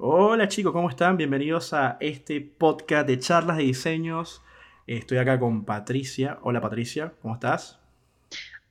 Hola 0.00 0.46
chicos, 0.46 0.72
¿cómo 0.72 0.88
están? 0.88 1.16
Bienvenidos 1.16 1.72
a 1.72 1.96
este 1.98 2.40
podcast 2.40 3.04
de 3.08 3.18
charlas 3.18 3.56
de 3.56 3.64
diseños. 3.64 4.44
Estoy 4.86 5.18
acá 5.18 5.40
con 5.40 5.64
Patricia. 5.64 6.38
Hola 6.42 6.60
Patricia, 6.60 7.14
¿cómo 7.20 7.34
estás? 7.34 7.80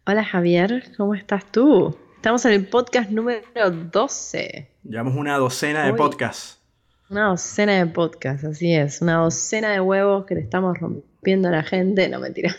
Hola 0.05 0.23
Javier, 0.23 0.85
¿cómo 0.95 1.15
estás 1.15 1.51
tú? 1.51 1.97
Estamos 2.15 2.45
en 2.45 2.53
el 2.53 2.67
podcast 2.69 3.09
número 3.09 3.41
12. 3.69 4.71
Llevamos 4.83 5.17
una 5.17 5.37
docena 5.37 5.83
de 5.83 5.93
podcasts. 5.95 6.61
Una 7.09 7.25
docena 7.25 7.73
de 7.73 7.87
podcasts, 7.87 8.45
así 8.45 8.73
es. 8.73 9.01
Una 9.01 9.15
docena 9.15 9.71
de 9.71 9.81
huevos 9.81 10.25
que 10.25 10.35
le 10.35 10.39
estamos 10.39 10.77
rompiendo 10.79 11.49
a 11.49 11.51
la 11.51 11.63
gente. 11.63 12.07
No, 12.07 12.21
mentira. 12.21 12.55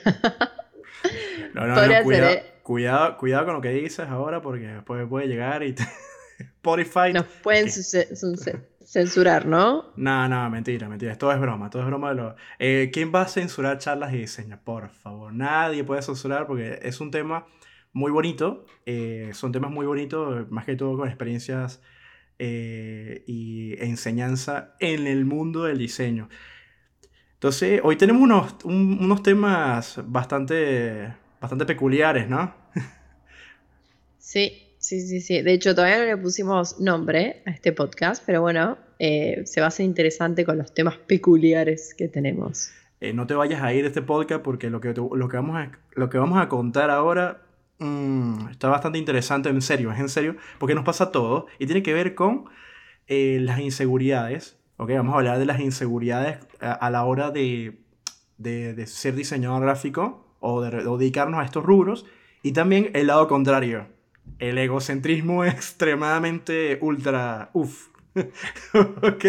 No, 1.55 1.66
no, 1.66 1.75
no, 1.75 2.03
cuidado, 2.05 2.30
¿eh? 2.30 2.45
cuidado, 2.62 3.16
cuidado, 3.16 3.46
con 3.46 3.55
lo 3.55 3.61
que 3.62 3.71
dices 3.71 4.07
ahora 4.07 4.43
porque 4.43 4.66
después 4.66 5.09
puede 5.09 5.27
llegar 5.27 5.62
y 5.62 5.75
Spotify. 6.59 7.13
Nos 7.13 7.27
pueden 7.43 7.71
censurar, 7.71 9.47
¿no? 9.47 9.93
No, 9.97 10.29
no, 10.29 10.51
mentira, 10.51 10.89
mentira. 10.89 11.16
Todo 11.16 11.33
es 11.33 11.41
broma, 11.41 11.71
todo 11.71 11.83
es 11.83 11.89
broma 11.89 12.11
de 12.11 12.15
lo. 12.16 12.37
Eh, 12.59 12.91
¿Quién 12.93 13.12
va 13.15 13.23
a 13.23 13.29
censurar 13.29 13.79
charlas 13.79 14.12
y 14.12 14.19
diseño? 14.19 14.61
Por 14.65 14.89
favor, 14.91 15.33
nadie 15.33 15.85
puede 15.85 16.02
censurar 16.02 16.47
porque 16.47 16.80
es 16.83 17.01
un 17.01 17.11
tema 17.11 17.47
muy 17.93 18.11
bonito. 18.11 18.66
Eh, 18.87 19.30
son 19.35 19.52
temas 19.52 19.71
muy 19.71 19.87
bonitos, 19.87 20.51
más 20.51 20.65
que 20.65 20.75
todo 20.75 20.97
con 20.97 21.09
experiencias 21.09 21.80
eh, 22.39 23.23
y 23.27 23.80
enseñanza 23.83 24.75
en 24.80 25.07
el 25.07 25.25
mundo 25.25 25.65
del 25.65 25.79
diseño. 25.79 26.29
Entonces, 27.35 27.80
hoy 27.85 27.95
tenemos 27.97 28.23
unos, 28.23 28.57
unos 28.65 29.23
temas 29.23 30.01
bastante, 30.05 31.15
bastante 31.41 31.66
peculiares, 31.66 32.29
¿no? 32.29 32.52
Sí, 34.19 34.68
Sí, 34.88 35.02
sí, 35.02 35.20
sí. 35.20 35.42
De 35.42 35.52
hecho, 35.52 35.74
todavía 35.74 35.98
no 35.98 36.06
le 36.06 36.16
pusimos 36.16 36.80
nombre 36.80 37.42
a 37.45 37.51
este 37.51 37.74
podcast, 37.74 38.23
pero 38.24 38.41
bueno, 38.41 38.79
eh, 38.98 39.42
se 39.45 39.60
va 39.60 39.66
a 39.66 39.69
hacer 39.69 39.84
interesante 39.84 40.46
con 40.46 40.56
los 40.56 40.73
temas 40.73 40.96
peculiares 40.96 41.92
que 41.95 42.09
tenemos. 42.09 42.71
Eh, 43.02 43.13
no 43.13 43.26
te 43.26 43.35
vayas 43.35 43.60
a 43.60 43.74
ir 43.74 43.82
de 43.82 43.88
este 43.88 44.01
podcast 44.01 44.43
porque 44.43 44.71
lo 44.71 44.80
que, 44.80 44.95
lo 44.95 45.29
que, 45.29 45.37
vamos, 45.37 45.57
a, 45.57 45.73
lo 45.93 46.09
que 46.09 46.16
vamos 46.16 46.40
a 46.40 46.48
contar 46.48 46.88
ahora 46.88 47.43
mm, 47.80 48.48
está 48.48 48.68
bastante 48.68 48.96
interesante, 48.96 49.51
en 49.51 49.60
serio, 49.60 49.93
es 49.93 50.01
en 50.01 50.09
serio, 50.09 50.37
porque 50.59 50.74
nos 50.74 50.87
pasa 50.87 51.13
todo 51.13 51.48
y 51.59 51.66
tiene 51.66 51.82
que 51.82 51.93
ver 51.93 52.15
con 52.15 52.46
eh, 53.09 53.41
las 53.43 53.60
inseguridades. 53.60 54.57
Ok, 54.79 54.93
vamos 54.93 55.13
a 55.13 55.18
hablar 55.18 55.38
de 55.38 55.45
las 55.45 55.60
inseguridades 55.60 56.38
a, 56.60 56.88
la 56.88 57.04
hora 57.04 57.30
de, 57.30 57.79
de, 58.38 58.87
ser 58.87 59.15
diseñador 59.16 59.60
gráfico 59.60 60.35
o 60.41 60.63
de, 60.63 60.70
de 60.70 60.82
dedicarnos 60.82 61.41
a 61.41 61.45
estos 61.45 61.63
rubros 61.63 62.07
y 62.43 62.52
también 62.52 62.91
el 62.95 63.09
lado 63.09 63.29
contrario 63.29 63.98
el 64.38 64.59
egocentrismo 64.59 65.44
extremadamente 65.44 66.78
ultra 66.81 67.50
uff. 67.53 67.88
ok. 68.75 69.25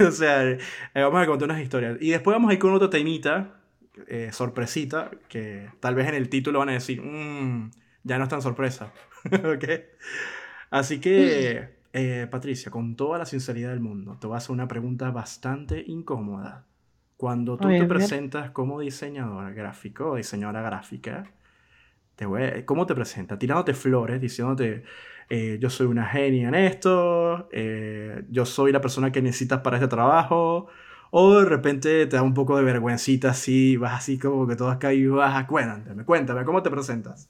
o 0.06 0.10
sea, 0.10 0.50
eh, 0.50 0.58
vamos 0.94 1.22
a 1.22 1.26
contar 1.26 1.48
unas 1.48 1.62
historias. 1.62 1.98
Y 2.00 2.10
después 2.10 2.34
vamos 2.34 2.50
a 2.50 2.54
ir 2.54 2.58
con 2.58 2.72
otra 2.72 2.90
temita, 2.90 3.60
eh, 4.06 4.30
sorpresita, 4.32 5.10
que 5.28 5.68
tal 5.80 5.94
vez 5.94 6.08
en 6.08 6.14
el 6.14 6.28
título 6.28 6.58
van 6.58 6.70
a 6.70 6.72
decir, 6.72 7.00
mmm, 7.02 7.70
ya 8.04 8.18
no 8.18 8.24
es 8.24 8.30
tan 8.30 8.42
sorpresa. 8.42 8.92
ok. 9.24 9.64
Así 10.70 11.00
que, 11.00 11.68
eh, 11.92 12.26
Patricia, 12.30 12.70
con 12.70 12.96
toda 12.96 13.18
la 13.18 13.26
sinceridad 13.26 13.70
del 13.70 13.80
mundo, 13.80 14.16
te 14.20 14.26
voy 14.26 14.34
a 14.34 14.38
hacer 14.38 14.52
una 14.52 14.68
pregunta 14.68 15.10
bastante 15.10 15.82
incómoda. 15.86 16.66
Cuando 17.16 17.58
tú 17.58 17.68
te 17.68 17.84
presentas 17.84 18.50
como 18.50 18.80
diseñadora 18.80 19.50
gráfico 19.50 20.12
o 20.12 20.16
diseñadora 20.16 20.62
gráfica, 20.62 21.30
¿Cómo 22.64 22.86
te 22.86 22.94
presenta? 22.94 23.38
Tirándote 23.38 23.74
flores, 23.74 24.20
diciéndote, 24.20 24.84
eh, 25.28 25.58
yo 25.60 25.70
soy 25.70 25.86
una 25.86 26.06
genia 26.06 26.48
en 26.48 26.54
esto, 26.54 27.48
eh, 27.52 28.24
yo 28.30 28.44
soy 28.44 28.72
la 28.72 28.80
persona 28.80 29.12
que 29.12 29.22
necesitas 29.22 29.60
para 29.60 29.76
este 29.76 29.88
trabajo, 29.88 30.66
o 31.10 31.40
de 31.40 31.44
repente 31.44 32.06
te 32.06 32.16
da 32.16 32.22
un 32.22 32.34
poco 32.34 32.56
de 32.56 32.64
vergüencita 32.64 33.30
así, 33.30 33.76
vas 33.76 33.94
así 33.94 34.18
como 34.18 34.46
que 34.46 34.56
todo 34.56 34.70
acá 34.70 34.92
y 34.92 35.06
vas, 35.06 35.46
cuéntame, 35.46 36.04
cuéntame, 36.04 36.44
¿cómo 36.44 36.62
te 36.62 36.70
presentas? 36.70 37.28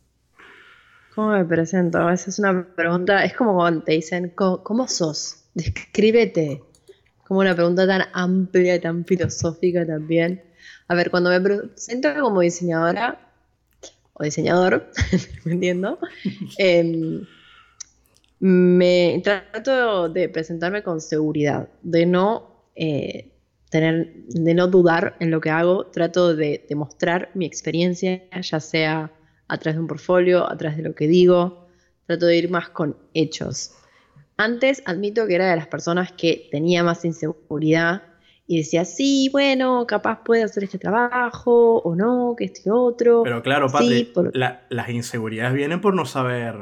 ¿Cómo 1.14 1.32
me 1.32 1.44
presento? 1.44 2.08
Esa 2.08 2.30
es 2.30 2.38
una 2.38 2.64
pregunta, 2.74 3.24
es 3.24 3.34
como 3.34 3.54
cuando 3.54 3.82
te 3.82 3.92
dicen, 3.92 4.32
¿cómo, 4.34 4.88
sos? 4.88 5.44
Descríbete. 5.54 6.62
Como 7.26 7.40
una 7.40 7.54
pregunta 7.54 7.86
tan 7.86 8.02
amplia 8.12 8.76
y 8.76 8.80
tan 8.80 9.04
filosófica 9.04 9.84
también. 9.86 10.42
A 10.88 10.94
ver, 10.94 11.10
cuando 11.10 11.30
me 11.30 11.40
presento 11.40 12.08
como 12.20 12.40
diseñadora, 12.40 13.29
diseñador, 14.24 14.90
dependiendo, 15.36 15.98
em, 16.58 17.24
me 18.40 19.20
trato 19.22 20.08
de 20.08 20.28
presentarme 20.28 20.82
con 20.82 21.00
seguridad, 21.00 21.68
de 21.82 22.06
no 22.06 22.64
eh, 22.74 23.32
tener, 23.70 24.14
de 24.28 24.54
no 24.54 24.68
dudar 24.68 25.16
en 25.20 25.30
lo 25.30 25.40
que 25.40 25.50
hago, 25.50 25.86
trato 25.86 26.34
de 26.34 26.64
demostrar 26.68 27.30
mi 27.34 27.46
experiencia, 27.46 28.22
ya 28.40 28.60
sea 28.60 29.12
a 29.48 29.58
través 29.58 29.76
de 29.76 29.80
un 29.80 29.86
portfolio, 29.86 30.50
a 30.50 30.56
través 30.56 30.76
de 30.76 30.84
lo 30.84 30.94
que 30.94 31.06
digo, 31.06 31.68
trato 32.06 32.26
de 32.26 32.36
ir 32.36 32.50
más 32.50 32.70
con 32.70 32.96
hechos. 33.14 33.72
Antes 34.36 34.82
admito 34.86 35.26
que 35.26 35.34
era 35.34 35.50
de 35.50 35.56
las 35.56 35.66
personas 35.66 36.12
que 36.12 36.48
tenía 36.50 36.82
más 36.82 37.04
inseguridad 37.04 38.02
y 38.50 38.56
decía, 38.56 38.84
sí, 38.84 39.28
bueno, 39.30 39.86
capaz 39.86 40.24
puede 40.24 40.42
hacer 40.42 40.64
este 40.64 40.76
trabajo 40.76 41.76
o 41.78 41.94
no, 41.94 42.34
que 42.36 42.46
este 42.46 42.68
otro. 42.68 43.22
Pero 43.22 43.44
claro, 43.44 43.68
Patri, 43.68 44.12
las 44.32 44.88
inseguridades 44.88 45.54
vienen 45.54 45.80
por 45.80 45.94
no 45.94 46.04
saber. 46.04 46.56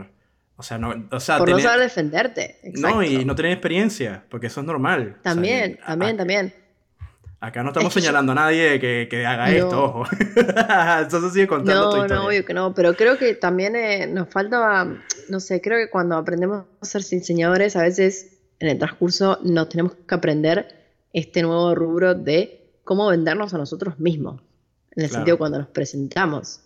O 0.57 0.63
sea, 0.63 0.77
no, 0.77 0.93
o 1.11 1.19
sea, 1.19 1.39
por 1.39 1.49
no 1.49 1.59
saber 1.59 1.81
defenderte. 1.81 2.61
No, 2.75 3.03
y 3.03 3.25
no 3.25 3.35
tener 3.35 3.53
experiencia, 3.53 4.23
porque 4.29 4.49
eso 4.49 4.61
es 4.61 4.67
normal. 4.67 5.17
También, 5.23 5.79
también, 5.79 6.19
también. 6.19 6.55
Acá 7.41 7.63
no 7.63 7.71
estamos 7.71 7.95
señalando 7.95 8.33
a 8.33 8.35
nadie 8.35 8.79
que, 8.79 9.09
que 9.11 9.25
haga 9.25 9.51
esto, 9.51 9.83
ojo. 9.83 10.05
Entonces 11.01 11.33
sigue 11.33 11.47
contando 11.47 11.97
no, 11.97 12.07
No, 12.07 12.27
obvio 12.27 12.45
que 12.45 12.53
no, 12.53 12.75
pero 12.75 12.93
creo 12.97 13.17
que 13.17 13.33
también 13.33 13.75
eh, 13.77 14.07
nos 14.07 14.29
falta, 14.29 14.87
no 15.31 15.41
sé, 15.41 15.63
creo 15.63 15.79
que 15.79 15.89
cuando 15.89 16.19
aprendemos 16.19 16.67
a 16.83 16.85
ser 16.85 17.03
diseñadores, 17.03 17.77
a 17.77 17.83
veces 17.83 18.41
en 18.59 18.69
el 18.69 18.79
transcurso 18.79 19.39
nos 19.43 19.71
tenemos 19.71 19.95
que 20.07 20.15
aprender 20.15 20.78
este 21.13 21.43
nuevo 21.43 21.75
rubro 21.75 22.15
de 22.15 22.67
cómo 22.85 23.09
vendernos 23.09 23.55
a 23.55 23.59
nosotros 23.59 23.99
mismos, 23.99 24.41
en 24.97 25.05
el 25.05 25.11
sentido 25.11 25.39
cuando 25.39 25.59
nos 25.59 25.69
presentamos. 25.69 26.61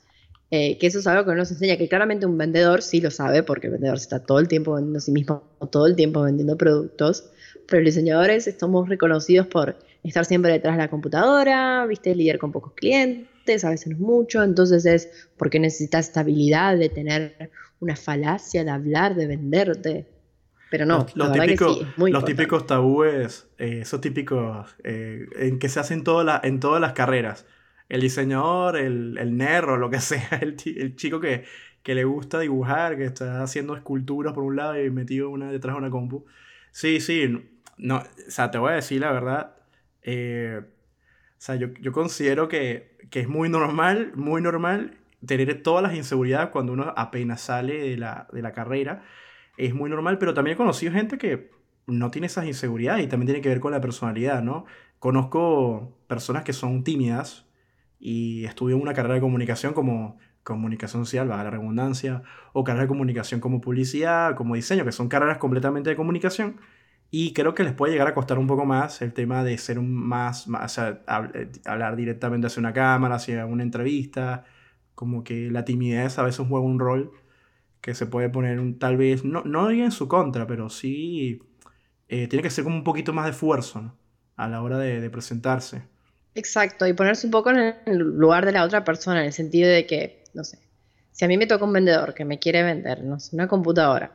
Eh, 0.55 0.77
que 0.77 0.87
eso 0.87 0.99
es 0.99 1.07
algo 1.07 1.25
que 1.25 1.31
no 1.31 1.39
nos 1.39 1.51
enseña, 1.51 1.79
que 1.79 1.89
claramente 1.89 2.27
un 2.27 2.37
vendedor 2.37 2.83
sí 2.83 3.01
lo 3.01 3.11
sabe, 3.11 3.43
porque 3.43 3.69
el 3.69 3.73
vendedor 3.73 3.97
está 3.97 4.23
todo 4.23 4.39
el 4.39 4.49
tiempo 4.49 4.75
vendiendo 4.75 4.99
a 4.99 5.01
sí 5.01 5.11
mismo, 5.11 5.43
todo 5.71 5.87
el 5.87 5.97
tiempo 5.97 6.21
vendiendo 6.21 6.59
productos, 6.59 7.31
pero 7.67 7.81
los 7.81 7.95
diseñadores 7.95 8.47
estamos 8.47 8.87
reconocidos 8.89 9.47
por 9.47 9.79
estar 10.05 10.27
siempre 10.27 10.53
detrás 10.53 10.77
de 10.77 10.83
la 10.83 10.91
computadora, 10.91 11.87
viste, 11.87 12.15
lidiar 12.15 12.39
con 12.39 12.53
pocos 12.53 12.75
clientes, 12.75 13.65
a 13.65 13.71
veces 13.71 13.99
no 13.99 14.07
mucho, 14.07 14.43
entonces 14.43 14.85
es 14.85 15.09
porque 15.39 15.59
necesitas 15.59 16.09
estabilidad 16.09 16.77
de 16.77 16.91
tener 16.91 17.51
una 17.81 17.97
falacia, 17.97 18.63
de 18.63 18.71
hablar, 18.71 19.15
de 19.15 19.27
venderte. 19.27 20.07
Pero 20.73 20.87
no, 20.87 21.07
los, 21.17 21.33
típicos, 21.33 21.87
los 21.99 22.25
típicos 22.25 22.67
tabúes, 22.67 23.47
eh, 23.59 23.81
esos 23.83 24.01
típicos 24.01 24.75
eh, 24.83 25.27
en 25.37 25.59
que 25.59 25.69
se 25.69 25.79
hacen 25.79 26.03
toda 26.03 26.41
en 26.43 26.61
todas 26.61 26.81
las 26.81 26.95
carreras. 26.95 27.47
El 27.91 28.01
diseñador, 28.01 28.79
el, 28.79 29.19
el 29.19 29.37
nerro, 29.37 29.77
lo 29.77 29.91
que 29.91 30.01
sea, 30.01 30.39
el, 30.41 30.57
el 30.65 30.97
chico 30.97 31.21
que, 31.21 31.45
que, 31.83 31.95
le 31.95 32.05
gusta 32.05 32.41
dibujar, 32.41 32.97
que 32.97 33.05
está 33.05 33.43
haciendo 33.43 33.77
esculturas 33.77 34.33
por 34.33 34.45
un 34.45 34.57
lado 34.57 34.83
y 34.83 34.91
metido 34.91 35.29
una 35.29 35.53
detrás 35.53 35.75
de 35.75 35.81
una 35.81 35.91
compu. 35.91 36.25
Sí, 36.71 37.01
sí, 37.01 37.29
no, 37.77 37.99
o 37.99 38.31
sea, 38.31 38.51
te 38.51 38.57
voy 38.57 38.73
a 38.73 38.77
decir 38.77 39.03
la 39.03 39.13
verdad. 39.13 39.55
Eh, 40.03 40.59
o 40.63 41.35
sea, 41.37 41.57
yo, 41.57 41.67
yo 41.83 41.93
considero 41.93 42.49
que, 42.49 42.97
que, 43.11 43.21
es 43.21 43.29
muy 43.29 43.51
normal, 43.51 44.13
muy 44.15 44.41
normal 44.41 44.97
tener 45.27 45.63
todas 45.63 45.83
las 45.83 45.95
inseguridades 45.95 46.49
cuando 46.49 46.73
uno 46.73 46.95
apenas 46.97 47.43
sale 47.43 47.91
de 47.91 47.99
la, 47.99 48.27
de 48.33 48.41
la 48.41 48.53
carrera 48.53 49.03
es 49.57 49.75
muy 49.75 49.91
normal, 49.91 50.19
pero 50.19 50.35
también 50.35 50.55
he 50.55 50.59
conocido 50.59 50.93
gente 50.93 51.19
que 51.19 51.51
no 51.87 52.11
tiene 52.11 52.27
esas 52.27 52.47
inseguridades 52.47 53.05
y 53.05 53.09
también 53.09 53.27
tiene 53.27 53.41
que 53.41 53.49
ver 53.49 53.61
con 53.61 53.73
la 53.73 53.81
personalidad, 53.81 54.43
¿no? 54.43 54.65
Conozco 54.99 55.97
personas 56.07 56.45
que 56.45 56.53
son 56.53 56.85
tímidas 56.85 57.47
y 57.99 58.45
estudian 58.45 58.81
una 58.81 58.95
carrera 58.95 59.15
de 59.15 59.21
comunicación 59.21 59.75
como 59.75 60.19
comunicación 60.43 61.05
social, 61.05 61.31
va 61.31 61.41
a 61.41 61.45
la 61.45 61.51
redundancia, 61.51 62.23
o 62.53 62.65
carrera 62.65 62.83
de 62.83 62.89
comunicación 62.89 63.41
como 63.41 63.61
publicidad, 63.61 64.35
como 64.37 64.55
diseño, 64.55 64.85
que 64.85 64.93
son 64.93 65.09
carreras 65.09 65.39
completamente 65.39 65.91
de 65.91 65.97
comunicación. 65.97 66.57
Y 67.11 67.35
creo 67.35 67.55
que 67.55 67.63
les 67.63 67.75
puede 67.75 67.93
llegar 67.93 68.09
a 68.09 68.15
costar 68.15 68.39
un 68.39 68.47
poco 68.47 68.65
más 68.65 69.03
el 69.03 69.13
tema 69.13 69.45
de 69.45 69.59
ser 69.59 69.79
un 69.79 69.93
más, 69.95 70.49
más 70.49 70.79
o 70.79 70.89
eh, 70.89 71.53
hablar 71.67 71.95
directamente 71.97 72.47
hacia 72.47 72.61
una 72.61 72.73
cámara, 72.73 73.17
hacia 73.17 73.47
una 73.47 73.63
entrevista, 73.63 74.45
como 74.95 75.23
que 75.23 75.51
la 75.51 75.65
timidez 75.65 76.19
a 76.19 76.23
veces 76.23 76.47
juega 76.49 76.65
un 76.65 76.79
rol 76.79 77.13
que 77.83 77.95
se 77.95 78.07
puede 78.07 78.31
poner 78.31 78.61
un, 78.61 78.79
tal 78.79 78.97
vez, 78.97 79.25
no, 79.25 79.43
no 79.43 79.69
en 79.71 79.91
su 79.91 80.09
contra, 80.09 80.47
pero 80.47 80.71
sí 80.71 81.43
eh, 82.09 82.29
tiene 82.29 82.43
que 82.43 82.49
ser 82.49 82.65
como 82.65 82.77
un 82.77 82.85
poquito 82.85 83.13
más 83.13 83.27
de 83.27 83.33
esfuerzo 83.33 83.93
a 84.37 84.49
la 84.49 84.63
hora 84.63 84.79
de, 84.79 85.11
presentarse. 85.11 85.83
Exacto, 86.35 86.87
y 86.87 86.95
ponerse 86.95 87.27
un 87.27 87.33
poco 87.33 87.51
en 87.51 87.75
el 87.85 87.99
lugar 87.99 88.47
de 88.47 88.53
la 88.53 88.65
otra 88.65 88.85
persona, 88.85 89.21
en 89.21 89.27
el 89.27 89.33
sentido 89.33 89.69
de 89.69 89.87
que, 89.87 90.25
no 90.33 90.45
sé, 90.45 90.59
si 91.11 91.25
a 91.25 91.29
mí 91.29 91.37
me 91.37 91.47
toca 91.47 91.65
un 91.65 91.73
vendedor 91.73 92.15
que 92.15 92.25
me 92.25 92.39
quiere 92.39 92.63
vender, 92.63 93.03
no 93.03 93.19
sé, 93.19 93.35
una 93.37 93.49
computadora, 93.49 94.13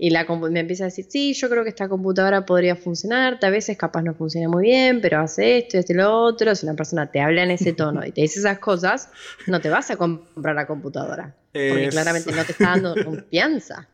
Y 0.00 0.10
la 0.10 0.24
me 0.24 0.60
empieza 0.60 0.84
a 0.84 0.86
decir, 0.86 1.06
sí, 1.08 1.34
yo 1.34 1.50
creo 1.50 1.64
que 1.64 1.70
esta 1.70 1.88
computadora 1.88 2.46
podría 2.46 2.76
funcionar, 2.76 3.40
a 3.42 3.50
veces 3.50 3.76
capaz 3.76 4.02
no 4.02 4.14
funciona 4.14 4.48
muy 4.48 4.62
bien, 4.62 5.00
pero 5.00 5.18
hace 5.18 5.58
esto 5.58 5.76
y 5.76 5.80
hace 5.80 5.92
lo 5.92 6.14
otro. 6.16 6.54
Si 6.54 6.64
una 6.64 6.76
persona 6.76 7.10
te 7.10 7.20
habla 7.20 7.42
en 7.42 7.50
ese 7.50 7.72
tono 7.72 8.06
y 8.06 8.12
te 8.12 8.20
dice 8.20 8.38
esas 8.38 8.60
cosas, 8.60 9.10
no 9.48 9.60
te 9.60 9.68
vas 9.68 9.90
a 9.90 9.96
comprar 9.96 10.54
la 10.54 10.68
computadora. 10.68 11.34
Porque 11.50 11.88
claramente 11.88 12.30
no 12.30 12.44
te 12.44 12.52
está 12.52 12.76
dando 12.76 12.94
confianza. 13.04 13.88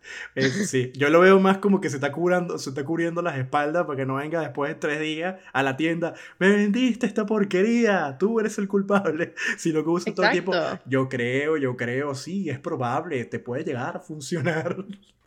sí, 0.67 0.93
yo 0.95 1.09
lo 1.09 1.21
veo 1.21 1.41
más 1.41 1.59
como 1.59 1.81
que 1.81 1.89
se 1.89 1.97
está, 1.97 2.13
curando, 2.13 2.59
se 2.59 2.69
está 2.71 2.85
cubriendo 2.85 3.23
las 3.23 3.39
espaldas 3.39 3.87
para 3.87 3.97
que 3.97 4.05
no 4.05 4.17
venga 4.17 4.41
después 4.41 4.71
de 4.71 4.75
tres 4.75 5.01
días 5.01 5.37
a 5.55 5.63
la 5.63 5.77
tienda. 5.79 6.13
Me 6.39 6.51
vendiste 6.51 7.07
esta 7.07 7.25
porquería, 7.25 8.17
tú 8.19 8.41
eres 8.41 8.59
el 8.59 8.69
culpable. 8.69 9.35
Si 9.57 9.73
lo 9.73 9.85
que 9.85 9.91
usa 9.91 10.15
todo 10.15 10.27
el 10.27 10.33
tiempo, 10.33 10.53
yo 10.85 11.09
creo, 11.09 11.57
yo 11.57 11.77
creo, 11.77 12.15
sí, 12.15 12.51
es 12.51 12.59
probable, 12.59 13.25
te 13.25 13.39
puede 13.39 13.65
llegar 13.65 13.97
a 13.97 14.01
funcionar. 14.01 14.85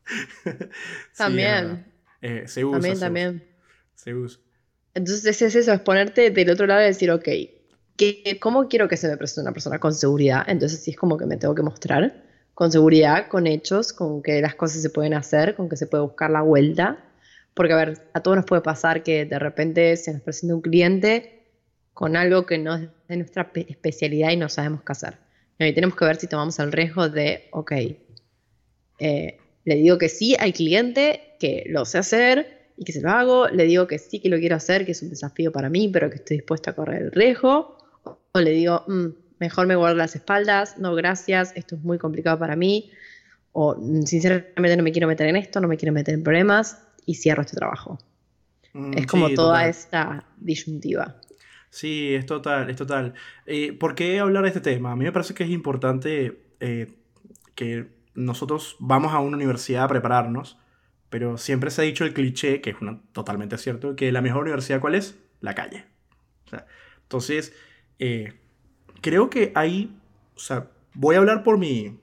también. 1.18 1.86
Eh, 2.22 2.44
se 2.48 2.66
usa. 2.66 2.80
También, 2.80 3.00
también. 3.00 3.48
Se 3.96 4.14
usa. 4.14 4.42
Entonces 4.94 5.42
es 5.42 5.56
eso, 5.56 5.72
es 5.72 5.80
ponerte 5.82 6.32
del 6.32 6.50
otro 6.50 6.66
lado 6.66 6.82
y 6.82 6.86
decir, 6.86 7.12
ok, 7.12 7.28
¿cómo 8.40 8.68
quiero 8.68 8.88
que 8.88 8.98
se 8.98 9.08
me 9.08 9.18
presente 9.18 9.42
una 9.42 9.54
persona 9.54 9.80
con 9.80 9.94
seguridad? 9.94 10.44
Entonces 10.48 10.84
sí 10.84 10.92
es 10.92 10.98
como 10.98 11.18
que 11.18 11.26
me 11.26 11.38
tengo 11.38 11.54
que 11.54 11.62
mostrar 11.62 12.24
con 12.56 12.72
seguridad, 12.72 13.28
con 13.28 13.46
hechos, 13.46 13.94
con 13.94 14.24
que 14.24 14.42
las 14.42 14.56
cosas 14.56 14.82
se 14.82 14.90
pueden 14.90 15.14
hacer, 15.14 15.56
con 15.56 15.70
que 15.70 15.76
se 15.76 15.86
puede 15.86 16.04
buscar 16.04 16.32
la 16.32 16.42
vuelta. 16.42 16.98
Porque, 17.54 17.74
a 17.74 17.76
ver, 17.76 18.10
a 18.14 18.22
todos 18.22 18.38
nos 18.38 18.46
puede 18.48 18.64
pasar 18.64 19.04
que 19.04 19.26
de 19.26 19.38
repente 19.38 19.96
se 19.98 20.14
nos 20.14 20.24
presenta 20.24 20.56
un 20.56 20.62
cliente 20.62 21.52
con 21.94 22.16
algo 22.16 22.48
que 22.48 22.58
no 22.58 22.76
es 22.76 22.90
de 23.08 23.18
nuestra 23.18 23.52
especialidad 23.54 24.32
y 24.32 24.38
no 24.38 24.50
sabemos 24.50 24.82
qué 24.84 24.92
hacer. 24.92 25.18
Y 25.60 25.74
tenemos 25.74 25.96
que 25.96 26.06
ver 26.06 26.16
si 26.18 26.26
tomamos 26.26 26.58
el 26.58 26.72
riesgo 26.72 27.10
de, 27.10 27.48
ok, 27.52 27.72
eh, 29.00 29.38
le 29.68 29.76
digo 29.76 29.98
que 29.98 30.08
sí 30.08 30.34
al 30.40 30.54
cliente, 30.54 31.36
que 31.42 31.66
lo 31.68 31.84
sé 31.84 31.98
hacer 31.98 32.70
y 32.78 32.86
que 32.86 32.94
se 32.94 33.02
lo 33.02 33.10
hago. 33.10 33.50
Le 33.50 33.66
digo 33.66 33.86
que 33.86 34.00
sí 34.00 34.22
que 34.22 34.30
lo 34.30 34.38
quiero 34.38 34.56
hacer, 34.56 34.86
que 34.86 34.94
es 34.94 35.02
un 35.02 35.10
desafío 35.10 35.52
para 35.52 35.70
mí, 35.70 35.90
pero 35.90 36.10
que 36.10 36.16
estoy 36.16 36.38
dispuesta 36.38 36.72
a 36.72 36.74
correr 36.74 37.02
el 37.02 37.12
riesgo. 37.12 37.78
O 38.32 38.40
le 38.40 38.52
digo, 38.52 38.86
mm, 38.88 39.08
mejor 39.40 39.68
me 39.68 39.76
guardo 39.76 39.98
las 39.98 40.16
espaldas, 40.16 40.78
no 40.78 40.96
gracias, 40.96 41.52
esto 41.58 41.76
es 41.76 41.84
muy 41.84 41.98
complicado 41.98 42.40
para 42.40 42.56
mí. 42.56 42.92
O 43.52 43.76
mm, 43.78 44.04
sinceramente 44.04 44.78
no 44.78 44.84
me 44.84 44.94
quiero 44.94 45.10
meter 45.10 45.28
en 45.28 45.36
esto, 45.36 45.60
no 45.60 45.68
me 45.68 45.76
quiero 45.76 45.92
meter 45.92 46.14
en 46.14 46.24
problemas 46.24 46.82
y 47.06 47.16
cierro 47.16 47.42
este 47.42 47.58
trabajo. 47.58 48.00
Mm, 48.72 49.00
es 49.00 49.06
como 49.06 49.30
toda 49.34 49.68
esta 49.68 50.24
disyuntiva. 50.38 51.20
Sí, 51.70 52.16
es 52.16 52.26
total, 52.26 52.70
es 52.70 52.78
total. 52.78 53.16
Eh, 53.46 53.74
¿Por 53.74 53.96
qué 53.96 54.20
hablar 54.20 54.44
de 54.44 54.48
este 54.48 54.62
tema? 54.62 54.94
A 54.94 54.96
mí 54.96 55.04
me 55.04 55.12
parece 55.12 55.34
que 55.34 55.44
es 55.44 55.50
importante 55.50 56.40
eh, 56.62 56.88
que 57.54 57.97
nosotros 58.18 58.76
vamos 58.80 59.14
a 59.14 59.20
una 59.20 59.38
universidad 59.38 59.84
a 59.84 59.88
prepararnos, 59.88 60.58
pero 61.10 61.38
siempre 61.38 61.70
se 61.70 61.82
ha 61.82 61.86
dicho 61.86 62.04
el 62.04 62.14
cliché, 62.14 62.62
que 62.62 62.72
es 62.72 62.78
totalmente 63.14 63.58
cierto, 63.60 63.96
que 63.96 64.12
la 64.12 64.22
mejor 64.22 64.42
universidad 64.42 64.82
cuál 64.82 64.96
es? 64.96 65.18
La 65.40 65.54
calle. 65.54 65.86
entonces, 67.04 67.54
eh, 68.00 68.34
creo 69.02 69.30
que 69.30 69.52
hay, 69.54 69.96
o 70.36 70.40
sea, 70.40 70.68
voy 70.96 71.16
a 71.16 71.20
hablar 71.20 71.44
por 71.44 71.60
mi, 71.60 72.00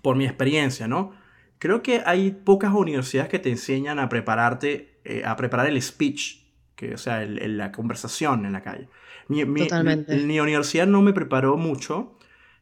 por 0.00 0.16
mi 0.16 0.24
experiencia, 0.24 0.88
¿no? 0.88 1.12
Creo 1.58 1.82
que 1.82 2.02
hay 2.06 2.30
pocas 2.30 2.72
universidades 2.72 3.28
que 3.28 3.38
te 3.38 3.50
enseñan 3.50 3.98
a 3.98 4.08
prepararte, 4.08 4.98
eh, 5.04 5.24
a 5.26 5.36
preparar 5.36 5.66
el 5.66 5.80
speech, 5.82 6.46
que, 6.74 6.94
o 6.94 6.98
sea, 6.98 7.24
la 7.26 7.70
conversación 7.70 8.46
en 8.46 8.52
la 8.52 8.62
calle. 8.62 8.88
Mi, 9.28 9.44
Totalmente. 9.44 10.16
mi, 10.16 10.40
universidad 10.40 10.86
no 10.86 11.02
me 11.02 11.12
preparó 11.12 11.58
mucho 11.58 12.17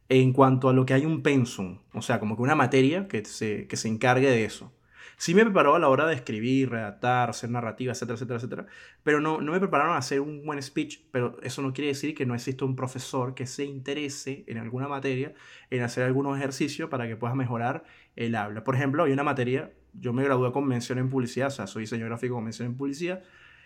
en 0.09 0.33
cuanto 0.33 0.69
a 0.69 0.73
lo 0.73 0.85
que 0.85 0.93
hay 0.93 1.05
un 1.05 1.21
pensum, 1.21 1.79
o 1.93 2.01
sea, 2.01 2.19
como 2.19 2.35
que 2.35 2.41
una 2.41 2.55
materia 2.55 3.07
que 3.07 3.25
se, 3.25 3.67
que 3.67 3.75
se 3.75 3.87
encargue 3.89 4.29
de 4.29 4.45
eso. 4.45 4.73
Sí 5.19 5.33
me 5.33 5.43
preparó 5.43 5.75
a 5.75 5.79
la 5.79 5.89
hora 5.89 6.05
de 6.05 6.13
escribir, 6.13 6.69
redactar, 6.69 7.31
hacer 7.31 7.49
narrativa, 7.49 7.91
etcétera, 7.91 8.15
etcétera, 8.15 8.37
etcétera, 8.37 8.65
pero 9.01 9.19
no, 9.19 9.41
no 9.41 9.51
me 9.51 9.59
prepararon 9.59 9.95
a 9.95 9.97
hacer 9.97 10.21
un 10.21 10.45
buen 10.45 10.61
speech, 10.61 10.99
pero 11.11 11.39
eso 11.41 11.63
no 11.63 11.73
quiere 11.73 11.87
decir 11.87 12.13
que 12.13 12.27
no 12.27 12.35
exista 12.35 12.65
un 12.65 12.75
profesor 12.75 13.33
que 13.33 13.47
se 13.47 13.65
interese 13.65 14.43
en 14.47 14.59
alguna 14.59 14.87
materia, 14.87 15.33
en 15.71 15.81
hacer 15.81 16.03
algunos 16.03 16.37
ejercicios 16.37 16.89
para 16.89 17.07
que 17.07 17.15
puedas 17.15 17.35
mejorar 17.35 17.83
el 18.15 18.35
habla. 18.35 18.63
Por 18.63 18.75
ejemplo, 18.75 19.05
hay 19.05 19.11
una 19.11 19.23
materia, 19.23 19.73
yo 19.93 20.13
me 20.13 20.23
gradué 20.23 20.51
con 20.51 20.67
mención 20.67 20.99
en 20.99 21.09
publicidad, 21.09 21.47
o 21.47 21.51
sea, 21.51 21.65
soy 21.65 21.83
diseñador 21.83 22.09
gráfico 22.09 22.35
con 22.35 22.43
mención 22.43 22.67
en 22.67 22.77
publicidad, 22.77 23.23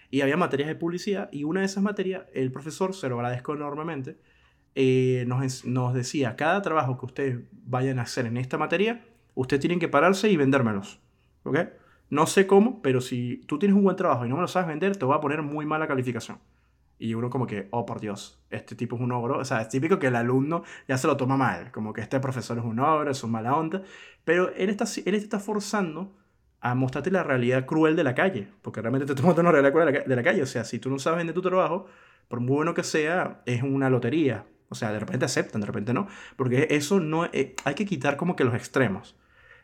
y 0.09 0.21
había 0.21 0.37
materias 0.37 0.69
de 0.69 0.75
publicidad, 0.75 1.27
y 1.33 1.43
una 1.43 1.59
de 1.59 1.65
esas 1.65 1.83
materias, 1.83 2.23
el 2.33 2.51
profesor, 2.53 2.93
se 2.93 3.09
lo 3.09 3.15
agradezco 3.15 3.53
enormemente, 3.53 4.17
eh, 4.75 5.25
nos, 5.27 5.65
nos, 5.65 5.93
decía, 5.93 6.35
cada 6.35 6.61
trabajo 6.61 6.97
que 6.97 7.05
ustedes 7.05 7.39
vayan 7.65 7.99
a 7.99 8.03
hacer 8.03 8.25
en 8.25 8.37
esta 8.37 8.57
materia, 8.57 9.05
ustedes 9.35 9.61
tienen 9.61 9.79
que 9.79 9.87
pararse 9.87 10.29
y 10.29 10.37
vendérmelos. 10.37 10.99
¿Ok? 11.43 11.59
No 12.09 12.27
sé 12.27 12.45
cómo, 12.45 12.81
pero 12.81 12.99
si 13.01 13.37
tú 13.47 13.57
tienes 13.57 13.75
un 13.75 13.83
buen 13.83 13.95
trabajo 13.95 14.25
y 14.25 14.29
no 14.29 14.35
me 14.35 14.41
lo 14.41 14.47
sabes 14.47 14.67
vender, 14.67 14.97
te 14.97 15.05
voy 15.05 15.15
a 15.15 15.21
poner 15.21 15.41
muy 15.41 15.65
mala 15.65 15.87
calificación. 15.87 16.39
Y 16.99 17.15
uno 17.15 17.29
como 17.29 17.47
que, 17.47 17.67
oh 17.71 17.85
por 17.85 17.99
Dios, 17.99 18.43
este 18.51 18.75
tipo 18.75 18.95
es 18.95 19.01
un 19.01 19.11
ogro. 19.11 19.39
O 19.39 19.45
sea, 19.45 19.61
es 19.61 19.69
típico 19.69 19.97
que 19.97 20.07
el 20.07 20.15
alumno 20.15 20.63
ya 20.87 20.97
se 20.97 21.07
lo 21.07 21.17
toma 21.17 21.35
mal, 21.35 21.71
como 21.71 21.93
que 21.93 22.01
este 22.01 22.19
profesor 22.19 22.57
es 22.59 22.63
un 22.63 22.79
ogro, 22.79 23.09
es 23.09 23.23
un 23.23 23.31
mala 23.31 23.55
onda. 23.55 23.81
Pero 24.23 24.53
él 24.55 24.69
está, 24.69 24.85
él 25.05 25.15
está 25.15 25.39
forzando 25.39 26.15
a 26.59 26.75
mostrarte 26.75 27.09
la 27.09 27.23
realidad 27.23 27.65
cruel 27.65 27.95
de 27.95 28.03
la 28.03 28.13
calle, 28.13 28.49
porque 28.61 28.81
realmente 28.81 29.07
te 29.07 29.13
está 29.13 29.23
mostrando 29.23 29.49
una 29.49 29.59
realidad 29.59 29.73
cruel 29.73 30.03
de 30.07 30.15
la 30.15 30.23
calle. 30.23 30.43
O 30.43 30.45
sea, 30.45 30.63
si 30.63 30.77
tú 30.77 30.91
no 30.91 30.99
sabes 30.99 31.17
vender 31.17 31.33
tu 31.33 31.41
trabajo, 31.41 31.87
por 32.27 32.39
muy 32.39 32.57
bueno 32.57 32.73
que 32.73 32.83
sea, 32.83 33.41
es 33.45 33.63
una 33.63 33.89
lotería. 33.89 34.45
O 34.71 34.75
sea, 34.75 34.93
de 34.93 34.99
repente 34.99 35.25
aceptan, 35.25 35.59
de 35.59 35.67
repente 35.67 35.93
no. 35.93 36.07
Porque 36.37 36.67
eso 36.71 37.01
no... 37.01 37.25
Eh, 37.25 37.55
hay 37.65 37.75
que 37.75 37.85
quitar 37.85 38.15
como 38.15 38.37
que 38.37 38.45
los 38.45 38.55
extremos. 38.55 39.17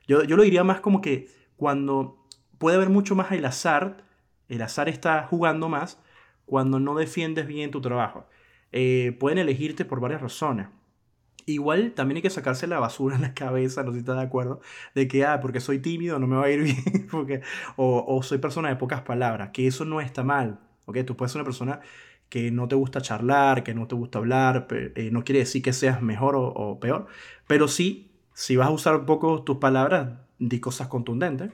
Yo, 0.05 0.23
yo 0.23 0.35
lo 0.35 0.43
diría 0.43 0.65
más 0.65 0.81
como 0.81 0.99
que 0.99 1.29
cuando 1.55 2.25
puede 2.57 2.75
haber 2.75 2.89
mucho 2.89 3.15
más 3.15 3.31
el 3.31 3.45
azar, 3.45 4.03
el 4.49 4.61
azar 4.61 4.89
está 4.89 5.23
jugando 5.23 5.69
más 5.69 6.01
cuando 6.45 6.81
no 6.81 6.95
defiendes 6.95 7.47
bien 7.47 7.71
tu 7.71 7.79
trabajo. 7.79 8.27
Eh, 8.73 9.15
pueden 9.17 9.37
elegirte 9.37 9.85
por 9.85 10.01
varias 10.01 10.21
razones. 10.21 10.67
Igual 11.45 11.93
también 11.93 12.17
hay 12.17 12.21
que 12.21 12.29
sacarse 12.29 12.67
la 12.67 12.79
basura 12.79 13.15
en 13.15 13.21
la 13.21 13.33
cabeza, 13.33 13.83
no 13.83 13.91
sé 13.91 13.95
si 13.95 13.99
estás 13.99 14.17
de 14.17 14.23
acuerdo, 14.23 14.59
de 14.93 15.07
que, 15.07 15.25
ah, 15.25 15.39
porque 15.39 15.61
soy 15.61 15.79
tímido 15.79 16.19
no 16.19 16.27
me 16.27 16.35
va 16.35 16.45
a 16.45 16.49
ir 16.49 16.63
bien, 16.63 17.07
porque, 17.09 17.41
o, 17.77 18.03
o 18.05 18.21
soy 18.23 18.39
persona 18.39 18.67
de 18.67 18.75
pocas 18.75 19.03
palabras, 19.03 19.51
que 19.53 19.67
eso 19.67 19.85
no 19.85 20.01
está 20.01 20.25
mal, 20.25 20.59
¿ok? 20.83 20.97
Tú 21.05 21.15
puedes 21.15 21.31
ser 21.31 21.39
una 21.39 21.45
persona 21.45 21.79
que 22.29 22.51
no 22.51 22.67
te 22.67 22.75
gusta 22.75 23.01
charlar, 23.01 23.63
que 23.63 23.73
no 23.73 23.87
te 23.87 23.95
gusta 23.95 24.19
hablar, 24.19 24.67
eh, 24.71 25.09
no 25.11 25.23
quiere 25.23 25.39
decir 25.39 25.61
que 25.61 25.73
seas 25.73 26.01
mejor 26.01 26.35
o, 26.37 26.79
peor, 26.79 27.07
pero 27.47 27.67
sí, 27.67 28.11
si 28.33 28.55
vas 28.55 28.67
a 28.67 28.71
usar 28.71 28.95
un 28.95 29.05
poco 29.05 29.43
tus 29.43 29.57
palabras, 29.57 30.19
di 30.39 30.59
cosas 30.59 30.87
contundentes. 30.87 31.51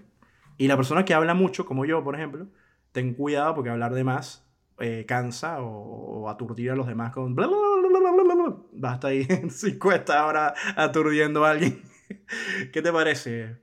Y 0.58 0.68
la 0.68 0.76
persona 0.76 1.06
que 1.06 1.14
habla 1.14 1.34
mucho, 1.34 1.66
como 1.66 1.86
yo, 1.86 2.04
por 2.04 2.16
ejemplo, 2.16 2.48
ten 2.92 3.14
cuidado 3.14 3.56
porque 3.56 3.70
hablar 3.70 3.94
de 3.94 4.04
más 4.04 4.46
eh, 4.80 5.06
cansa 5.08 5.62
o, 5.62 6.30
aturdir 6.30 6.72
a 6.72 6.76
los 6.76 6.88
demás 6.88 7.14
con 7.14 7.36
bla, 7.36 7.48
bla, 7.48 7.58
bla, 7.58 8.56
Basta 8.74 9.08
ahí 9.10 9.24
50 9.50 10.26
horas 10.26 10.54
aturdiendo 10.76 11.46
a 11.46 11.52
alguien. 11.52 11.82
¿Qué 12.74 12.82
te 12.82 12.92
parece? 12.92 13.58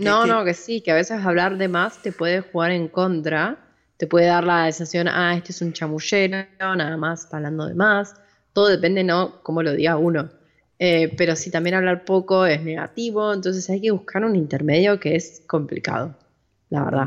no, 0.00 0.26
no, 0.26 0.44
que 0.44 0.54
sí, 0.54 0.82
que 0.82 0.90
a 0.90 0.94
veces 0.94 1.24
hablar 1.24 1.56
de 1.56 1.68
más 1.68 2.02
te 2.02 2.12
puede 2.12 2.40
jugar 2.40 2.72
en 2.72 2.88
contra 2.88 3.61
te 4.02 4.08
puede 4.08 4.26
dar 4.26 4.42
la 4.42 4.64
sensación, 4.72 5.06
ah, 5.06 5.36
este 5.36 5.52
es 5.52 5.62
un 5.62 5.72
chamullero, 5.72 6.44
nada 6.58 6.96
más, 6.96 7.32
hablando 7.32 7.68
de 7.68 7.74
más. 7.74 8.16
Todo 8.52 8.66
depende, 8.66 9.04
¿no? 9.04 9.40
Cómo 9.44 9.62
lo 9.62 9.74
diga 9.74 9.96
uno. 9.96 10.28
Eh, 10.80 11.14
pero 11.16 11.36
si 11.36 11.52
también 11.52 11.76
hablar 11.76 12.04
poco 12.04 12.44
es 12.44 12.60
negativo, 12.64 13.32
entonces 13.32 13.70
hay 13.70 13.80
que 13.80 13.92
buscar 13.92 14.24
un 14.24 14.34
intermedio 14.34 14.98
que 14.98 15.14
es 15.14 15.44
complicado, 15.46 16.16
la 16.68 16.82
verdad, 16.82 17.06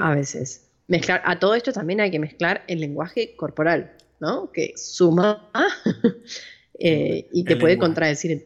a 0.00 0.14
veces. 0.14 0.68
Mezclar, 0.86 1.20
a 1.24 1.36
todo 1.40 1.56
esto 1.56 1.72
también 1.72 2.00
hay 2.00 2.12
que 2.12 2.20
mezclar 2.20 2.62
el 2.68 2.78
lenguaje 2.78 3.34
corporal, 3.34 3.90
¿no? 4.20 4.52
Que 4.52 4.72
suma 4.76 5.50
eh, 6.78 7.26
y 7.32 7.42
te 7.42 7.56
puede 7.56 7.76
contradecir 7.76 8.44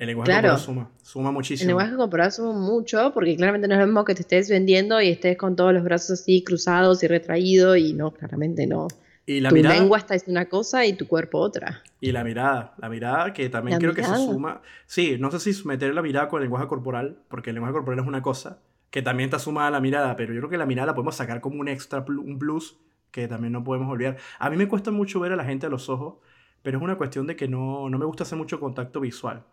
el 0.00 0.06
lenguaje 0.06 0.32
corporal 0.32 0.58
suma, 0.58 0.90
suma 1.02 1.30
muchísimo. 1.30 1.62
El 1.62 1.76
lenguaje 1.76 1.94
corporal 1.94 2.32
suma 2.32 2.58
mucho 2.58 3.12
porque 3.12 3.36
claramente 3.36 3.68
no 3.68 3.74
es 3.74 3.80
lo 3.80 3.86
mismo 3.86 4.04
que 4.04 4.14
te 4.14 4.22
estés 4.22 4.48
vendiendo 4.48 4.98
y 5.00 5.10
estés 5.10 5.36
con 5.36 5.54
todos 5.56 5.74
los 5.74 5.84
brazos 5.84 6.18
así 6.20 6.42
cruzados 6.42 7.02
y 7.02 7.06
retraídos 7.06 7.76
y 7.76 7.92
no, 7.92 8.10
claramente 8.10 8.66
no. 8.66 8.88
Y 9.26 9.40
la 9.40 9.50
tu 9.50 9.56
lengua 9.56 9.98
está 9.98 10.14
diciendo 10.14 10.40
una 10.40 10.48
cosa 10.48 10.86
y 10.86 10.94
tu 10.94 11.06
cuerpo 11.06 11.38
otra. 11.38 11.82
Y 12.00 12.12
la 12.12 12.24
mirada, 12.24 12.72
la 12.78 12.88
mirada 12.88 13.34
que 13.34 13.50
también 13.50 13.78
creo 13.78 13.92
que 13.92 14.02
se 14.02 14.16
suma. 14.16 14.62
Sí, 14.86 15.18
no 15.20 15.30
sé 15.30 15.52
si 15.52 15.68
meter 15.68 15.94
la 15.94 16.00
mirada 16.00 16.28
con 16.28 16.38
el 16.38 16.44
lenguaje 16.44 16.66
corporal, 16.66 17.18
porque 17.28 17.50
el 17.50 17.54
lenguaje 17.54 17.74
corporal 17.74 18.00
es 18.00 18.06
una 18.06 18.22
cosa 18.22 18.58
que 18.88 19.02
también 19.02 19.28
está 19.28 19.38
sumada 19.38 19.68
a 19.68 19.70
la 19.70 19.80
mirada, 19.80 20.16
pero 20.16 20.32
yo 20.32 20.40
creo 20.40 20.50
que 20.50 20.56
la 20.56 20.66
mirada 20.66 20.86
la 20.86 20.94
podemos 20.94 21.14
sacar 21.14 21.42
como 21.42 21.60
un 21.60 21.68
extra, 21.68 22.02
un 22.08 22.38
plus 22.38 22.78
que 23.10 23.28
también 23.28 23.52
no 23.52 23.62
podemos 23.62 23.92
olvidar. 23.92 24.16
A 24.38 24.48
mí 24.48 24.56
me 24.56 24.66
cuesta 24.66 24.90
mucho 24.90 25.20
ver 25.20 25.32
a 25.32 25.36
la 25.36 25.44
gente 25.44 25.66
a 25.66 25.68
los 25.68 25.90
ojos, 25.90 26.14
pero 26.62 26.78
es 26.78 26.82
una 26.82 26.96
cuestión 26.96 27.26
de 27.26 27.36
que 27.36 27.48
no, 27.48 27.90
no 27.90 27.98
me 27.98 28.06
gusta 28.06 28.22
hacer 28.22 28.38
mucho 28.38 28.58
contacto 28.58 28.98
visual. 29.00 29.44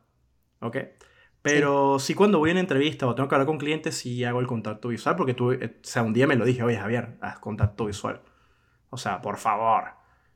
¿Ok? 0.61 0.77
Pero 1.41 1.99
sí. 1.99 2.13
cuando 2.13 2.39
voy 2.39 2.49
a 2.49 2.53
una 2.53 2.59
entrevista 2.59 3.07
o 3.07 3.15
tengo 3.15 3.29
que 3.29 3.35
hablar 3.35 3.47
con 3.47 3.57
clientes, 3.57 3.95
sí 3.95 4.23
hago 4.23 4.39
el 4.39 4.47
contacto 4.47 4.89
visual, 4.89 5.15
porque 5.15 5.33
tú, 5.33 5.51
eh, 5.51 5.77
o 5.81 5.87
sea, 5.87 6.03
un 6.03 6.13
día 6.13 6.27
me 6.27 6.35
lo 6.35 6.45
dije, 6.45 6.63
oye 6.63 6.77
Javier, 6.77 7.17
haz 7.21 7.39
contacto 7.39 7.85
visual. 7.85 8.21
O 8.89 8.97
sea, 8.97 9.21
por 9.21 9.37
favor. 9.37 9.85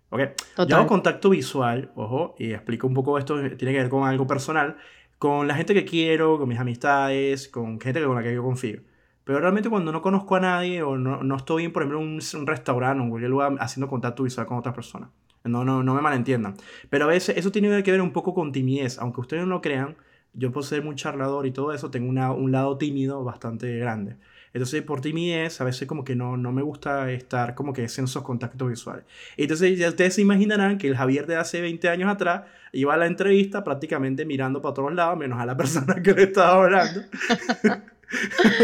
¿Ok? 0.09 0.21
Yo 0.67 0.75
hago 0.75 0.87
contacto 0.87 1.29
visual, 1.29 1.91
ojo, 1.95 2.35
y 2.37 2.51
explico 2.51 2.85
un 2.85 2.93
poco 2.93 3.17
esto, 3.17 3.35
tiene 3.55 3.73
que 3.73 3.79
ver 3.79 3.89
con 3.89 4.07
algo 4.07 4.27
personal, 4.27 4.77
con 5.17 5.47
la 5.47 5.55
gente 5.55 5.73
que 5.73 5.85
quiero, 5.85 6.37
con 6.37 6.49
mis 6.49 6.59
amistades, 6.59 7.47
con 7.47 7.79
gente 7.79 8.03
con 8.03 8.15
la 8.15 8.23
que 8.23 8.33
yo 8.33 8.43
confío. 8.43 8.81
Pero 9.23 9.39
realmente 9.39 9.69
cuando 9.69 9.91
no 9.91 10.01
conozco 10.01 10.35
a 10.35 10.39
nadie 10.39 10.81
o 10.83 10.97
no, 10.97 11.23
no 11.23 11.35
estoy, 11.35 11.67
por 11.69 11.83
ejemplo, 11.83 12.01
en 12.01 12.07
un, 12.07 12.19
un 12.39 12.47
restaurante 12.47 12.99
o 12.99 13.03
en 13.03 13.09
cualquier 13.09 13.31
lugar 13.31 13.55
haciendo 13.59 13.87
contacto 13.87 14.23
visual 14.23 14.47
con 14.47 14.57
otras 14.57 14.75
personas. 14.75 15.09
No, 15.43 15.63
no, 15.63 15.83
no 15.83 15.93
me 15.93 16.01
malentiendan. 16.01 16.55
Pero 16.89 17.05
a 17.05 17.07
veces 17.07 17.37
eso 17.37 17.51
tiene 17.51 17.83
que 17.83 17.91
ver 17.91 18.01
un 18.01 18.11
poco 18.11 18.33
con 18.33 18.51
timidez. 18.51 18.99
Aunque 18.99 19.21
ustedes 19.21 19.43
no 19.43 19.49
lo 19.49 19.61
crean, 19.61 19.95
yo 20.33 20.51
por 20.51 20.63
ser 20.63 20.83
muy 20.83 20.95
charlador 20.95 21.45
y 21.45 21.51
todo 21.51 21.73
eso, 21.73 21.91
tengo 21.91 22.09
una, 22.09 22.31
un 22.31 22.51
lado 22.51 22.77
tímido 22.77 23.23
bastante 23.23 23.77
grande. 23.77 24.15
Entonces, 24.53 24.81
por 24.81 24.99
timidez, 24.99 25.61
a 25.61 25.63
veces 25.63 25.87
como 25.87 26.03
que 26.03 26.15
no, 26.15 26.35
no 26.35 26.51
me 26.51 26.61
gusta 26.61 27.09
estar 27.11 27.55
como 27.55 27.71
que 27.71 27.81
en 27.81 27.85
esos 27.85 28.21
contactos 28.21 28.69
visuales. 28.69 29.05
Entonces, 29.37 29.79
ya 29.79 29.87
ustedes 29.89 30.15
se 30.15 30.21
imaginarán 30.21 30.77
que 30.77 30.87
el 30.87 30.97
Javier 30.97 31.25
de 31.25 31.37
hace 31.37 31.61
20 31.61 31.87
años 31.87 32.09
atrás 32.11 32.43
iba 32.73 32.93
a 32.93 32.97
la 32.97 33.07
entrevista 33.07 33.63
prácticamente 33.63 34.25
mirando 34.25 34.61
para 34.61 34.73
todos 34.73 34.93
lados, 34.93 35.17
menos 35.17 35.39
a 35.39 35.45
la 35.45 35.55
persona 35.57 36.01
que 36.01 36.13
le 36.13 36.23
estaba 36.23 36.63
hablando. 36.63 37.01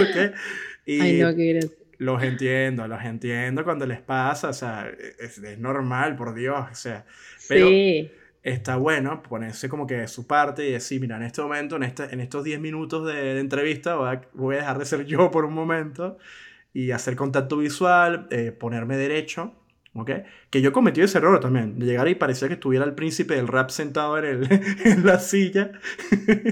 ¿Okay? 0.10 0.32
Y 0.86 1.00
Ay, 1.00 1.20
no, 1.22 1.34
qué 1.34 1.60
los 2.00 2.22
entiendo, 2.22 2.88
los 2.88 3.04
entiendo 3.04 3.64
cuando 3.64 3.86
les 3.86 4.02
pasa, 4.02 4.50
o 4.50 4.54
sea, 4.54 4.88
es, 5.20 5.40
es 5.40 5.60
normal, 5.60 6.16
por 6.16 6.36
Dios, 6.36 6.66
o 6.72 6.76
sea, 6.76 7.06
pero 7.48 7.68
Sí. 7.68 8.12
Está 8.54 8.78
bueno 8.78 9.22
ponerse 9.24 9.68
como 9.68 9.86
que 9.86 9.96
de 9.96 10.08
su 10.08 10.26
parte 10.26 10.68
y 10.68 10.72
decir, 10.72 11.02
mira, 11.02 11.18
en 11.18 11.24
este 11.24 11.42
momento, 11.42 11.76
en, 11.76 11.84
este, 11.84 12.04
en 12.14 12.22
estos 12.22 12.44
10 12.44 12.60
minutos 12.60 13.06
de, 13.06 13.40
entrevista, 13.40 13.96
voy 13.96 14.10
a, 14.10 14.22
voy 14.34 14.56
dejar 14.56 14.80
de 14.80 14.86
ser 14.86 15.06
yo 15.06 15.32
por 15.32 15.46
un 15.46 15.54
momento 15.54 16.18
y 16.74 16.92
hacer 16.92 17.16
contacto 17.16 17.58
visual, 17.58 18.28
eh, 18.32 18.52
ponerme 18.52 18.96
derecho, 18.96 19.54
¿ok? 19.94 20.12
Que 20.50 20.62
yo 20.62 20.72
cometí 20.72 21.02
ese 21.02 21.18
error 21.18 21.40
también, 21.40 21.78
de 21.78 21.86
llegar 21.86 22.08
y 22.08 22.16
parecía 22.16 22.48
que 22.48 22.54
estuviera 22.54 22.86
el 22.86 22.94
príncipe 22.94 23.36
del 23.36 23.48
rap 23.48 23.70
sentado 23.70 24.18
en, 24.18 24.26
el, 24.26 24.48
en 24.86 25.06
la 25.06 25.20
silla. 25.20 25.72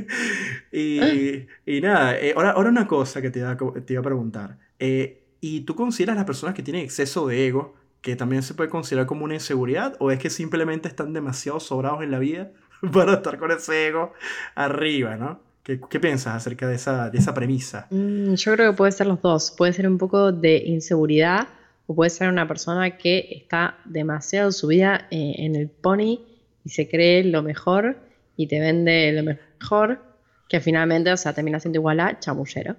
y, 0.72 1.48
y 1.66 1.82
nada, 1.82 2.18
eh, 2.20 2.34
ahora, 2.36 2.52
ahora 2.52 2.70
una 2.70 2.88
cosa 2.88 3.22
que 3.22 3.30
te 3.30 3.40
iba 3.40 3.56
te 3.56 3.94
iba 3.94 4.02
a 4.02 4.04
preguntar. 4.04 4.58
Eh, 4.80 5.24
¿y 5.40 5.62
tú 5.62 5.75
consideras 5.75 6.18
las 6.18 6.25
personas 6.25 6.56
que 6.56 6.64
tienen 6.64 6.84
exceso 6.84 7.28
de 7.28 7.48
ego 7.48 7.75
que 8.06 8.16
también 8.16 8.44
se 8.44 8.54
puede 8.54 8.70
considerar 8.70 9.08
como 9.08 9.26
una 9.26 9.34
inseguridad 9.34 9.96
o 9.98 10.12
es 10.12 10.20
que 10.20 10.30
simplemente 10.30 10.88
están 10.88 11.12
demasiado 11.12 11.60
sobrados 11.60 12.04
en 12.04 12.12
la 12.12 12.20
vida 12.20 12.52
para 12.94 13.16
estar 13.16 13.40
con 13.40 13.50
ese 13.50 13.88
ego 13.88 14.14
arriba, 14.54 15.16
¿no? 15.16 15.40
¿Qué, 15.64 15.82
qué 15.90 16.00
piensas 16.00 16.36
acerca 16.36 16.68
de 16.68 16.76
esa, 16.76 17.10
de 17.10 17.18
esa 17.18 17.34
premisa? 17.34 17.88
Mm, 17.90 18.36
yo 18.36 18.54
creo 18.54 18.72
que 18.72 18.78
puede 18.78 18.92
ser 18.92 19.08
los 19.08 19.20
dos. 19.24 19.50
Puede 19.58 19.74
ser 19.74 19.88
un 19.88 19.98
poco 19.98 20.32
de 20.32 20.58
inseguridad 20.58 21.48
o 21.88 21.96
puede 21.96 22.12
ser 22.12 22.30
una 22.30 22.48
persona 22.48 22.96
que 22.96 23.28
está 23.32 23.80
demasiado 23.86 24.52
subida 24.52 25.08
eh, 25.10 25.34
en 25.40 25.56
el 25.56 25.68
pony 25.68 26.20
y 26.64 26.70
se 26.70 26.88
cree 26.88 27.24
lo 27.24 27.42
mejor 27.42 27.98
y 28.38 28.46
te 28.46 28.60
vende 28.60 29.14
lo 29.14 29.24
mejor, 29.24 30.00
que 30.48 30.60
finalmente, 30.60 31.12
o 31.12 31.18
sea, 31.18 31.34
termina 31.34 31.60
siendo 31.60 31.80
igual 31.80 32.00
a 32.02 32.20
chamullero, 32.20 32.76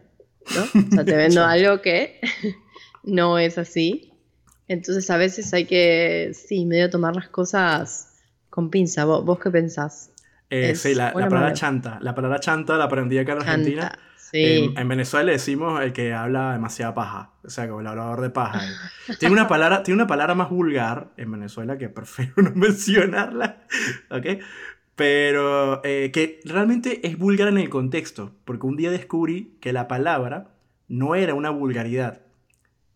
¿no? 0.54 0.62
O 0.62 0.90
sea, 0.92 1.04
te 1.04 1.16
vendo 1.16 1.44
algo 1.44 1.82
que 1.82 2.20
no 3.02 3.40
es 3.40 3.58
así. 3.58 4.12
Entonces 4.68 5.08
a 5.10 5.16
veces 5.16 5.52
hay 5.54 5.64
que, 5.64 6.32
sí, 6.34 6.66
medio 6.66 6.90
tomar 6.90 7.14
las 7.14 7.28
cosas 7.28 8.14
con 8.50 8.70
pinza. 8.70 9.04
¿Vos, 9.04 9.24
vos 9.24 9.38
qué 9.38 9.50
pensás? 9.50 10.10
Eh, 10.50 10.74
sí, 10.74 10.94
la, 10.94 11.12
palabra 11.12 11.52
chanta. 11.52 11.98
La 12.00 12.14
palabra 12.14 12.40
chanta 12.40 12.76
la 12.76 12.84
aprendí 12.84 13.18
acá 13.18 13.32
en 13.32 13.38
Argentina. 13.38 13.82
Chanta. 13.82 13.98
Sí. 14.16 14.70
En, 14.72 14.78
en 14.78 14.88
Venezuela 14.88 15.26
le 15.26 15.32
decimos 15.32 15.80
el 15.80 15.92
que 15.92 16.12
habla 16.12 16.52
demasiada 16.52 16.94
paja, 16.94 17.30
o 17.44 17.50
sea, 17.50 17.68
como 17.68 17.80
el 17.80 17.86
hablador 17.86 18.20
de 18.22 18.30
paja. 18.30 18.60
Tiene 19.20 19.32
una 19.32 19.46
palabra, 19.46 19.84
tiene 19.84 20.02
una 20.02 20.08
palabra 20.08 20.34
más 20.34 20.50
vulgar 20.50 21.12
en 21.16 21.30
Venezuela 21.30 21.78
que 21.78 21.88
prefiero 21.88 22.32
no 22.42 22.50
mencionarla, 22.54 23.62
¿ok? 24.10 24.42
Pero 24.96 25.80
eh, 25.84 26.10
que 26.12 26.40
realmente 26.44 27.06
es 27.06 27.18
vulgar 27.18 27.48
en 27.48 27.58
el 27.58 27.68
contexto, 27.68 28.34
porque 28.44 28.66
un 28.66 28.76
día 28.76 28.90
descubrí 28.90 29.56
que 29.60 29.72
la 29.72 29.86
palabra 29.86 30.56
no 30.88 31.14
era 31.14 31.34
una 31.34 31.50
vulgaridad, 31.50 32.22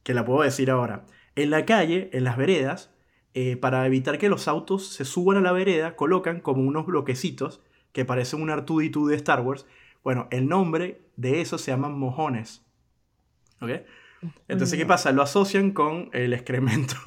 que 0.03 0.15
la 0.15 0.25
puedo 0.25 0.43
decir 0.43 0.71
ahora. 0.71 1.05
En 1.37 1.51
la 1.51 1.65
calle, 1.67 2.11
en 2.13 2.25
las 2.25 2.37
veredas, 2.37 2.91
eh, 3.35 3.57
para 3.57 3.87
evitar 3.87 4.19
que 4.19 4.29
los 4.29 4.49
autos 4.49 4.89
se 4.89 5.05
suban 5.05 5.37
a 5.37 5.41
la 5.41 5.53
vereda, 5.53 5.97
colocan 5.97 6.41
como 6.41 6.63
unos 6.63 6.87
bloquecitos 6.87 7.63
que 7.93 8.05
parecen 8.05 8.43
un 8.43 8.51
R2D2 8.51 9.09
de 9.09 9.17
Star 9.17 9.41
Wars. 9.41 9.67
Bueno, 10.03 10.29
el 10.31 10.49
nombre 10.49 11.03
de 11.17 11.41
eso 11.41 11.59
se 11.59 11.71
llaman 11.71 11.99
mojones. 11.99 12.65
¿Ok? 13.61 13.71
Entonces, 14.49 14.79
¿qué 14.79 14.87
pasa? 14.87 15.13
Lo 15.13 15.23
asocian 15.23 15.73
con 15.73 16.11
el 16.13 16.33
excremento. 16.35 16.95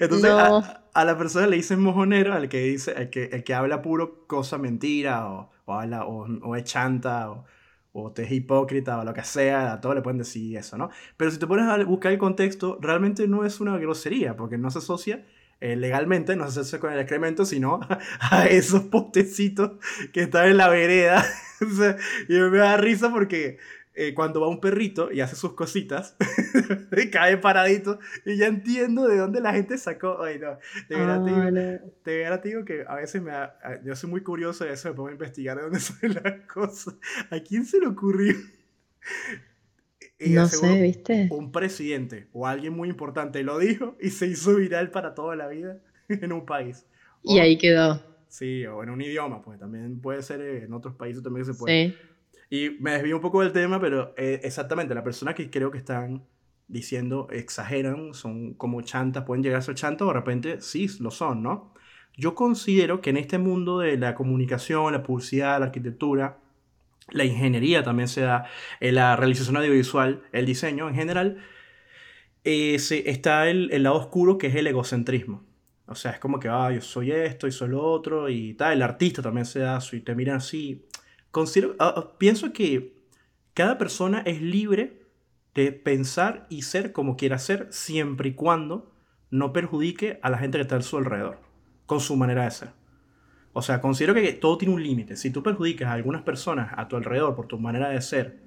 Entonces, 0.00 0.22
No. 0.22 0.38
a, 0.38 0.84
a 0.94 1.04
la 1.04 1.18
persona 1.18 1.46
le 1.46 1.56
dicen 1.56 1.80
mojonero 1.80 2.32
al 2.34 2.48
que 2.48 2.60
dice, 2.60 2.92
el 2.96 3.10
que, 3.10 3.24
el 3.26 3.44
que 3.44 3.54
habla 3.54 3.82
puro 3.82 4.26
cosa 4.26 4.58
mentira, 4.58 5.28
o, 5.30 5.50
o, 5.66 5.74
habla, 5.74 6.06
o, 6.06 6.26
o 6.42 6.56
es 6.56 6.64
chanta, 6.64 7.30
o, 7.30 7.44
o 7.96 8.10
te 8.10 8.24
es 8.24 8.32
hipócrita, 8.32 8.98
o 8.98 9.04
lo 9.04 9.14
que 9.14 9.22
sea, 9.22 9.72
a 9.72 9.80
todos 9.80 9.94
le 9.94 10.02
pueden 10.02 10.18
decir 10.18 10.58
eso, 10.58 10.76
¿no? 10.76 10.90
Pero 11.16 11.30
si 11.30 11.38
te 11.38 11.46
pones 11.46 11.66
a 11.66 11.82
buscar 11.84 12.10
el 12.10 12.18
contexto, 12.18 12.76
realmente 12.80 13.28
no 13.28 13.44
es 13.44 13.60
una 13.60 13.78
grosería, 13.78 14.36
porque 14.36 14.58
no 14.58 14.68
se 14.72 14.78
asocia 14.78 15.24
eh, 15.60 15.76
legalmente, 15.76 16.34
no 16.34 16.50
se 16.50 16.60
asocia 16.60 16.80
con 16.80 16.92
el 16.92 16.98
excremento, 16.98 17.44
sino 17.44 17.78
a 18.20 18.46
esos 18.46 18.82
postecitos 18.82 19.78
que 20.12 20.22
están 20.22 20.48
en 20.48 20.56
la 20.58 20.68
vereda. 20.68 21.24
Y 22.28 22.34
me 22.34 22.58
da 22.58 22.76
risa 22.76 23.10
porque 23.10 23.58
eh, 23.94 24.12
cuando 24.14 24.40
va 24.40 24.48
un 24.48 24.60
perrito 24.60 25.12
y 25.12 25.20
hace 25.20 25.36
sus 25.36 25.52
cositas, 25.54 26.16
y 26.96 27.10
cae 27.10 27.36
paradito, 27.38 27.98
y 28.26 28.36
ya 28.36 28.46
entiendo 28.46 29.06
de 29.08 29.16
dónde 29.18 29.40
la 29.40 29.52
gente 29.52 29.78
sacó. 29.78 30.22
Ay, 30.22 30.38
no, 30.38 30.58
de 30.88 30.96
verdad 30.96 31.24
te 31.24 31.30
digo- 31.30 31.42
Ah, 31.42 31.50
no. 31.50 31.60
de 31.60 32.18
verdad 32.18 32.40
te 32.42 32.48
digo 32.48 32.64
que 32.64 32.84
a 32.88 32.96
veces 32.96 33.22
me 33.22 33.30
da- 33.30 33.58
a- 33.62 33.82
yo 33.84 33.94
soy 33.96 34.10
muy 34.10 34.22
curioso 34.22 34.64
de 34.64 34.72
eso, 34.72 34.88
me 34.88 34.94
pongo 34.94 35.08
a 35.10 35.12
investigar 35.12 35.56
de 35.56 35.62
dónde 35.62 35.78
salen 35.80 36.14
las 36.22 36.40
cosas. 36.52 36.94
¿A 37.30 37.38
quién 37.40 37.64
se 37.66 37.78
le 37.80 37.86
ocurrió? 37.86 38.34
Y 40.18 40.30
No 40.30 40.46
sé, 40.46 40.80
¿viste? 40.80 41.28
Un 41.30 41.50
presidente 41.52 42.28
o 42.32 42.46
alguien 42.46 42.72
muy 42.72 42.88
importante 42.88 43.42
lo 43.42 43.58
dijo 43.58 43.96
y 44.00 44.10
se 44.10 44.26
hizo 44.26 44.54
viral 44.54 44.90
para 44.90 45.12
toda 45.14 45.34
la 45.36 45.48
vida 45.48 45.78
en 46.08 46.32
un 46.32 46.46
país. 46.46 46.86
Y 47.22 47.38
ahí 47.40 47.58
quedó. 47.58 48.00
Sí, 48.28 48.64
o 48.66 48.82
en 48.82 48.90
un 48.90 49.00
idioma, 49.00 49.42
pues 49.42 49.58
también 49.58 50.00
puede 50.00 50.22
ser 50.22 50.40
eh, 50.40 50.64
en 50.64 50.72
otros 50.72 50.94
países 50.94 51.22
también 51.22 51.44
se 51.44 51.54
puede. 51.54 51.88
Sí. 51.88 51.96
Y 52.50 52.70
me 52.80 52.92
desvío 52.92 53.16
un 53.16 53.22
poco 53.22 53.42
del 53.42 53.52
tema, 53.52 53.80
pero 53.80 54.14
eh, 54.16 54.40
exactamente, 54.44 54.94
la 54.94 55.02
persona 55.04 55.34
que 55.34 55.50
creo 55.50 55.70
que 55.70 55.78
están 55.78 56.24
diciendo 56.68 57.28
exageran, 57.30 58.14
son 58.14 58.54
como 58.54 58.80
chantas, 58.82 59.24
pueden 59.24 59.42
llegar 59.42 59.58
a 59.58 59.62
ser 59.62 59.74
chantas 59.74 60.02
o 60.06 60.08
de 60.08 60.14
repente 60.14 60.60
sí 60.60 60.88
lo 61.00 61.10
son, 61.10 61.42
¿no? 61.42 61.74
Yo 62.16 62.34
considero 62.34 63.00
que 63.00 63.10
en 63.10 63.16
este 63.16 63.38
mundo 63.38 63.80
de 63.80 63.96
la 63.98 64.14
comunicación, 64.14 64.92
la 64.92 65.02
publicidad, 65.02 65.58
la 65.58 65.66
arquitectura, 65.66 66.38
la 67.10 67.24
ingeniería 67.24 67.82
también 67.84 68.08
se 68.08 68.22
da, 68.22 68.46
eh, 68.80 68.92
la 68.92 69.16
realización 69.16 69.56
audiovisual, 69.56 70.22
el 70.32 70.46
diseño 70.46 70.88
en 70.88 70.94
general, 70.94 71.38
eh, 72.44 72.78
se- 72.78 73.08
está 73.10 73.48
el, 73.48 73.70
el 73.72 73.82
lado 73.84 73.96
oscuro 73.96 74.38
que 74.38 74.48
es 74.48 74.54
el 74.54 74.66
egocentrismo. 74.66 75.44
O 75.86 75.94
sea, 75.94 76.12
es 76.12 76.18
como 76.18 76.40
que, 76.40 76.48
ah, 76.48 76.70
yo 76.72 76.80
soy 76.80 77.12
esto 77.12 77.46
y 77.46 77.52
soy 77.52 77.68
lo 77.68 77.82
otro 77.82 78.28
y 78.28 78.54
tal. 78.54 78.72
El 78.74 78.82
artista 78.82 79.22
también 79.22 79.44
se 79.46 79.60
da 79.60 79.78
y 79.92 80.00
te 80.00 80.14
miran 80.14 80.36
así. 80.36 80.86
Considero, 81.34 81.74
ah, 81.80 81.92
ah, 81.96 82.12
pienso 82.16 82.52
que 82.52 82.94
cada 83.54 83.76
persona 83.76 84.22
es 84.24 84.40
libre 84.40 85.02
de 85.52 85.72
pensar 85.72 86.46
y 86.48 86.62
ser 86.62 86.92
como 86.92 87.16
quiera 87.16 87.40
ser 87.40 87.66
siempre 87.72 88.28
y 88.28 88.34
cuando 88.34 88.92
no 89.30 89.52
perjudique 89.52 90.20
a 90.22 90.30
la 90.30 90.38
gente 90.38 90.58
que 90.58 90.62
está 90.62 90.76
a 90.76 90.82
su 90.82 90.96
alrededor 90.96 91.40
con 91.86 91.98
su 91.98 92.14
manera 92.14 92.44
de 92.44 92.52
ser. 92.52 92.70
O 93.52 93.62
sea, 93.62 93.80
considero 93.80 94.14
que 94.14 94.32
todo 94.34 94.58
tiene 94.58 94.74
un 94.74 94.82
límite. 94.84 95.16
Si 95.16 95.30
tú 95.30 95.42
perjudicas 95.42 95.88
a 95.88 95.94
algunas 95.94 96.22
personas 96.22 96.72
a 96.76 96.86
tu 96.86 96.94
alrededor 96.94 97.34
por 97.34 97.48
tu 97.48 97.58
manera 97.58 97.88
de 97.88 98.00
ser, 98.00 98.38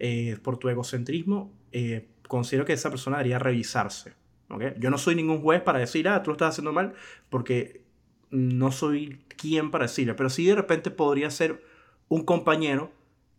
eh, 0.00 0.36
por 0.42 0.58
tu 0.58 0.68
egocentrismo, 0.68 1.52
eh, 1.70 2.08
considero 2.26 2.64
que 2.64 2.72
esa 2.72 2.90
persona 2.90 3.18
debería 3.18 3.38
revisarse. 3.38 4.14
¿ok? 4.50 4.64
Yo 4.80 4.90
no 4.90 4.98
soy 4.98 5.14
ningún 5.14 5.42
juez 5.42 5.62
para 5.62 5.78
decir, 5.78 6.08
ah, 6.08 6.24
tú 6.24 6.30
lo 6.30 6.34
estás 6.34 6.54
haciendo 6.54 6.72
mal, 6.72 6.94
porque 7.30 7.84
no 8.30 8.72
soy 8.72 9.20
quien 9.36 9.70
para 9.70 9.84
decirlo. 9.84 10.16
Pero 10.16 10.28
sí 10.28 10.44
de 10.44 10.56
repente 10.56 10.90
podría 10.90 11.30
ser 11.30 11.62
un 12.08 12.24
compañero 12.24 12.92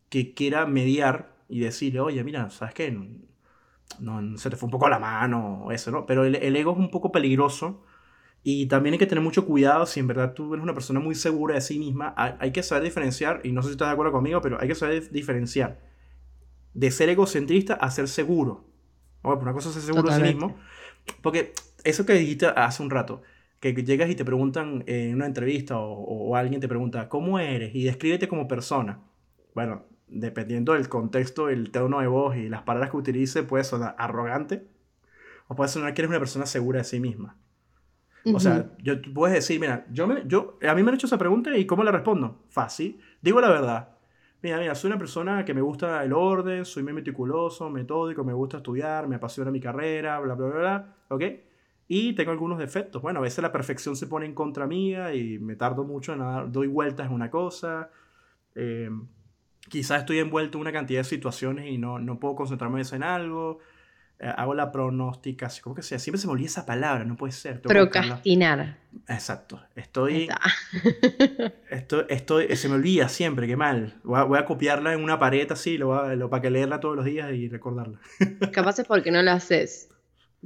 que 0.09 0.33
quiera 0.33 0.65
mediar 0.65 1.36
y 1.50 1.59
decirle, 1.59 2.00
oye, 2.00 2.24
mira, 2.24 2.50
¿sabes 2.50 2.74
qué? 2.74 2.91
No, 2.91 4.21
no, 4.21 4.38
se 4.38 4.50
te 4.50 4.55
fue 4.55 4.67
un 4.67 4.71
poco 4.71 4.89
la 4.89 5.00
mano 5.00 5.63
o 5.65 5.71
eso, 5.71 5.91
¿no? 5.91 6.05
Pero 6.05 6.25
el, 6.25 6.36
el 6.36 6.55
ego 6.55 6.74
es 6.74 6.77
un 6.77 6.91
poco 6.91 7.12
peligroso 7.12 7.83
y 8.43 8.67
también 8.67 8.93
hay 8.93 9.00
que 9.00 9.07
tener 9.07 9.24
mucho 9.24 9.45
cuidado 9.45 9.86
si 9.86 10.00
en 10.00 10.07
verdad 10.07 10.33
tú 10.33 10.53
eres 10.53 10.63
una 10.63 10.74
persona 10.74 11.00
muy 11.00 11.15
segura 11.15 11.55
de 11.55 11.62
sí 11.62 11.79
misma. 11.79 12.13
Hay, 12.17 12.33
hay 12.39 12.51
que 12.51 12.63
saber 12.63 12.83
diferenciar, 12.83 13.41
y 13.43 13.51
no 13.51 13.62
sé 13.62 13.69
si 13.69 13.71
estás 13.74 13.89
de 13.89 13.93
acuerdo 13.93 14.12
conmigo, 14.12 14.41
pero 14.41 14.59
hay 14.62 14.67
que 14.67 14.75
saber 14.75 15.09
diferenciar 15.12 15.79
de 16.74 16.91
ser 16.91 17.09
egocentrista 17.09 17.74
a 17.74 17.89
ser 17.89 18.07
seguro. 18.07 18.63
Bueno, 19.24 19.41
una 19.41 19.53
cosa 19.53 19.69
es 19.69 19.75
ser 19.75 19.83
seguro 19.83 20.09
de 20.09 20.15
sí 20.15 20.21
mismo. 20.21 20.55
Porque 21.21 21.53
eso 21.83 22.05
que 22.05 22.13
dijiste 22.13 22.45
hace 22.45 22.83
un 22.83 22.89
rato, 22.89 23.21
que 23.59 23.73
llegas 23.73 24.09
y 24.09 24.15
te 24.15 24.25
preguntan 24.25 24.83
en 24.87 25.15
una 25.15 25.25
entrevista 25.25 25.79
o, 25.79 25.93
o 25.93 26.35
alguien 26.35 26.61
te 26.61 26.67
pregunta, 26.67 27.09
¿cómo 27.09 27.39
eres? 27.39 27.73
Y 27.75 27.83
descríbete 27.83 28.27
como 28.27 28.47
persona. 28.47 28.99
Bueno, 29.53 29.85
dependiendo 30.07 30.73
del 30.73 30.89
contexto, 30.89 31.49
el 31.49 31.71
tono 31.71 31.99
de 31.99 32.07
voz 32.07 32.35
y 32.37 32.49
las 32.49 32.63
palabras 32.63 32.91
que 32.91 32.97
utilice, 32.97 33.43
puede 33.43 33.63
sonar 33.63 33.95
arrogante 33.97 34.67
o 35.47 35.55
puede 35.55 35.69
sonar 35.69 35.93
que 35.93 36.01
eres 36.01 36.09
una 36.09 36.19
persona 36.19 36.45
segura 36.45 36.79
de 36.79 36.83
sí 36.83 36.99
misma. 36.99 37.37
O 38.33 38.41
sea, 38.41 38.71
yo, 38.83 38.95
puedes 39.13 39.35
decir, 39.35 39.57
mira, 39.57 39.85
yo 39.89 40.05
me, 40.05 40.23
yo, 40.25 40.59
a 40.67 40.75
mí 40.75 40.83
me 40.83 40.89
han 40.89 40.95
hecho 40.95 41.07
esa 41.07 41.17
pregunta 41.17 41.55
y 41.55 41.65
¿cómo 41.65 41.85
la 41.85 41.91
respondo? 41.91 42.43
Fácil. 42.49 42.99
Digo 43.21 43.39
la 43.39 43.49
verdad. 43.49 43.89
Mira, 44.41 44.59
mira, 44.59 44.75
soy 44.75 44.89
una 44.89 44.97
persona 44.97 45.45
que 45.45 45.53
me 45.53 45.61
gusta 45.61 46.03
el 46.03 46.11
orden, 46.11 46.65
soy 46.65 46.83
muy 46.83 46.91
meticuloso, 46.91 47.69
metódico, 47.69 48.25
me 48.25 48.33
gusta 48.33 48.57
estudiar, 48.57 49.07
me 49.07 49.15
apasiona 49.15 49.49
mi 49.49 49.61
carrera, 49.61 50.19
bla, 50.19 50.35
bla, 50.35 50.47
bla, 50.47 50.59
bla, 50.59 50.95
¿ok? 51.07 51.23
Y 51.88 52.13
tengo 52.13 52.32
algunos 52.32 52.60
defectos. 52.60 53.01
Bueno, 53.01 53.20
a 53.20 53.24
veces 53.24 53.41
la 53.41 53.51
perfección 53.51 53.96
se 53.96 54.08
pone 54.08 54.25
en 54.25 54.34
contra 54.34 54.67
mía 54.67 55.13
y 55.13 55.39
me 55.39 55.56
tardo 55.56 55.86
mucho 55.86 56.13
en 56.13 56.20
dar, 56.20 56.51
doy 56.51 56.67
vueltas 56.67 57.08
en 57.08 57.13
una 57.13 57.29
cosa. 57.29 57.89
Eh, 58.56 58.89
quizás 59.70 60.00
estoy 60.00 60.20
envuelto 60.20 60.58
en 60.58 60.63
una 60.63 60.74
cantidad 60.74 61.00
de 61.00 61.06
situaciones 61.06 61.67
y 61.67 61.77
no, 61.77 62.00
no 62.00 62.20
puedo 62.20 62.36
concentrarme 62.36 62.82
en 62.82 63.03
algo. 63.03 63.60
Eh, 64.20 64.34
hago 64.36 64.56
la 64.56 64.72
pronosticación, 64.72 65.63
¿cómo 65.63 65.75
que 65.75 65.84
sea? 65.84 66.00
Siempre 66.00 66.20
se 66.20 66.25
me 66.25 66.34
olvida 66.34 66.48
esa 66.48 66.65
palabra, 66.65 67.06
no 67.06 67.15
puede 67.15 67.34
ser. 67.34 67.62
Procrastinar. 67.62 68.77
Exacto. 69.08 69.62
Estoy, 69.75 70.27
estoy, 71.70 72.06
estoy, 72.10 72.56
se 72.56 72.67
me 72.67 72.75
olvida 72.75 73.10
siempre, 73.10 73.46
qué 73.46 73.56
mal. 73.56 74.01
Voy 74.03 74.39
a, 74.39 74.46
copiarla 74.46 74.94
en 74.94 75.03
una 75.03 75.20
pared 75.20 75.51
así, 75.51 75.77
lo, 75.77 76.15
lo, 76.15 76.32
para 76.32 76.41
que 76.41 76.50
leerla 76.50 76.79
todos 76.79 76.96
los 76.96 77.06
días 77.06 77.32
y 77.32 77.48
recordarla. 77.48 78.00
Capaz 78.51 78.79
es 78.79 78.88
porque 78.88 79.12
no 79.12 79.22
la 79.22 79.34
haces. 79.34 79.89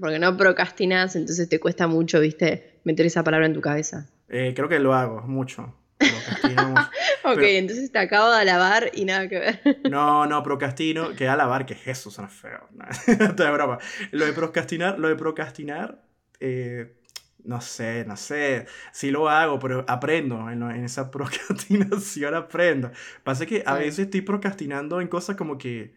Porque 0.01 0.17
no 0.17 0.35
procrastinas, 0.35 1.15
entonces 1.15 1.47
te 1.47 1.59
cuesta 1.59 1.85
mucho, 1.85 2.19
viste, 2.19 2.79
meter 2.83 3.05
esa 3.05 3.23
palabra 3.23 3.45
en 3.45 3.53
tu 3.53 3.61
cabeza. 3.61 4.09
Eh, 4.29 4.53
creo 4.55 4.67
que 4.67 4.79
lo 4.79 4.95
hago, 4.95 5.21
mucho. 5.21 5.75
ok, 7.23 7.41
entonces 7.41 7.91
te 7.91 7.99
acabo 7.99 8.31
de 8.31 8.41
alabar 8.41 8.89
y 8.95 9.05
nada 9.05 9.29
que 9.29 9.37
ver. 9.37 9.79
no, 9.91 10.25
no, 10.25 10.41
procrastino, 10.41 11.15
que 11.15 11.27
alabar, 11.27 11.67
que 11.67 11.75
es 11.75 11.87
eso, 11.87 12.09
suena 12.09 12.29
feo. 12.29 12.67
Esto 13.07 13.53
broma. 13.53 13.77
Lo 14.09 14.25
de 14.25 14.33
procrastinar, 14.33 14.97
lo 14.97 15.07
de 15.07 15.15
procrastinar, 15.15 16.01
eh, 16.39 16.95
no 17.43 17.61
sé, 17.61 18.03
no 18.07 18.17
sé, 18.17 18.65
sí 18.91 19.11
lo 19.11 19.29
hago, 19.29 19.59
pero 19.59 19.85
aprendo 19.87 20.49
en, 20.49 20.63
esa 20.83 21.11
procrastinación, 21.11 22.33
aprendo. 22.33 22.89
Pasa 23.23 23.45
que 23.45 23.61
a 23.67 23.75
veces 23.75 23.99
estoy 23.99 24.21
procrastinando 24.21 24.99
en 24.99 25.07
cosas 25.07 25.35
como 25.35 25.59
que, 25.59 25.93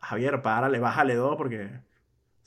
Javier, 0.00 0.42
párale, 0.42 0.78
bájale 0.78 1.16
dos 1.16 1.36
porque... 1.36 1.87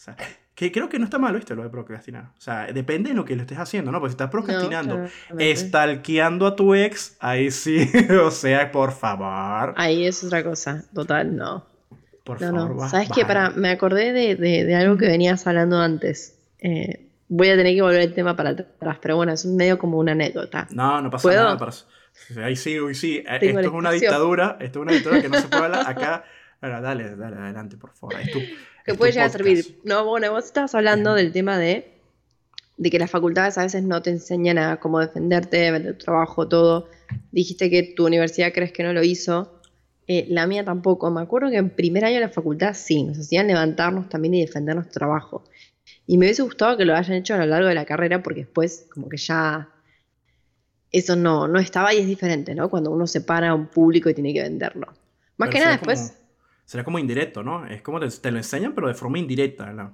O 0.01 0.03
sea, 0.03 0.15
que 0.55 0.71
creo 0.71 0.89
que 0.89 0.97
no 0.97 1.05
está 1.05 1.19
mal, 1.19 1.35
¿viste? 1.35 1.53
Lo 1.53 1.61
de 1.61 1.69
procrastinar. 1.69 2.31
O 2.35 2.41
sea, 2.41 2.65
depende 2.73 3.09
de 3.09 3.15
lo 3.15 3.23
que 3.23 3.35
lo 3.35 3.43
estés 3.43 3.59
haciendo, 3.59 3.91
¿no? 3.91 3.99
Porque 3.99 4.09
si 4.09 4.13
estás 4.13 4.31
procrastinando, 4.31 5.05
estalqueando 5.37 6.47
a 6.47 6.55
tu 6.55 6.73
ex, 6.73 7.17
ahí 7.19 7.51
sí, 7.51 7.87
o 8.25 8.31
sea, 8.31 8.71
por 8.71 8.93
favor. 8.93 9.75
Ahí 9.77 10.07
es 10.07 10.23
otra 10.23 10.43
cosa, 10.43 10.83
total, 10.91 11.35
no. 11.35 11.67
Por 12.23 12.39
favor, 12.39 12.75
no. 12.75 12.89
¿Sabes 12.89 13.09
qué? 13.13 13.25
Para, 13.25 13.51
me 13.51 13.69
acordé 13.69 14.11
de, 14.11 14.35
de, 14.35 14.75
algo 14.75 14.97
que 14.97 15.05
venías 15.05 15.45
hablando 15.45 15.77
antes. 15.77 16.35
Eh, 16.57 17.05
voy 17.27 17.49
a 17.49 17.55
tener 17.55 17.75
que 17.75 17.83
volver 17.83 18.01
el 18.01 18.15
tema 18.15 18.35
para 18.35 18.49
atrás, 18.49 18.97
pero 18.99 19.17
bueno, 19.17 19.33
es 19.33 19.45
medio 19.45 19.77
como 19.77 19.99
una 19.99 20.13
anécdota. 20.13 20.67
No, 20.71 20.99
no 20.99 21.11
pasa 21.11 21.29
nada. 21.29 21.59
Ahí 22.43 22.55
sí, 22.55 22.79
uy, 22.79 22.95
sí. 22.95 23.17
Eh, 23.17 23.37
esto 23.39 23.59
es 23.59 23.67
una 23.67 23.91
dictadura, 23.91 24.57
esto 24.59 24.79
es 24.79 24.83
una 24.83 24.93
dictadura 24.93 25.21
que 25.21 25.29
no 25.29 25.39
se 25.39 25.47
puede 25.47 25.65
hablar 25.65 25.87
acá. 25.87 26.23
Ahora, 26.61 26.79
dale, 26.79 27.15
dale, 27.15 27.37
adelante, 27.37 27.77
por 27.77 27.91
favor. 27.93 28.15
Es 28.81 28.93
que 28.93 28.93
puede 28.95 29.11
llegar 29.11 29.27
a 29.27 29.31
servir. 29.31 29.79
No, 29.83 30.05
bueno, 30.05 30.31
vos 30.31 30.45
estabas 30.45 30.73
hablando 30.73 31.13
del 31.13 31.31
tema 31.31 31.59
de, 31.59 31.93
de 32.77 32.89
que 32.89 32.97
las 32.97 33.11
facultades 33.11 33.59
a 33.59 33.61
veces 33.61 33.83
no 33.83 34.01
te 34.01 34.09
enseñan 34.09 34.57
a 34.57 34.79
cómo 34.79 34.99
defenderte, 34.99 35.69
vender 35.69 35.99
tu 35.99 36.05
trabajo, 36.05 36.47
todo. 36.47 36.89
Dijiste 37.31 37.69
que 37.69 37.83
tu 37.95 38.07
universidad 38.07 38.51
crees 38.51 38.71
que 38.71 38.81
no 38.81 38.91
lo 38.91 39.03
hizo. 39.03 39.61
Eh, 40.07 40.25
la 40.29 40.47
mía 40.47 40.65
tampoco. 40.65 41.11
Me 41.11 41.21
acuerdo 41.21 41.51
que 41.51 41.57
en 41.57 41.69
primer 41.69 42.05
año 42.05 42.15
de 42.15 42.21
la 42.21 42.29
facultad 42.29 42.73
sí, 42.73 43.03
nos 43.03 43.19
hacían 43.19 43.45
levantarnos 43.45 44.09
también 44.09 44.33
y 44.33 44.41
defender 44.41 44.73
nuestro 44.73 44.97
trabajo. 44.97 45.43
Y 46.07 46.17
me 46.17 46.25
hubiese 46.25 46.41
gustado 46.41 46.75
que 46.75 46.85
lo 46.85 46.95
hayan 46.95 47.17
hecho 47.17 47.35
a 47.35 47.37
lo 47.37 47.45
largo 47.45 47.67
de 47.67 47.75
la 47.75 47.85
carrera 47.85 48.23
porque 48.23 48.41
después 48.41 48.87
como 48.91 49.09
que 49.09 49.17
ya 49.17 49.69
eso 50.91 51.15
no, 51.15 51.47
no 51.47 51.59
estaba 51.59 51.93
y 51.93 51.99
es 51.99 52.07
diferente, 52.07 52.55
¿no? 52.55 52.67
Cuando 52.67 52.89
uno 52.89 53.05
se 53.05 53.21
para 53.21 53.49
a 53.49 53.53
un 53.53 53.67
público 53.67 54.09
y 54.09 54.15
tiene 54.15 54.33
que 54.33 54.41
venderlo. 54.41 54.87
Más 55.37 55.51
que 55.51 55.59
nada 55.59 55.73
después 55.73 56.15
será 56.71 56.85
como 56.85 56.99
indirecto, 56.99 57.43
¿no? 57.43 57.67
Es 57.67 57.81
como 57.81 57.99
te, 57.99 58.31
lo 58.31 58.37
enseñan, 58.37 58.73
pero 58.73 58.87
de 58.87 58.93
forma 58.93 59.19
indirecta, 59.19 59.73
¿no? 59.73 59.93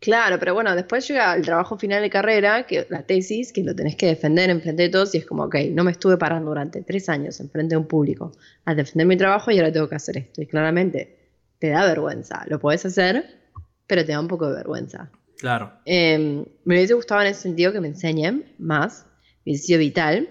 Claro, 0.00 0.36
pero 0.40 0.52
bueno, 0.52 0.74
después 0.74 1.06
llega 1.06 1.32
el 1.32 1.44
trabajo 1.44 1.78
final 1.78 2.02
de 2.02 2.10
carrera, 2.10 2.66
que 2.66 2.88
la 2.90 3.06
tesis, 3.06 3.52
que 3.52 3.62
lo 3.62 3.72
tenés 3.72 3.94
que 3.94 4.06
defender 4.06 4.50
en 4.50 4.60
frente 4.60 4.82
de 4.82 4.88
todos, 4.88 5.14
y 5.14 5.18
es 5.18 5.26
como, 5.26 5.44
ok, 5.44 5.54
no 5.70 5.84
me 5.84 5.92
estuve 5.92 6.16
parando 6.16 6.48
durante 6.48 6.82
tres 6.82 7.08
años 7.08 7.38
en 7.38 7.48
frente 7.50 7.74
de 7.74 7.76
un 7.76 7.86
público 7.86 8.32
a 8.64 8.74
defender 8.74 9.06
mi 9.06 9.16
trabajo 9.16 9.52
y 9.52 9.58
ahora 9.58 9.70
tengo 9.70 9.88
que 9.88 9.94
hacer 9.94 10.16
esto. 10.16 10.42
Y 10.42 10.46
claramente 10.46 11.18
te 11.60 11.68
da 11.68 11.86
vergüenza. 11.86 12.46
Lo 12.48 12.58
puedes 12.58 12.84
hacer, 12.84 13.38
pero 13.86 14.04
te 14.04 14.10
da 14.10 14.18
un 14.18 14.26
poco 14.26 14.48
de 14.48 14.56
vergüenza. 14.56 15.08
Claro. 15.38 15.72
Em, 15.84 16.44
me 16.64 16.74
hubiese 16.74 16.94
gustado 16.94 17.20
en 17.20 17.28
ese 17.28 17.42
sentido 17.42 17.72
que 17.72 17.80
me 17.80 17.86
enseñen 17.86 18.52
más, 18.58 19.06
me 19.44 19.54
sido 19.54 19.78
vital. 19.78 20.30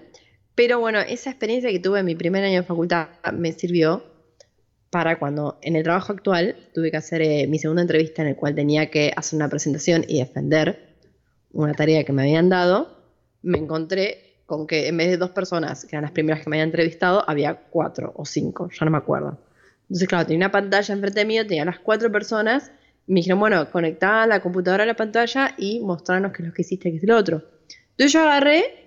Pero 0.54 0.80
bueno, 0.80 1.00
esa 1.00 1.30
experiencia 1.30 1.70
que 1.70 1.78
tuve 1.78 2.00
en 2.00 2.04
mi 2.04 2.14
primer 2.14 2.44
año 2.44 2.60
de 2.60 2.66
facultad 2.66 3.08
me 3.32 3.52
sirvió 3.52 4.11
para 4.92 5.18
cuando 5.18 5.58
en 5.62 5.74
el 5.74 5.84
trabajo 5.84 6.12
actual 6.12 6.54
tuve 6.74 6.90
que 6.90 6.98
hacer 6.98 7.22
eh, 7.22 7.46
mi 7.48 7.58
segunda 7.58 7.80
entrevista 7.80 8.20
en 8.20 8.28
el 8.28 8.36
cual 8.36 8.54
tenía 8.54 8.90
que 8.90 9.10
hacer 9.16 9.38
una 9.38 9.48
presentación 9.48 10.04
y 10.06 10.18
defender 10.18 10.96
una 11.50 11.72
tarea 11.72 12.04
que 12.04 12.12
me 12.12 12.20
habían 12.20 12.50
dado, 12.50 12.94
me 13.40 13.56
encontré 13.56 14.34
con 14.44 14.66
que 14.66 14.88
en 14.88 14.98
vez 14.98 15.08
de 15.08 15.16
dos 15.16 15.30
personas, 15.30 15.86
que 15.86 15.96
eran 15.96 16.02
las 16.02 16.10
primeras 16.10 16.44
que 16.44 16.50
me 16.50 16.56
habían 16.56 16.68
entrevistado, 16.68 17.24
había 17.26 17.54
cuatro 17.54 18.12
o 18.16 18.26
cinco, 18.26 18.68
ya 18.70 18.84
no 18.84 18.90
me 18.90 18.98
acuerdo. 18.98 19.38
Entonces, 19.84 20.06
claro, 20.06 20.26
tenía 20.26 20.44
una 20.44 20.52
pantalla 20.52 20.92
enfrente 20.92 21.24
mío, 21.24 21.46
tenía 21.46 21.64
las 21.64 21.78
cuatro 21.78 22.12
personas, 22.12 22.70
me 23.06 23.20
dijeron, 23.20 23.40
bueno, 23.40 23.70
conectá 23.70 24.26
la 24.26 24.42
computadora 24.42 24.82
a 24.82 24.86
la 24.86 24.96
pantalla 24.96 25.54
y 25.56 25.80
mostrarnos 25.80 26.32
qué 26.32 26.42
es 26.42 26.48
lo 26.48 26.54
que 26.54 26.60
hiciste, 26.60 26.90
qué 26.90 26.98
es 26.98 27.04
lo 27.04 27.16
otro. 27.16 27.42
Entonces 27.92 28.12
yo 28.12 28.20
agarré 28.20 28.81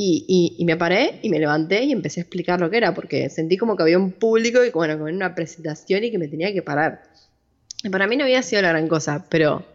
y, 0.00 0.64
me 0.64 0.76
paré 0.76 1.18
y 1.22 1.28
me 1.28 1.40
levanté 1.40 1.82
y 1.82 1.90
empecé 1.90 2.20
a 2.20 2.22
explicar 2.22 2.60
lo 2.60 2.70
que 2.70 2.76
era, 2.76 2.94
porque 2.94 3.28
sentí 3.30 3.56
como 3.56 3.76
que 3.76 3.82
había 3.82 3.98
un 3.98 4.12
público 4.12 4.64
y 4.64 4.70
bueno, 4.70 4.94
como 4.94 5.08
en 5.08 5.16
una 5.16 5.34
presentación 5.34 6.04
y 6.04 6.12
que 6.12 6.18
me 6.18 6.28
tenía 6.28 6.52
que 6.52 6.62
parar. 6.62 7.02
Y 7.82 7.88
para 7.88 8.06
mí 8.06 8.16
no 8.16 8.22
había 8.22 8.40
sido 8.44 8.62
la 8.62 8.68
gran 8.68 8.86
cosa, 8.86 9.26
pero 9.28 9.66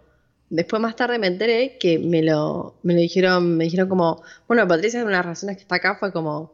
después 0.50 0.82
más 0.82 0.96
tarde 0.96 1.20
me 1.20 1.28
enteré 1.28 1.78
que 1.78 2.00
me 2.00 2.24
lo, 2.24 2.76
me 2.84 2.94
lo 2.94 3.02
dijeron, 3.02 3.58
me 3.58 3.66
dijeron 3.66 3.90
como, 3.90 4.24
bueno, 4.48 4.66
Patricia, 4.66 5.02
una 5.02 5.10
de 5.10 5.18
las 5.18 5.26
razones 5.26 5.58
que 5.58 5.64
está 5.64 5.76
acá 5.76 5.96
fue 5.96 6.14
como 6.14 6.54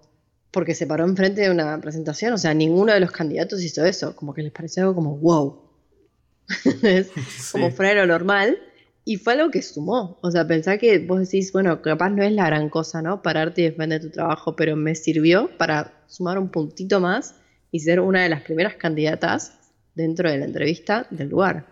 porque 0.49 0.73
se 0.73 0.87
paró 0.87 1.05
enfrente 1.05 1.41
de 1.41 1.51
una 1.51 1.79
presentación, 1.79 2.33
o 2.33 2.39
sea, 2.39 2.55
ninguno 2.55 2.91
de 2.91 2.99
los 2.99 3.11
candidatos 3.11 3.61
hizo 3.61 3.85
eso, 3.85 4.15
como 4.15 4.33
que 4.33 4.41
les 4.41 4.51
pareció 4.51 4.81
algo 4.81 4.95
como 4.95 5.17
wow. 5.17 5.61
Como 7.51 7.69
fuera 7.69 7.93
lo 7.93 8.07
normal. 8.07 8.57
Y 9.09 9.17
fue 9.17 9.33
algo 9.33 9.49
que 9.49 9.63
sumó. 9.63 10.19
O 10.21 10.29
sea, 10.29 10.45
pensar 10.45 10.77
que 10.77 10.99
vos 10.99 11.19
decís, 11.19 11.51
bueno, 11.51 11.81
capaz 11.81 12.11
no 12.11 12.21
es 12.21 12.31
la 12.31 12.45
gran 12.45 12.69
cosa, 12.69 13.01
¿no? 13.01 13.23
Pararte 13.23 13.61
y 13.61 13.63
defender 13.63 14.03
tu 14.03 14.11
trabajo, 14.11 14.55
pero 14.55 14.75
me 14.75 14.93
sirvió 14.93 15.49
para 15.57 16.03
sumar 16.05 16.37
un 16.37 16.49
puntito 16.49 16.99
más 16.99 17.33
y 17.71 17.79
ser 17.79 18.01
una 18.01 18.21
de 18.21 18.29
las 18.29 18.43
primeras 18.43 18.75
candidatas 18.75 19.53
dentro 19.95 20.29
de 20.29 20.37
la 20.37 20.45
entrevista 20.45 21.07
del 21.09 21.29
lugar. 21.29 21.65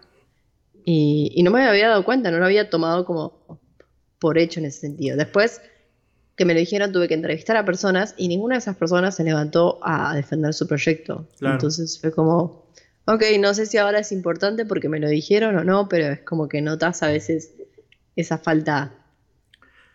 Y, 0.84 1.40
no 1.44 1.52
me 1.52 1.64
había 1.64 1.90
dado 1.90 2.04
cuenta, 2.04 2.32
no 2.32 2.40
lo 2.40 2.46
había 2.46 2.72
tomado 2.72 3.06
como 3.06 3.60
por 4.18 4.40
hecho 4.40 4.60
en 4.60 4.66
ese 4.66 4.80
sentido. 4.80 5.16
Después 5.16 5.62
que 6.36 6.44
me 6.44 6.56
lo 6.56 6.60
dijeron, 6.60 6.92
tuve 6.92 7.08
que 7.08 7.14
entrevistar 7.14 7.56
a 7.56 7.66
personas 7.66 8.16
y 8.18 8.30
ninguna 8.30 8.56
de 8.56 8.60
esas 8.62 8.78
personas 8.78 9.16
se 9.16 9.24
levantó 9.24 9.78
a 9.84 10.16
defender 10.16 10.56
su 10.56 10.68
proyecto. 10.68 11.28
Entonces 11.40 12.00
fue 12.02 12.12
como, 12.12 12.66
Ok, 13.10 13.24
no 13.40 13.54
sé 13.54 13.66
si 13.66 13.78
ahora 13.78 14.00
es 14.00 14.12
importante 14.12 14.66
porque 14.66 14.90
me 14.90 15.00
lo 15.00 15.08
dijeron 15.08 15.56
o 15.56 15.64
no, 15.64 15.88
pero 15.88 16.08
es 16.08 16.20
como 16.24 16.50
que 16.50 16.62
notas 16.62 17.04
a 17.04 17.08
veces 17.08 17.56
esa 18.18 18.38
falta 18.38 18.96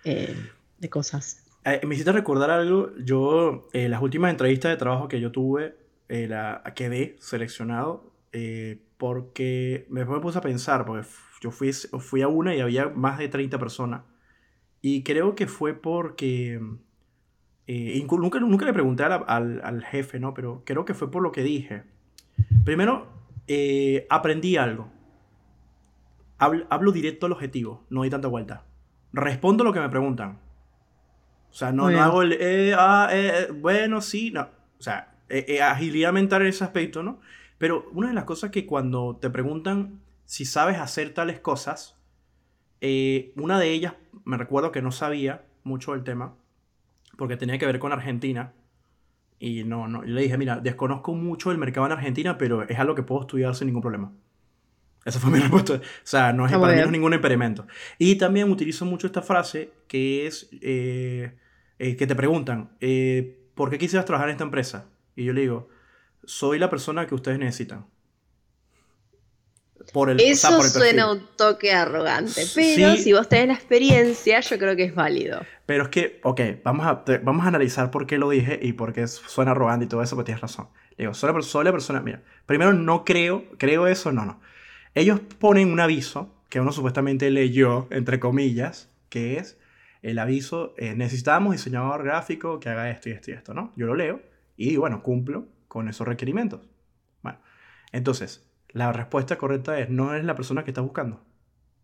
eh, 0.02 0.34
de 0.78 0.88
cosas. 0.88 1.44
Eh, 1.66 1.82
me 1.86 1.94
hiciste 1.94 2.10
recordar 2.10 2.48
algo. 2.48 2.90
Yo, 3.04 3.68
eh, 3.74 3.90
las 3.90 4.00
últimas 4.00 4.30
entrevistas 4.30 4.70
de 4.70 4.78
trabajo 4.78 5.08
que 5.08 5.20
yo 5.20 5.30
tuve, 5.30 5.76
la, 6.08 6.62
quedé 6.74 7.16
seleccionado 7.20 8.10
porque 8.96 9.84
me, 9.90 10.06
puse 10.06 10.38
a 10.38 10.40
pensar, 10.40 10.86
porque 10.86 11.06
yo 11.42 11.50
fui, 11.50 11.70
fui 11.72 12.22
a 12.22 12.28
una 12.28 12.54
y 12.56 12.60
había 12.60 12.88
más 12.88 13.18
de 13.18 13.28
30 13.28 13.58
personas. 13.58 14.04
Y 14.80 15.02
creo 15.02 15.34
que 15.34 15.46
fue 15.46 15.74
porque... 15.74 16.60
nunca, 17.68 18.40
nunca 18.40 18.64
le 18.64 18.72
pregunté 18.72 19.04
al, 19.04 19.60
al 19.62 19.84
jefe, 19.84 20.18
¿no? 20.18 20.32
Pero 20.32 20.62
creo 20.64 20.86
que 20.86 20.94
fue 20.94 21.10
por 21.10 21.22
lo 21.22 21.30
que 21.30 21.42
dije 21.42 21.92
Primero, 22.64 23.08
eh, 23.48 24.06
aprendí 24.08 24.56
algo. 24.56 24.88
Hablo, 26.38 26.90
directo 26.90 27.26
al 27.26 27.32
objetivo, 27.32 27.84
no 27.88 28.02
hay 28.02 28.10
tanta 28.10 28.28
vuelta. 28.28 28.64
Respondo 29.12 29.62
lo 29.62 29.72
que 29.72 29.80
me 29.80 29.88
preguntan. 29.88 30.40
O 31.50 31.54
sea, 31.54 31.70
no, 31.70 31.86
hago 31.86 32.22
el, 32.22 32.32
eh, 32.32 32.74
ah, 32.76 33.08
eh, 33.12 33.48
bueno, 33.54 34.00
sí, 34.00 34.30
no. 34.30 34.48
O 34.78 34.82
sea, 34.82 35.14
agilidad 35.62 36.12
mental 36.12 36.42
en 36.42 36.48
ese 36.48 36.64
aspecto, 36.64 37.02
¿no? 37.02 37.20
Pero 37.58 37.88
una 37.92 38.08
de 38.08 38.14
las 38.14 38.24
cosas 38.24 38.50
que 38.50 38.66
cuando 38.66 39.18
te 39.20 39.30
preguntan 39.30 40.00
si 40.24 40.44
sabes 40.44 40.78
hacer 40.78 41.14
tales 41.14 41.38
cosas, 41.38 41.96
una 43.36 43.60
de 43.60 43.70
ellas, 43.70 43.94
me 44.24 44.36
recuerdo 44.36 44.72
que 44.72 44.82
no 44.82 44.90
sabía 44.90 45.44
mucho 45.62 45.92
del 45.92 46.02
tema, 46.02 46.34
porque 47.16 47.36
tenía 47.36 47.58
que 47.58 47.66
ver 47.66 47.78
con 47.78 47.92
Argentina, 47.92 48.52
y 49.42 49.64
no, 49.64 49.88
no, 49.88 50.02
le 50.02 50.22
dije, 50.22 50.38
mira, 50.38 50.60
desconozco 50.60 51.14
mucho 51.14 51.50
el 51.50 51.58
mercado 51.58 51.84
en 51.86 51.92
Argentina, 51.92 52.38
pero 52.38 52.62
es 52.62 52.78
algo 52.78 52.94
que 52.94 53.02
puedo 53.02 53.22
estudiar 53.22 53.56
sin 53.56 53.66
ningún 53.66 53.82
problema. 53.82 54.12
Esa 55.04 55.18
fue 55.18 55.30
mi 55.32 55.40
respuesta. 55.40 55.74
O 55.74 55.80
sea, 56.04 56.32
no 56.32 56.46
es, 56.46 56.52
para 56.52 56.74
mí 56.74 56.78
no 56.78 56.84
es 56.84 56.92
ningún 56.92 57.12
impedimento. 57.12 57.66
Y 57.98 58.14
también 58.14 58.48
utilizo 58.52 58.84
mucho 58.84 59.08
esta 59.08 59.20
frase 59.20 59.72
que 59.88 60.28
es 60.28 60.48
eh, 60.60 61.32
eh, 61.80 61.96
que 61.96 62.06
te 62.06 62.14
preguntan, 62.14 62.76
eh, 62.80 63.36
¿por 63.56 63.68
qué 63.68 63.78
quisieras 63.78 64.04
trabajar 64.04 64.28
en 64.28 64.34
esta 64.34 64.44
empresa? 64.44 64.88
Y 65.16 65.24
yo 65.24 65.32
le 65.32 65.40
digo, 65.40 65.68
soy 66.22 66.60
la 66.60 66.70
persona 66.70 67.08
que 67.08 67.16
ustedes 67.16 67.40
necesitan. 67.40 67.86
Por 69.92 70.10
el, 70.10 70.20
Eso 70.20 70.62
suena 70.62 71.10
un 71.10 71.26
toque 71.36 71.72
arrogante, 71.72 72.42
pero 72.54 72.96
si 72.96 73.12
vos 73.12 73.28
tenés 73.28 73.48
la 73.48 73.54
experiencia, 73.54 74.40
yo 74.40 74.58
creo 74.58 74.76
que 74.76 74.84
es 74.84 74.94
válido. 74.94 75.40
Pero 75.66 75.84
es 75.84 75.88
que, 75.88 76.20
ok, 76.22 76.40
vamos 76.62 76.86
a, 76.86 77.04
vamos 77.22 77.44
a 77.44 77.48
analizar 77.48 77.90
por 77.90 78.06
qué 78.06 78.18
lo 78.18 78.30
dije 78.30 78.58
y 78.62 78.74
por 78.74 78.92
qué 78.92 79.06
suena 79.06 79.52
arrogante 79.52 79.86
y 79.86 79.88
todo 79.88 80.02
eso, 80.02 80.16
porque 80.16 80.26
tienes 80.26 80.42
razón. 80.42 80.68
digo, 80.98 81.14
soy 81.14 81.32
la, 81.32 81.42
soy 81.42 81.64
la 81.64 81.72
persona, 81.72 82.00
mira, 82.00 82.22
primero 82.46 82.72
no 82.72 83.04
creo, 83.04 83.44
creo 83.58 83.86
eso, 83.86 84.12
no, 84.12 84.24
no. 84.24 84.40
Ellos 84.94 85.20
ponen 85.38 85.72
un 85.72 85.80
aviso 85.80 86.34
que 86.48 86.60
uno 86.60 86.72
supuestamente 86.72 87.30
leyó, 87.30 87.88
entre 87.90 88.20
comillas, 88.20 88.90
que 89.08 89.38
es 89.38 89.58
el 90.02 90.18
aviso, 90.18 90.74
eh, 90.76 90.94
necesitamos 90.94 91.52
diseñador 91.52 92.04
gráfico 92.04 92.60
que 92.60 92.68
haga 92.68 92.90
esto 92.90 93.08
y 93.08 93.12
esto 93.12 93.30
y 93.30 93.34
esto, 93.34 93.54
¿no? 93.54 93.72
Yo 93.76 93.86
lo 93.86 93.94
leo 93.94 94.20
y, 94.56 94.76
bueno, 94.76 95.02
cumplo 95.02 95.46
con 95.68 95.88
esos 95.88 96.06
requerimientos. 96.06 96.60
Bueno, 97.22 97.38
entonces, 97.92 98.44
la 98.72 98.92
respuesta 98.92 99.36
correcta 99.38 99.78
es, 99.78 99.90
no 99.90 100.14
es 100.14 100.24
la 100.24 100.34
persona 100.34 100.64
que 100.64 100.70
estás 100.70 100.84
buscando. 100.84 101.22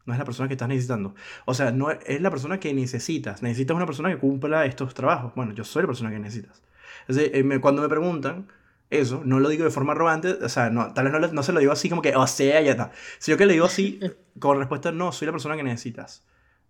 No 0.06 0.14
es 0.14 0.18
la 0.18 0.24
persona 0.24 0.48
que 0.48 0.54
estás 0.54 0.68
necesitando. 0.68 1.14
O 1.44 1.52
sea, 1.52 1.70
no 1.70 1.90
es 1.90 2.20
la 2.22 2.30
persona 2.30 2.58
que 2.58 2.72
necesitas. 2.72 3.42
Necesitas 3.42 3.76
una 3.76 3.84
persona 3.84 4.08
que 4.08 4.16
cumpla 4.16 4.64
estos 4.64 4.94
trabajos. 4.94 5.34
Bueno, 5.34 5.52
yo 5.52 5.64
soy 5.64 5.82
la 5.82 5.88
persona 5.88 6.10
que 6.10 6.18
necesitas. 6.18 6.62
Entonces, 7.02 7.30
eh, 7.34 7.60
cuando 7.60 7.82
me 7.82 7.88
preguntan 7.88 8.48
eso, 8.90 9.22
no 9.24 9.38
lo 9.38 9.50
digo 9.50 9.64
de 9.64 9.70
forma 9.70 9.92
arrogante, 9.92 10.30
o 10.30 10.48
sea, 10.48 10.70
no, 10.70 10.94
tal 10.94 11.10
vez 11.10 11.20
no, 11.20 11.28
no 11.28 11.42
se 11.42 11.52
lo 11.52 11.60
digo 11.60 11.72
así 11.72 11.90
como 11.90 12.00
que, 12.00 12.16
o 12.16 12.26
sea, 12.26 12.60
ya 12.62 12.70
está. 12.70 12.90
Sino 13.18 13.36
que 13.36 13.44
le 13.44 13.52
digo 13.52 13.66
así, 13.66 14.00
con 14.38 14.58
respuesta, 14.58 14.92
no, 14.92 15.12
soy 15.12 15.26
la 15.26 15.32
persona 15.32 15.56
que 15.56 15.62
necesitas. 15.62 16.24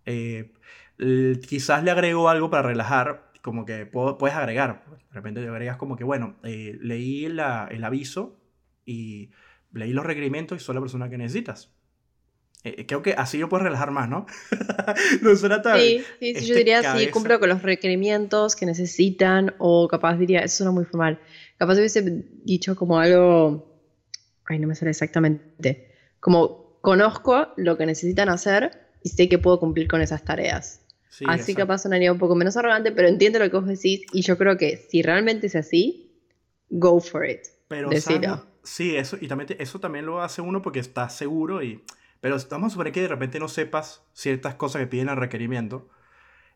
Eh, 0.05 0.51
quizás 1.47 1.83
le 1.83 1.91
agrego 1.91 2.29
algo 2.29 2.49
para 2.49 2.63
relajar, 2.63 3.31
como 3.41 3.65
que 3.65 3.85
puedes 3.85 4.35
agregar. 4.35 4.83
De 4.89 5.13
repente 5.13 5.41
le 5.41 5.47
agregas 5.47 5.77
como 5.77 5.95
que, 5.95 6.03
bueno, 6.03 6.35
eh, 6.43 6.77
leí 6.81 7.25
el 7.25 7.39
aviso 7.39 8.37
y 8.85 9.31
leí 9.73 9.93
los 9.93 10.05
requerimientos 10.05 10.61
y 10.61 10.63
soy 10.63 10.75
la 10.75 10.81
persona 10.81 11.09
que 11.09 11.17
necesitas. 11.17 11.71
Eh, 12.63 12.85
creo 12.85 13.01
que 13.01 13.13
así 13.13 13.37
yo 13.37 13.47
puedo 13.47 13.63
relajar 13.63 13.91
más, 13.91 14.09
¿no? 14.09 14.25
no 15.21 15.35
suena 15.35 15.61
tan. 15.61 15.79
Sí, 15.79 16.03
sí, 16.19 16.45
yo 16.45 16.55
diría 16.55 16.97
sí, 16.97 17.07
cumplo 17.07 17.39
con 17.39 17.47
los 17.47 17.61
requerimientos 17.61 18.55
que 18.55 18.65
necesitan, 18.65 19.55
o 19.59 19.87
capaz 19.87 20.17
diría, 20.17 20.41
eso 20.41 20.57
suena 20.57 20.71
muy 20.71 20.83
formal. 20.83 21.19
Capaz 21.57 21.77
hubiese 21.77 22.01
dicho 22.43 22.75
como 22.75 22.99
algo. 22.99 23.81
Ay, 24.45 24.59
no 24.59 24.67
me 24.67 24.75
sale 24.75 24.91
exactamente. 24.91 25.93
Como 26.19 26.79
conozco 26.81 27.53
lo 27.55 27.77
que 27.77 27.85
necesitan 27.85 28.27
hacer 28.29 28.71
y 29.03 29.09
sé 29.09 29.29
que 29.29 29.37
puedo 29.37 29.59
cumplir 29.59 29.87
con 29.87 30.01
esas 30.01 30.23
tareas. 30.23 30.81
así 31.27 31.55
capaz 31.55 31.79
sonaría 31.79 32.11
un 32.11 32.19
poco 32.19 32.35
menos 32.35 32.57
arrogante, 32.57 32.91
pero 32.91 33.07
entiendo 33.07 33.39
lo 33.39 33.49
que 33.49 33.57
vos 33.57 33.67
decís 33.67 34.01
y 34.11 34.21
yo 34.21 34.37
creo 34.37 34.57
que 34.57 34.77
si 34.89 35.01
realmente 35.01 35.47
es 35.47 35.55
así, 35.55 36.11
go 36.69 36.99
for 36.99 37.25
it. 37.25 37.41
Pero, 37.69 37.89
Sí, 38.69 38.95
eso, 38.95 39.17
y 39.19 39.27
también 39.27 39.55
eso 39.57 39.79
también 39.79 40.05
lo 40.05 40.21
hace 40.21 40.43
uno 40.43 40.61
porque 40.61 40.77
está 40.77 41.09
seguro 41.09 41.63
y... 41.63 41.83
Pero 42.21 42.37
vamos 42.51 42.67
a 42.67 42.73
suponer 42.73 42.93
que 42.93 43.01
de 43.01 43.07
repente 43.07 43.39
no 43.39 43.47
sepas 43.47 44.03
ciertas 44.13 44.53
cosas 44.55 44.81
que 44.81 44.87
piden 44.87 45.09
el 45.09 45.15
requerimiento. 45.15 45.89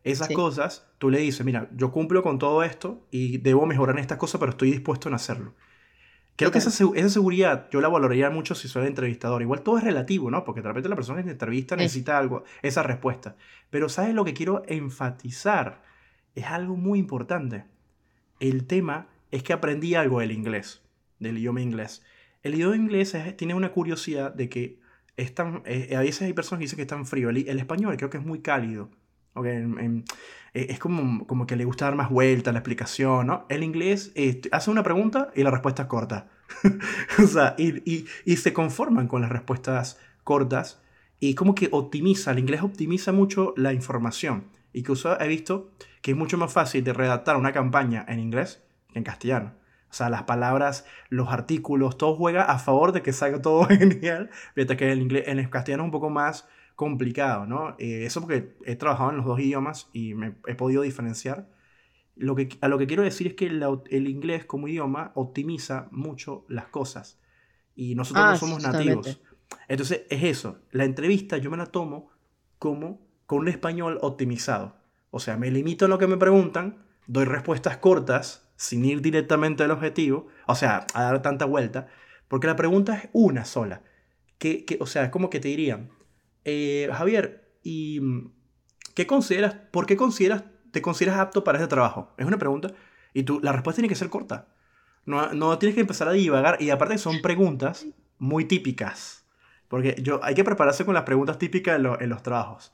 Esas 0.04 0.28
cosas, 0.28 0.86
tú 0.98 1.10
le 1.10 1.18
dices, 1.18 1.44
mira, 1.44 1.68
yo 1.72 1.90
cumplo 1.90 2.22
con 2.22 2.38
todo 2.38 2.62
esto 2.62 3.04
y 3.10 3.38
debo 3.38 3.66
mejorar 3.66 3.96
en 3.96 4.02
estas 4.02 4.18
cosas, 4.18 4.38
pero 4.38 4.52
estoy 4.52 4.70
dispuesto 4.70 5.08
en 5.08 5.14
hacerlo. 5.14 5.54
Creo 6.36 6.52
que 6.52 6.58
esa, 6.58 6.70
esa, 6.70 7.08
seguridad 7.08 7.68
yo 7.72 7.80
la 7.80 7.88
valoraría 7.88 8.30
mucho 8.30 8.54
si 8.54 8.68
soy 8.68 8.82
el 8.82 8.88
entrevistador. 8.88 9.42
Igual 9.42 9.62
todo 9.62 9.78
es 9.78 9.84
relativo, 9.84 10.30
¿no? 10.30 10.44
Porque 10.44 10.62
de 10.62 10.68
repente 10.68 10.88
la 10.88 10.96
persona 10.96 11.24
que 11.24 11.30
entrevista 11.30 11.74
necesita 11.74 12.16
algo, 12.16 12.44
esa 12.62 12.84
respuesta. 12.84 13.34
Pero 13.70 13.88
¿sabes 13.88 14.14
lo 14.14 14.24
que 14.24 14.34
quiero 14.34 14.62
enfatizar? 14.68 15.82
Es 16.36 16.44
algo 16.44 16.76
muy 16.76 17.00
importante. 17.00 17.64
El 18.38 18.68
tema 18.68 19.08
es 19.32 19.42
que 19.42 19.52
aprendí 19.52 19.96
algo 19.96 20.20
del 20.20 20.30
inglés 20.30 20.83
del 21.18 21.38
idioma 21.38 21.60
inglés. 21.60 22.02
El 22.42 22.54
idioma 22.54 22.76
inglés 22.76 23.16
tiene 23.36 23.54
una 23.54 23.72
curiosidad 23.72 24.34
de 24.34 24.48
que 24.48 24.78
es 25.16 25.34
tan, 25.34 25.62
eh, 25.64 25.94
a 25.96 26.00
veces 26.00 26.22
hay 26.22 26.32
personas 26.32 26.58
que 26.58 26.64
dicen 26.64 26.76
que 26.76 26.82
es 26.82 26.88
tan 26.88 27.06
frío. 27.06 27.30
El, 27.30 27.58
español 27.58 27.96
creo 27.96 28.10
que 28.10 28.18
es 28.18 28.24
muy 28.24 28.40
cálido. 28.40 28.90
Eh, 29.44 30.02
es 30.52 30.78
como, 30.78 31.26
como 31.26 31.46
que 31.46 31.56
le 31.56 31.64
gusta 31.64 31.86
dar 31.86 31.96
más 31.96 32.10
vuelta 32.10 32.50
a 32.50 32.52
la 32.52 32.60
explicación, 32.60 33.26
¿no? 33.26 33.46
El 33.48 33.64
inglés 33.64 34.12
este, 34.14 34.48
hace 34.52 34.70
una 34.70 34.82
pregunta 34.82 35.30
y 35.34 35.42
la 35.42 35.50
respuesta 35.50 35.82
es 35.82 35.88
corta. 35.88 36.30
o 37.22 37.26
sea, 37.26 37.54
y, 37.58 38.06
y, 38.24 38.36
se 38.36 38.52
conforman 38.52 39.08
con 39.08 39.22
las 39.22 39.30
respuestas 39.30 39.98
cortas 40.22 40.80
y 41.18 41.34
como 41.34 41.54
que 41.54 41.68
optimiza, 41.72 42.32
el 42.32 42.38
inglés 42.38 42.62
optimiza 42.62 43.12
mucho 43.12 43.54
la 43.56 43.72
información. 43.72 44.44
Y 44.72 44.82
que 44.82 44.92
he 45.20 45.28
visto 45.28 45.72
que 46.02 46.10
es 46.10 46.16
mucho 46.16 46.36
más 46.36 46.52
fácil 46.52 46.84
de 46.84 46.92
redactar 46.92 47.36
una 47.36 47.52
campaña 47.52 48.04
en 48.08 48.18
inglés 48.20 48.62
que 48.92 48.98
en 48.98 49.04
castellano. 49.04 49.54
O 49.94 49.96
sea, 49.96 50.10
las 50.10 50.24
palabras, 50.24 50.84
los 51.08 51.28
artículos, 51.28 51.96
todo 51.96 52.16
juega 52.16 52.42
a 52.42 52.58
favor 52.58 52.90
de 52.90 53.00
que 53.00 53.12
salga 53.12 53.40
todo 53.40 53.64
genial, 53.68 54.28
mientras 54.56 54.76
que 54.76 54.86
en 54.86 54.90
el, 54.90 55.02
inglés, 55.02 55.28
en 55.28 55.38
el 55.38 55.48
castellano 55.48 55.84
es 55.84 55.86
un 55.86 55.92
poco 55.92 56.10
más 56.10 56.48
complicado, 56.74 57.46
¿no? 57.46 57.76
Eh, 57.78 58.04
eso 58.04 58.20
porque 58.20 58.56
he 58.64 58.74
trabajado 58.74 59.10
en 59.10 59.18
los 59.18 59.24
dos 59.24 59.38
idiomas 59.38 59.88
y 59.92 60.14
me 60.14 60.34
he 60.48 60.56
podido 60.56 60.82
diferenciar. 60.82 61.48
Lo 62.16 62.34
que, 62.34 62.48
a 62.60 62.66
lo 62.66 62.76
que 62.76 62.88
quiero 62.88 63.04
decir 63.04 63.28
es 63.28 63.34
que 63.34 63.46
el 63.46 64.08
inglés 64.08 64.44
como 64.46 64.66
idioma 64.66 65.12
optimiza 65.14 65.86
mucho 65.92 66.44
las 66.48 66.66
cosas 66.66 67.20
y 67.76 67.94
nosotros 67.94 68.24
no 68.24 68.30
ah, 68.32 68.36
somos 68.36 68.62
nativos. 68.64 69.22
Entonces 69.68 70.06
es 70.10 70.24
eso, 70.24 70.58
la 70.72 70.84
entrevista 70.84 71.36
yo 71.38 71.52
me 71.52 71.56
la 71.56 71.66
tomo 71.66 72.10
como 72.58 73.06
con 73.26 73.38
un 73.38 73.48
español 73.48 74.00
optimizado. 74.02 74.74
O 75.12 75.20
sea, 75.20 75.36
me 75.36 75.52
limito 75.52 75.84
a 75.84 75.88
lo 75.88 75.98
que 75.98 76.08
me 76.08 76.16
preguntan, 76.16 76.84
doy 77.06 77.26
respuestas 77.26 77.76
cortas 77.76 78.43
sin 78.64 78.84
ir 78.84 79.02
directamente 79.02 79.62
al 79.62 79.70
objetivo, 79.70 80.28
o 80.46 80.54
sea, 80.54 80.86
a 80.94 81.02
dar 81.02 81.20
tanta 81.20 81.44
vuelta, 81.44 81.86
porque 82.28 82.46
la 82.46 82.56
pregunta 82.56 82.96
es 82.96 83.10
una 83.12 83.44
sola. 83.44 83.82
Que, 84.38 84.64
o 84.80 84.86
sea, 84.86 85.04
es 85.04 85.10
como 85.10 85.28
que 85.28 85.38
te 85.38 85.48
dirían, 85.48 85.90
eh, 86.44 86.88
Javier, 86.92 87.50
¿y 87.62 88.00
qué 88.94 89.06
consideras, 89.06 89.54
por 89.70 89.86
qué 89.86 89.96
consideras, 89.96 90.44
te 90.70 90.80
consideras 90.80 91.18
apto 91.20 91.44
para 91.44 91.58
este 91.58 91.68
trabajo? 91.68 92.14
Es 92.16 92.26
una 92.26 92.38
pregunta 92.38 92.72
y 93.12 93.22
tú, 93.24 93.38
la 93.42 93.52
respuesta 93.52 93.80
tiene 93.80 93.88
que 93.88 93.94
ser 93.94 94.08
corta. 94.08 94.48
No, 95.04 95.32
no 95.34 95.58
tienes 95.58 95.74
que 95.74 95.82
empezar 95.82 96.08
a 96.08 96.12
divagar 96.12 96.56
y 96.60 96.70
aparte 96.70 96.96
son 96.96 97.20
preguntas 97.20 97.86
muy 98.18 98.46
típicas. 98.46 99.26
Porque 99.68 99.96
yo, 100.00 100.20
hay 100.22 100.34
que 100.34 100.44
prepararse 100.44 100.86
con 100.86 100.94
las 100.94 101.04
preguntas 101.04 101.38
típicas 101.38 101.78
en, 101.78 101.86
en 102.00 102.08
los 102.08 102.22
trabajos. 102.22 102.72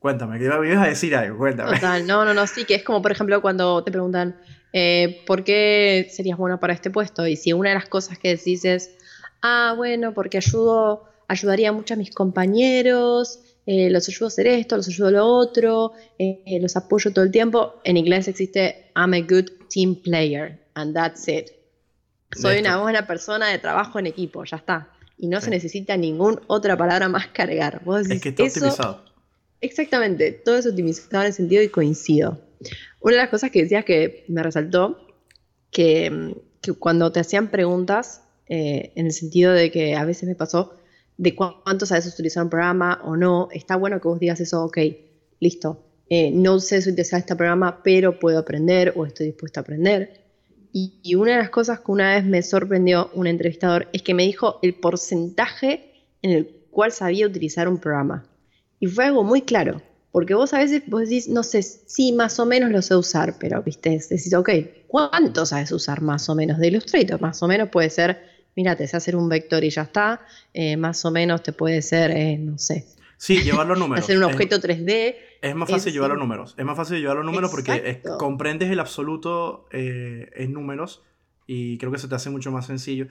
Cuéntame, 0.00 0.40
que 0.40 0.48
me 0.48 0.68
ibas 0.68 0.84
a 0.84 0.88
decir 0.88 1.14
algo, 1.14 1.38
cuéntame. 1.38 1.74
Total, 1.74 2.04
no, 2.08 2.24
no, 2.24 2.34
no, 2.34 2.46
sí, 2.48 2.64
que 2.64 2.74
es 2.74 2.82
como, 2.82 3.00
por 3.00 3.12
ejemplo, 3.12 3.40
cuando 3.40 3.84
te 3.84 3.92
preguntan, 3.92 4.36
eh, 4.72 5.22
¿por 5.26 5.44
qué 5.44 6.08
serías 6.10 6.38
bueno 6.38 6.58
para 6.58 6.72
este 6.72 6.90
puesto? 6.90 7.26
Y 7.26 7.36
si 7.36 7.52
una 7.52 7.70
de 7.70 7.74
las 7.76 7.88
cosas 7.88 8.18
que 8.18 8.28
decís 8.28 8.64
es, 8.64 8.90
ah, 9.42 9.74
bueno, 9.76 10.14
porque 10.14 10.38
ayudo, 10.38 11.04
ayudaría 11.28 11.72
mucho 11.72 11.94
a 11.94 11.96
mis 11.96 12.10
compañeros, 12.10 13.40
eh, 13.66 13.90
los 13.90 14.08
ayudo 14.08 14.26
a 14.26 14.28
hacer 14.28 14.46
esto, 14.46 14.76
los 14.76 14.88
ayudo 14.88 15.08
a 15.08 15.10
lo 15.12 15.26
otro, 15.26 15.92
eh, 16.18 16.58
los 16.60 16.76
apoyo 16.76 17.12
todo 17.12 17.24
el 17.24 17.30
tiempo. 17.30 17.80
En 17.84 17.96
inglés 17.96 18.28
existe 18.28 18.90
I'm 18.96 19.14
a 19.14 19.20
good 19.20 19.50
team 19.68 19.94
player, 19.94 20.58
and 20.74 20.94
that's 20.94 21.28
it. 21.28 21.50
Soy 22.34 22.60
una 22.60 22.78
buena 22.78 23.06
persona 23.06 23.48
de 23.48 23.58
trabajo 23.58 23.98
en 23.98 24.06
equipo, 24.06 24.44
ya 24.44 24.56
está. 24.56 24.88
Y 25.18 25.28
no 25.28 25.40
se 25.40 25.50
necesita 25.50 25.96
ninguna 25.98 26.40
otra 26.46 26.76
palabra 26.76 27.08
más 27.08 27.28
cargar. 27.28 27.82
Vos 27.84 28.08
decís, 28.08 28.16
es 28.16 28.22
que 28.22 28.28
está 28.30 28.42
optimizado 28.44 29.11
Exactamente, 29.62 30.32
todo 30.32 30.56
es 30.56 30.66
optimizado 30.66 31.22
en 31.22 31.28
el 31.28 31.32
sentido 31.32 31.62
y 31.62 31.68
coincido. 31.68 32.40
Una 33.00 33.14
de 33.14 33.22
las 33.22 33.30
cosas 33.30 33.50
que 33.50 33.62
decías 33.62 33.84
que 33.84 34.24
me 34.28 34.42
resaltó, 34.42 35.06
que, 35.70 36.34
cuando 36.78 37.12
te 37.12 37.20
hacían 37.20 37.50
preguntas, 37.50 38.22
eh, 38.48 38.92
en 38.96 39.06
el 39.06 39.12
sentido 39.12 39.52
de 39.52 39.70
que 39.70 39.94
a 39.94 40.04
veces 40.04 40.28
me 40.28 40.34
pasó 40.34 40.74
de 41.16 41.34
cuánto 41.36 41.86
sabes 41.86 42.06
utilizar 42.06 42.42
un 42.42 42.50
programa 42.50 43.00
o 43.04 43.16
no, 43.16 43.48
está 43.52 43.76
bueno 43.76 44.00
que 44.00 44.08
vos 44.08 44.18
digas 44.18 44.40
eso, 44.40 44.64
ok, 44.64 44.78
listo, 45.38 45.84
eh, 46.08 46.30
no 46.32 46.58
sé 46.58 46.78
utilizar 46.78 47.20
este 47.20 47.36
programa, 47.36 47.82
pero 47.84 48.18
puedo 48.18 48.38
aprender 48.38 48.92
o 48.96 49.06
estoy 49.06 49.26
dispuesto 49.26 49.60
a 49.60 49.62
aprender. 49.62 50.22
Y, 50.72 51.14
una 51.14 51.32
de 51.32 51.38
las 51.38 51.50
cosas 51.50 51.80
que 51.80 51.92
una 51.92 52.14
vez 52.14 52.24
me 52.24 52.42
sorprendió 52.42 53.10
un 53.14 53.26
entrevistador 53.26 53.88
es 53.92 54.02
que 54.02 54.14
me 54.14 54.24
dijo 54.24 54.58
el 54.62 54.74
porcentaje 54.74 55.92
en 56.22 56.30
el 56.30 56.46
cual 56.70 56.92
sabía 56.92 57.26
utilizar 57.26 57.68
un 57.68 57.78
programa. 57.78 58.26
Y 58.82 58.88
fue 58.88 59.04
algo 59.04 59.22
muy 59.22 59.42
claro, 59.42 59.80
porque 60.10 60.34
vos 60.34 60.52
a 60.52 60.58
veces 60.58 60.82
vos 60.88 61.02
decís, 61.02 61.28
no 61.28 61.44
sé, 61.44 61.62
sí, 61.62 62.10
más 62.10 62.40
o 62.40 62.46
menos 62.46 62.68
lo 62.72 62.82
sé 62.82 62.96
usar, 62.96 63.36
pero 63.38 63.62
viste, 63.62 63.90
decís, 63.90 64.34
ok, 64.34 64.50
¿cuánto 64.88 65.46
sabes 65.46 65.70
usar 65.70 66.02
más 66.02 66.28
o 66.28 66.34
menos 66.34 66.58
de 66.58 66.66
Illustrator? 66.66 67.20
Más 67.20 67.40
o 67.44 67.46
menos 67.46 67.68
puede 67.68 67.90
ser, 67.90 68.20
mira, 68.56 68.74
te 68.74 68.88
sé 68.88 68.96
hacer 68.96 69.14
un 69.14 69.28
vector 69.28 69.62
y 69.62 69.70
ya 69.70 69.82
está, 69.82 70.22
eh, 70.52 70.76
más 70.76 71.04
o 71.04 71.12
menos 71.12 71.44
te 71.44 71.52
puede 71.52 71.80
ser, 71.80 72.10
eh, 72.10 72.36
no 72.38 72.58
sé. 72.58 72.88
Sí, 73.18 73.44
llevar 73.44 73.68
los 73.68 73.78
números. 73.78 74.02
hacer 74.02 74.16
un 74.16 74.24
objeto 74.24 74.58
3D. 74.58 75.14
Es 75.42 75.54
más 75.54 75.70
fácil 75.70 75.92
llevar 75.92 76.10
los 76.10 76.18
números. 76.18 76.56
Es 76.58 76.64
más 76.64 76.76
fácil 76.76 76.98
llevar 76.98 77.18
los 77.18 77.24
números 77.24 77.52
porque 77.52 78.02
comprendes 78.18 78.68
el 78.68 78.80
absoluto 78.80 79.68
eh, 79.70 80.28
en 80.34 80.52
números 80.52 81.04
y 81.46 81.78
creo 81.78 81.92
que 81.92 81.98
se 81.98 82.08
te 82.08 82.16
hace 82.16 82.30
mucho 82.30 82.50
más 82.50 82.66
sencillo. 82.66 83.06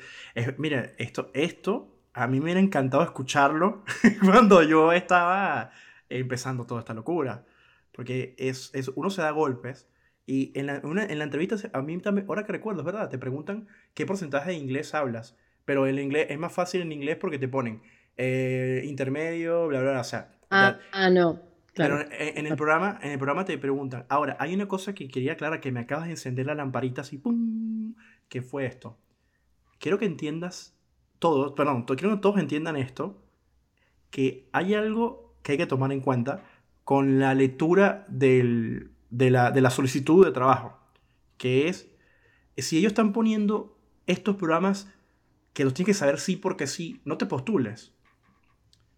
mira, 0.57 0.91
esto, 0.97 1.31
esto 1.33 2.00
a 2.13 2.27
mí 2.27 2.37
me 2.39 2.45
hubiera 2.45 2.59
encantado 2.59 3.03
escucharlo 3.03 3.83
cuando 4.23 4.63
yo 4.63 4.91
estaba 4.93 5.71
empezando 6.09 6.65
toda 6.65 6.81
esta 6.81 6.93
locura. 6.93 7.45
Porque 7.93 8.35
es, 8.37 8.71
es, 8.73 8.89
uno 8.95 9.09
se 9.09 9.21
da 9.21 9.31
golpes 9.31 9.87
Y 10.25 10.57
en 10.57 10.67
la, 10.67 10.81
una- 10.83 11.05
en 11.05 11.17
la 11.17 11.25
entrevista, 11.25 11.55
a 11.73 11.81
mí 11.81 11.97
también, 11.99 12.27
ahora 12.27 12.45
que 12.45 12.51
recuerdo, 12.53 12.81
es 12.81 12.85
verdad, 12.85 13.09
te 13.09 13.17
preguntan 13.17 13.67
qué 13.93 14.05
porcentaje 14.05 14.51
de 14.51 14.57
inglés 14.57 14.93
hablas. 14.93 15.35
Pero 15.65 15.85
el 15.87 15.99
inglés 15.99 16.27
es 16.29 16.39
más 16.39 16.53
fácil 16.53 16.81
en 16.81 16.91
inglés 16.91 17.17
porque 17.17 17.39
te 17.39 17.47
ponen 17.47 17.81
eh, 18.17 18.81
intermedio, 18.85 19.67
bla, 19.67 19.81
bla, 19.81 19.91
bla. 19.91 20.01
O 20.01 20.03
sea, 20.03 20.31
Ah, 20.51 20.77
ah, 20.91 21.09
no. 21.09 21.39
pero 21.75 21.99
Claro. 21.99 22.05
en, 22.11 22.37
en 22.37 22.47
el 22.47 22.55
programa, 22.55 22.99
en 23.01 23.11
el 23.11 23.17
programa 23.17 23.45
te 23.45 23.57
preguntan. 23.57 24.05
Ahora, 24.09 24.35
hay 24.39 24.53
una 24.53 24.67
cosa 24.67 24.93
que 24.93 25.07
quería 25.07 25.33
aclarar, 25.33 25.61
que 25.61 25.71
me 25.71 25.79
acabas 25.81 26.05
de 26.05 26.11
encender 26.11 26.45
la 26.45 26.55
lamparita 26.55 27.01
así, 27.01 27.17
¡pum! 27.17 27.95
¿Qué 28.29 28.41
fue 28.41 28.65
esto? 28.65 28.97
Quiero 29.79 29.97
que 29.99 30.05
entiendas 30.05 30.75
todos, 31.21 31.53
perdón, 31.53 31.83
quiero 31.83 32.09
que 32.15 32.17
todos 32.21 32.39
entiendan 32.39 32.75
esto, 32.77 33.15
que 34.09 34.49
hay 34.51 34.73
algo 34.73 35.35
que 35.43 35.51
hay 35.53 35.57
que 35.59 35.67
tomar 35.67 35.91
en 35.91 36.01
cuenta 36.01 36.43
con 36.83 37.19
la 37.19 37.35
lectura 37.35 38.05
del- 38.09 38.89
de, 39.11 39.29
la, 39.29 39.51
de 39.51 39.61
la 39.61 39.69
solicitud 39.69 40.25
de 40.25 40.31
trabajo, 40.31 40.77
que 41.37 41.67
es, 41.67 41.87
si 42.57 42.77
ellos 42.79 42.91
están 42.93 43.13
poniendo 43.13 43.77
estos 44.07 44.35
programas 44.35 44.91
que 45.53 45.63
los 45.63 45.75
tienes 45.75 45.95
que 45.95 45.99
saber 45.99 46.19
sí 46.19 46.37
porque 46.37 46.65
sí, 46.65 47.01
no 47.05 47.17
te 47.19 47.27
postules. 47.27 47.93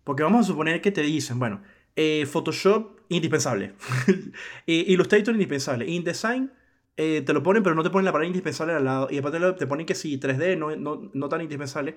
Porque 0.06 0.24
vamos 0.24 0.46
a 0.46 0.48
suponer 0.48 0.82
que 0.82 0.92
te 0.92 1.02
dicen, 1.02 1.40
bueno, 1.40 1.62
eh, 1.98 2.26
Photoshop 2.26 3.00
indispensable, 3.10 3.74
Eh, 4.68 4.86
Illustrator 4.88 5.34
indispensable, 5.34 5.90
InDesign 5.90 6.52
eh, 6.98 7.22
te 7.26 7.34
lo 7.34 7.44
ponen 7.44 7.64
pero 7.64 7.76
no 7.76 7.84
te 7.84 7.90
ponen 7.90 8.06
la 8.06 8.12
palabra 8.12 8.28
indispensable 8.28 8.74
al 8.74 8.86
lado 8.86 9.08
y 9.12 9.18
aparte 9.18 9.40
lo- 9.40 9.56
te 9.56 9.68
ponen 9.68 9.86
que 9.86 9.96
sí, 9.96 10.18
3D 10.18 10.56
no, 10.58 10.76
no, 10.76 11.10
no 11.14 11.30
tan 11.30 11.42
indispensable. 11.42 11.96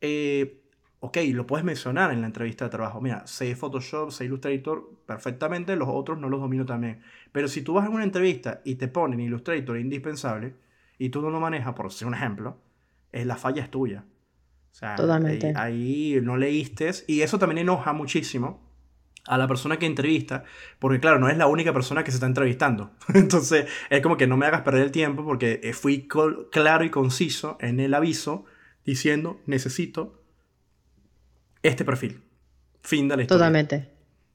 Eh, 0.00 0.62
ok, 1.00 1.18
lo 1.32 1.46
puedes 1.46 1.64
mencionar 1.64 2.12
en 2.12 2.20
la 2.20 2.26
entrevista 2.26 2.64
de 2.66 2.70
trabajo. 2.70 3.00
Mira, 3.00 3.26
sé 3.26 3.54
Photoshop, 3.56 4.10
sé 4.10 4.24
Illustrator 4.26 4.90
perfectamente, 5.06 5.76
los 5.76 5.88
otros 5.90 6.18
no 6.18 6.28
los 6.28 6.40
domino 6.40 6.64
también. 6.66 7.02
Pero 7.32 7.48
si 7.48 7.62
tú 7.62 7.74
vas 7.74 7.86
a 7.86 7.90
una 7.90 8.04
entrevista 8.04 8.60
y 8.64 8.76
te 8.76 8.88
ponen 8.88 9.20
Illustrator 9.20 9.78
indispensable 9.78 10.54
y 10.98 11.10
tú 11.10 11.22
no 11.22 11.30
lo 11.30 11.40
manejas, 11.40 11.74
por 11.74 11.90
ser 11.92 12.08
un 12.08 12.14
ejemplo, 12.14 12.58
eh, 13.12 13.24
la 13.24 13.36
falla 13.36 13.62
es 13.62 13.70
tuya. 13.70 14.04
O 14.72 14.74
sea, 14.74 14.96
Totalmente. 14.96 15.48
eh, 15.48 15.52
ahí 15.56 16.18
no 16.22 16.36
leíste 16.36 16.90
y 17.08 17.22
eso 17.22 17.38
también 17.38 17.58
enoja 17.58 17.92
muchísimo 17.92 18.69
a 19.30 19.38
la 19.38 19.46
persona 19.46 19.78
que 19.78 19.86
entrevista, 19.86 20.42
porque 20.80 20.98
claro, 20.98 21.20
no 21.20 21.28
es 21.28 21.36
la 21.38 21.46
única 21.46 21.72
persona 21.72 22.02
que 22.02 22.10
se 22.10 22.16
está 22.16 22.26
entrevistando. 22.26 22.90
Entonces, 23.14 23.66
es 23.88 24.00
como 24.00 24.16
que 24.16 24.26
no 24.26 24.36
me 24.36 24.46
hagas 24.46 24.62
perder 24.62 24.82
el 24.82 24.90
tiempo 24.90 25.24
porque 25.24 25.60
eh, 25.62 25.72
fui 25.72 26.08
claro 26.50 26.84
y 26.84 26.90
conciso 26.90 27.56
en 27.60 27.78
el 27.78 27.94
aviso 27.94 28.44
diciendo, 28.84 29.40
necesito 29.46 30.20
este 31.62 31.84
perfil. 31.84 32.22
Fin 32.82 33.06
de 33.06 33.16
la 33.16 33.22
historia. 33.22 33.38
Totalmente. 33.38 33.88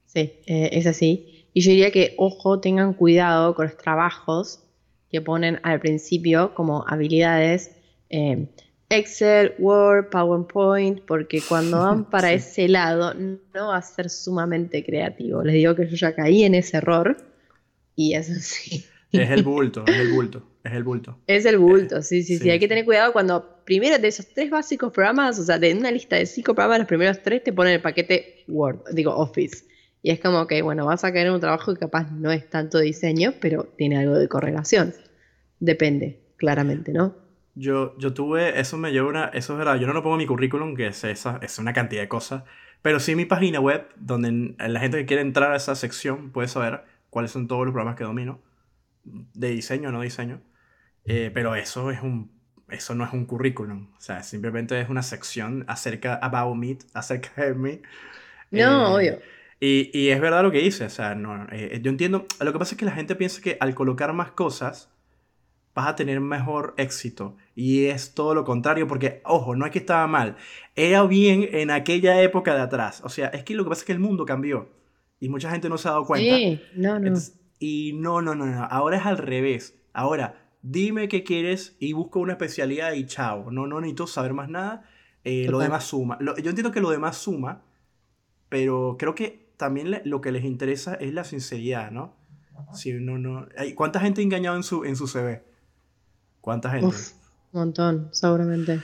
Sí, 0.05 0.39
eh, 0.45 0.69
es 0.71 0.87
así. 0.87 1.47
Y 1.53 1.61
yo 1.61 1.71
diría 1.71 1.91
que, 1.91 2.15
ojo, 2.17 2.61
tengan 2.61 2.93
cuidado 2.93 3.53
con 3.53 3.65
los 3.65 3.77
trabajos 3.77 4.63
que 5.11 5.19
ponen 5.19 5.59
al 5.63 5.81
principio 5.81 6.53
como 6.53 6.85
habilidades 6.87 7.75
eh, 8.09 8.47
Excel, 8.89 9.53
Word, 9.57 10.09
PowerPoint, 10.09 11.01
porque 11.01 11.41
cuando 11.47 11.79
van 11.79 12.05
para 12.09 12.29
Sí. 12.29 12.35
ese 12.35 12.67
lado 12.67 13.13
no 13.13 13.67
va 13.69 13.77
a 13.77 13.81
ser 13.81 14.09
sumamente 14.09 14.83
creativo. 14.85 15.43
Les 15.43 15.55
digo 15.55 15.75
que 15.75 15.87
yo 15.87 15.95
ya 15.95 16.13
caí 16.13 16.43
en 16.43 16.55
ese 16.55 16.77
error 16.77 17.17
y 17.95 18.13
eso 18.13 18.33
sí. 18.39 18.85
Es 19.11 19.29
el 19.31 19.43
bulto, 19.43 19.83
es 19.87 19.95
el 19.95 20.11
bulto, 20.11 20.43
es 20.63 20.73
el 20.73 20.83
bulto. 20.83 21.17
Es 21.25 21.45
el 21.45 21.57
bulto, 21.57 22.01
sí, 22.03 22.21
sí, 22.21 22.37
sí, 22.37 22.43
sí, 22.43 22.49
Hay 22.49 22.59
que 22.59 22.67
tener 22.67 22.83
cuidado 22.83 23.13
cuando 23.13 23.63
primero 23.63 23.97
de 23.97 24.07
esos 24.09 24.27
tres 24.27 24.49
básicos 24.49 24.91
programas, 24.91 25.39
o 25.39 25.43
sea, 25.43 25.57
de 25.57 25.73
una 25.73 25.89
lista 25.89 26.17
de 26.17 26.25
cinco 26.25 26.53
programas, 26.53 26.79
los 26.79 26.87
primeros 26.87 27.21
tres 27.23 27.41
te 27.43 27.53
ponen 27.53 27.73
el 27.75 27.81
paquete 27.81 28.43
Word, 28.47 28.79
digo 28.91 29.15
Office. 29.15 29.63
Y 30.01 30.11
es 30.11 30.19
como 30.19 30.45
que, 30.47 30.61
bueno, 30.61 30.85
vas 30.85 31.03
a 31.03 31.11
caer 31.13 31.27
en 31.27 31.33
un 31.33 31.39
trabajo 31.39 31.73
que 31.73 31.79
capaz 31.79 32.11
no 32.11 32.31
es 32.31 32.47
tanto 32.49 32.77
diseño, 32.79 33.33
pero 33.39 33.63
tiene 33.77 33.97
algo 33.97 34.15
de 34.17 34.27
correlación. 34.27 34.93
Depende, 35.59 36.19
claramente, 36.37 36.91
¿no? 36.91 37.15
Yo, 37.55 37.97
yo 37.97 38.13
tuve, 38.13 38.59
eso 38.59 38.77
me 38.77 38.91
lleva 38.91 39.07
una, 39.07 39.25
eso 39.27 39.53
es 39.53 39.59
verdad, 39.59 39.77
yo 39.79 39.87
no 39.87 39.93
lo 39.93 40.03
pongo 40.03 40.15
en 40.15 40.19
mi 40.19 40.25
currículum, 40.27 40.75
que 40.75 40.87
es, 40.87 41.03
esa, 41.05 41.39
es 41.41 41.57
una 41.57 41.71
cantidad 41.73 42.01
de 42.01 42.09
cosas, 42.09 42.43
pero 42.81 42.99
sí 42.99 43.11
en 43.11 43.17
mi 43.17 43.25
página 43.25 43.59
web, 43.61 43.87
donde 43.95 44.55
la 44.57 44.79
gente 44.79 44.97
que 44.97 45.05
quiere 45.05 45.21
entrar 45.21 45.51
a 45.53 45.55
esa 45.55 45.75
sección 45.75 46.31
puede 46.31 46.47
saber 46.49 46.83
cuáles 47.09 47.31
son 47.31 47.47
todos 47.47 47.65
los 47.65 47.71
programas 47.73 47.95
que 47.97 48.03
domino, 48.03 48.41
de 49.03 49.49
diseño 49.51 49.89
o 49.89 49.91
no 49.91 50.01
diseño, 50.01 50.41
Eh, 51.05 51.31
pero 51.33 51.55
eso 51.55 51.91
es 51.91 52.01
un, 52.01 52.31
eso 52.69 52.95
no 52.95 53.05
es 53.05 53.13
un 53.13 53.25
currículum, 53.25 53.93
o 53.97 54.01
sea, 54.01 54.23
simplemente 54.23 54.79
es 54.81 54.89
una 54.89 55.03
sección 55.03 55.65
acerca, 55.67 56.15
about 56.15 56.55
me, 56.57 56.77
acerca 56.93 57.45
de 57.45 57.53
mí. 57.55 57.81
No, 58.51 58.87
Eh, 58.87 58.95
obvio. 58.95 59.23
Y, 59.59 59.91
y 59.97 60.09
es 60.09 60.19
verdad 60.21 60.43
lo 60.43 60.51
que 60.51 60.59
dice, 60.59 60.85
o 60.85 60.89
sea, 60.89 61.15
no, 61.15 61.47
eh, 61.51 61.79
yo 61.81 61.89
entiendo, 61.91 62.27
lo 62.39 62.53
que 62.53 62.59
pasa 62.59 62.75
es 62.75 62.79
que 62.79 62.85
la 62.85 62.91
gente 62.91 63.15
piensa 63.15 63.41
que 63.41 63.57
al 63.59 63.73
colocar 63.75 64.13
más 64.13 64.31
cosas 64.31 64.94
vas 65.75 65.87
a 65.87 65.95
tener 65.95 66.19
mejor 66.21 66.73
éxito. 66.77 67.35
Y 67.53 67.85
es 67.85 68.13
todo 68.15 68.33
lo 68.33 68.43
contrario, 68.45 68.87
porque, 68.87 69.21
ojo, 69.25 69.55
no 69.55 69.65
es 69.65 69.71
que 69.71 69.79
estaba 69.79 70.07
mal, 70.07 70.37
era 70.75 71.03
bien 71.03 71.47
en 71.51 71.69
aquella 71.69 72.21
época 72.23 72.55
de 72.55 72.61
atrás. 72.61 73.01
O 73.03 73.09
sea, 73.09 73.27
es 73.27 73.43
que 73.43 73.53
lo 73.55 73.63
que 73.63 73.69
pasa 73.69 73.81
es 73.81 73.85
que 73.85 73.91
el 73.91 73.99
mundo 73.99 74.25
cambió 74.25 74.69
y 75.19 75.29
mucha 75.29 75.51
gente 75.51 75.69
no 75.69 75.77
se 75.77 75.87
ha 75.87 75.91
dado 75.91 76.05
cuenta. 76.05 76.35
Sí, 76.37 76.61
no, 76.75 76.99
no. 76.99 77.07
Entonces, 77.07 77.39
y 77.59 77.93
no, 77.93 78.21
no, 78.21 78.33
no, 78.35 78.45
no, 78.45 78.63
ahora 78.63 78.97
es 78.97 79.05
al 79.05 79.17
revés. 79.17 79.75
Ahora, 79.93 80.49
dime 80.61 81.07
qué 81.07 81.23
quieres 81.23 81.75
y 81.79 81.93
busco 81.93 82.19
una 82.19 82.33
especialidad 82.33 82.93
y 82.93 83.05
chao. 83.05 83.51
No, 83.51 83.67
no 83.67 83.79
necesito 83.81 84.07
saber 84.07 84.33
más 84.33 84.49
nada. 84.49 84.83
Eh, 85.23 85.47
lo 85.49 85.59
demás 85.59 85.83
suma. 85.85 86.17
Lo- 86.19 86.37
yo 86.37 86.49
entiendo 86.49 86.71
que 86.71 86.81
lo 86.81 86.89
demás 86.91 87.17
suma, 87.17 87.63
pero 88.49 88.95
creo 88.99 89.15
que 89.15 89.49
también 89.57 89.91
le- 89.91 90.01
lo 90.05 90.21
que 90.21 90.31
les 90.31 90.43
interesa 90.45 90.95
es 90.95 91.13
la 91.13 91.23
sinceridad, 91.23 91.91
¿no? 91.91 92.13
Si 92.73 92.93
no, 92.93 93.17
no. 93.17 93.47
Ay, 93.57 93.73
¿Cuánta 93.73 93.99
gente 93.99 94.21
ha 94.21 94.23
engañado 94.23 94.55
en 94.55 94.63
su, 94.63 94.83
en 94.85 94.95
su 94.95 95.07
CV? 95.07 95.43
¿Cuánta 96.45 96.69
gente? 96.69 96.85
Uf, 96.85 97.11
un 97.53 97.59
montón, 97.61 98.09
seguramente. 98.11 98.79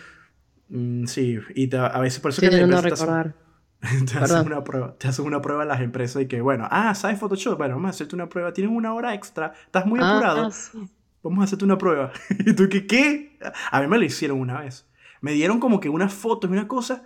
Mm, 0.69 1.05
sí, 1.05 1.37
y 1.53 1.67
te- 1.67 1.77
a 1.77 1.99
veces 1.99 2.19
por 2.19 2.31
eso 2.31 2.41
que 2.41 2.47
Estoy 2.47 2.61
las 2.61 2.83
intentando 2.83 2.87
empresas 2.87 3.05
te 3.05 3.11
hacen- 3.11 3.23
recordar. 3.23 3.51
te 4.11 4.17
hacen 4.33 4.47
una 4.47 4.63
prueba, 4.63 4.95
te 4.97 5.07
hacen 5.07 5.25
una 5.25 5.41
prueba 5.43 5.61
en 5.61 5.69
las 5.69 5.81
empresas 5.81 6.23
y 6.23 6.25
que, 6.27 6.41
bueno, 6.41 6.67
ah, 6.71 6.95
¿sabes 6.95 7.19
Photoshop? 7.19 7.59
Bueno, 7.59 7.75
vamos 7.75 7.89
a 7.89 7.91
hacerte 7.91 8.15
una 8.15 8.27
prueba, 8.29 8.51
tienes 8.51 8.75
una 8.75 8.95
hora 8.95 9.13
extra, 9.13 9.53
estás 9.63 9.85
muy 9.85 9.99
Ah, 10.01 10.09
apurado, 10.11 10.45
ah, 10.47 10.51
sí. 10.51 10.89
vamos 11.21 11.41
a 11.41 11.43
hacerte 11.43 11.63
una 11.65 11.77
prueba. 11.77 12.11
¿Y 12.47 12.53
tú 12.53 12.67
qué? 12.67 12.87
¿Qué? 12.87 13.37
A 13.71 13.79
mí 13.81 13.85
me 13.87 13.99
lo 13.99 14.05
hicieron 14.05 14.39
una 14.39 14.59
vez. 14.61 14.87
Me 15.21 15.33
dieron 15.33 15.59
como 15.59 15.79
que 15.79 15.89
unas 15.89 16.11
fotos 16.11 16.49
y 16.49 16.53
una 16.53 16.67
cosa. 16.67 17.03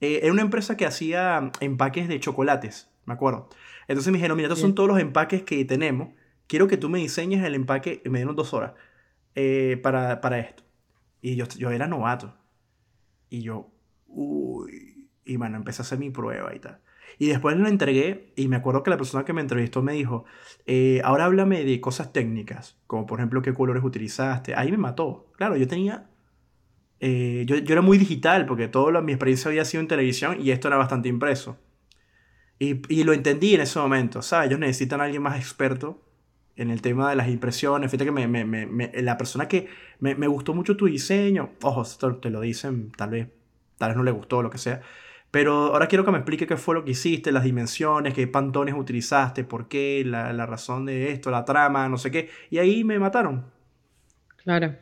Eh, 0.00 0.20
era 0.22 0.32
una 0.32 0.40
empresa 0.40 0.78
que 0.78 0.86
hacía 0.86 1.50
empaques 1.60 2.08
de 2.08 2.18
chocolates, 2.20 2.88
me 3.04 3.12
acuerdo. 3.12 3.50
Entonces 3.86 4.10
me 4.12 4.16
dijeron, 4.16 4.38
mira, 4.38 4.46
estos 4.46 4.60
son 4.60 4.70
Bien. 4.70 4.76
todos 4.76 4.88
los 4.88 4.98
empaques 4.98 5.42
que 5.42 5.62
tenemos. 5.66 6.08
Quiero 6.46 6.68
que 6.68 6.78
tú 6.78 6.88
me 6.88 6.98
diseñes 7.00 7.44
el 7.44 7.54
empaque, 7.54 8.00
y 8.02 8.08
me 8.08 8.18
dieron 8.20 8.34
dos 8.34 8.54
horas 8.54 8.72
eh, 9.40 9.76
para, 9.78 10.20
para 10.20 10.38
esto. 10.38 10.62
Y 11.22 11.36
yo, 11.36 11.46
yo 11.58 11.70
era 11.70 11.86
novato. 11.86 12.34
Y 13.28 13.42
yo, 13.42 13.70
uy. 14.08 15.08
Y 15.24 15.36
bueno, 15.36 15.56
empecé 15.56 15.82
a 15.82 15.84
hacer 15.84 15.98
mi 15.98 16.10
prueba 16.10 16.54
y 16.54 16.58
tal. 16.58 16.80
Y 17.18 17.26
después 17.26 17.56
lo 17.56 17.68
entregué 17.68 18.32
y 18.36 18.48
me 18.48 18.56
acuerdo 18.56 18.82
que 18.82 18.90
la 18.90 18.96
persona 18.96 19.24
que 19.24 19.32
me 19.32 19.40
entrevistó 19.40 19.82
me 19.82 19.92
dijo, 19.92 20.24
eh, 20.66 21.00
ahora 21.04 21.26
háblame 21.26 21.64
de 21.64 21.80
cosas 21.80 22.12
técnicas, 22.12 22.78
como 22.86 23.04
por 23.06 23.18
ejemplo 23.18 23.42
qué 23.42 23.52
colores 23.52 23.84
utilizaste. 23.84 24.54
Ahí 24.54 24.70
me 24.70 24.78
mató. 24.78 25.30
Claro, 25.36 25.56
yo 25.56 25.66
tenía... 25.66 26.08
eh, 27.00 27.44
yo, 27.46 27.56
yo 27.56 27.72
era 27.74 27.82
muy 27.82 27.98
digital 27.98 28.46
porque 28.46 28.68
toda 28.68 29.00
mi 29.02 29.12
experiencia 29.12 29.48
había 29.50 29.64
sido 29.64 29.82
en 29.82 29.88
televisión 29.88 30.36
y 30.40 30.50
esto 30.50 30.68
era 30.68 30.76
bastante 30.78 31.08
impreso. 31.08 31.58
Y, 32.58 32.82
y 32.88 33.04
lo 33.04 33.12
entendí 33.12 33.54
en 33.54 33.62
ese 33.62 33.78
momento, 33.78 34.22
¿sabes? 34.22 34.48
Ellos 34.48 34.60
necesitan 34.60 35.00
a 35.00 35.04
alguien 35.04 35.22
más 35.22 35.36
experto 35.36 36.02
en 36.62 36.70
el 36.70 36.82
tema 36.82 37.10
de 37.10 37.16
las 37.16 37.28
impresiones. 37.28 37.90
Fíjate 37.90 38.04
que 38.06 38.12
me, 38.12 38.26
me- 38.28 38.44
me- 38.44 38.92
la 39.02 39.16
persona 39.18 39.48
que 39.48 39.68
me, 40.00 40.14
gustó 40.28 40.54
mucho 40.54 40.76
tu 40.76 40.86
diseño, 40.86 41.50
ojo, 41.62 41.82
esto 41.82 42.16
te 42.16 42.30
lo 42.30 42.40
dicen, 42.40 42.92
tal 42.96 43.10
vez, 43.10 43.28
tal 43.78 43.90
vez 43.90 43.96
no 43.96 44.02
le 44.04 44.10
gustó, 44.10 44.42
lo 44.42 44.50
que 44.50 44.58
sea. 44.58 44.82
Pero 45.30 45.52
ahora 45.72 45.86
quiero 45.86 46.04
que 46.04 46.10
me 46.10 46.18
explique 46.18 46.46
qué 46.46 46.56
fue 46.56 46.74
lo 46.74 46.84
que 46.84 46.90
hiciste, 46.92 47.32
las 47.32 47.44
dimensiones, 47.44 48.14
qué 48.14 48.26
pantones 48.26 48.74
utilizaste, 48.76 49.44
por 49.44 49.68
qué, 49.68 50.02
la, 50.04 50.32
la 50.32 50.46
razón 50.46 50.86
de 50.86 51.12
esto, 51.12 51.30
la 51.30 51.44
trama, 51.44 51.88
no 51.88 51.98
sé 51.98 52.10
qué. 52.10 52.30
Y 52.50 52.58
ahí 52.58 52.82
me 52.84 52.98
mataron. 52.98 53.44
Claro. 54.36 54.76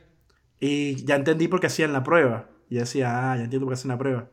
Y 0.61 0.97
ya 1.05 1.17
entendí 1.17 1.49
por 1.49 1.61
qué 1.61 1.67
hacían 1.69 1.93
la 1.93 2.03
prueba. 2.03 2.49
Y 2.71 2.77
decía, 2.77 3.33
ah, 3.33 3.37
ya 3.37 3.45
entiendo 3.45 3.67
por 3.67 3.73
qué 3.73 3.79
hacen 3.79 3.89
la 3.91 3.99
prueba. 3.99 4.29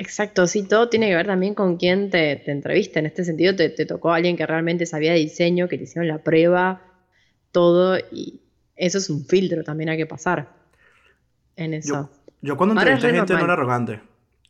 Exacto, 0.00 0.46
sí, 0.46 0.62
todo 0.62 0.88
tiene 0.88 1.10
que 1.10 1.14
ver 1.14 1.26
también 1.26 1.54
con 1.54 1.76
quién 1.76 2.08
te, 2.08 2.36
te 2.36 2.50
entrevista. 2.52 3.00
En 3.00 3.04
este 3.04 3.22
sentido, 3.22 3.54
te, 3.54 3.68
te 3.68 3.84
tocó 3.84 4.14
alguien 4.14 4.34
que 4.34 4.46
realmente 4.46 4.86
sabía 4.86 5.12
de 5.12 5.18
diseño, 5.18 5.68
que 5.68 5.76
te 5.76 5.84
hicieron 5.84 6.08
la 6.08 6.16
prueba, 6.16 6.80
todo, 7.52 7.98
y 8.10 8.40
eso 8.76 8.96
es 8.96 9.10
un 9.10 9.26
filtro 9.26 9.62
también 9.62 9.90
hay 9.90 9.98
que 9.98 10.06
pasar 10.06 10.48
en 11.54 11.74
eso. 11.74 12.10
Yo 12.40 12.56
cuando 12.56 12.72
Ahora 12.78 12.92
entrevisté 12.92 13.12
re 13.12 13.18
gente 13.18 13.34
no 13.34 13.44
era 13.44 13.52
arrogante. 13.52 14.00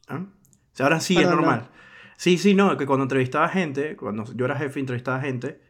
¿ah? 0.07 0.25
O 0.25 0.77
sea, 0.77 0.87
ahora 0.87 1.01
sí 1.01 1.17
Perdón, 1.17 1.31
es 1.33 1.35
no. 1.35 1.43
normal. 1.43 1.69
Sí, 2.17 2.39
sí, 2.39 2.55
no, 2.55 2.77
que 2.77 2.87
cuando 2.87 3.03
entrevistaba 3.03 3.49
gente, 3.49 3.97
cuando 3.97 4.33
yo 4.33 4.45
era 4.45 4.55
jefe 4.55 4.79
entrevistaba 4.79 5.21
gente, 5.21 5.61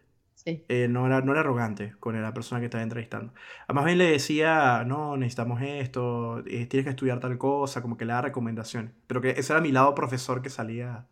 Sí, 0.44 0.64
eh, 0.68 0.88
no, 0.88 1.06
era, 1.06 1.20
no 1.20 1.32
era 1.32 1.40
arrogante 1.40 1.94
con 2.00 2.20
la 2.20 2.32
persona 2.32 2.60
que 2.60 2.66
estaba 2.66 2.82
entrevistando. 2.82 3.34
Más 3.68 3.84
bien 3.84 3.98
le 3.98 4.04
decía, 4.10 4.84
no, 4.86 5.16
necesitamos 5.16 5.60
esto, 5.62 6.38
eh, 6.46 6.66
tienes 6.66 6.84
que 6.84 6.90
estudiar 6.90 7.20
tal 7.20 7.36
cosa, 7.36 7.82
como 7.82 7.96
que 7.98 8.06
le 8.06 8.14
da 8.14 8.22
recomendaciones. 8.22 8.92
Pero 9.06 9.20
que 9.20 9.30
ese 9.30 9.52
era 9.52 9.60
mi 9.60 9.70
lado 9.72 9.94
profesor 9.94 10.40
que 10.40 10.48
salía 10.48 11.06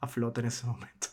a 0.00 0.06
flote 0.08 0.40
en 0.40 0.46
ese 0.46 0.66
momento. 0.68 1.08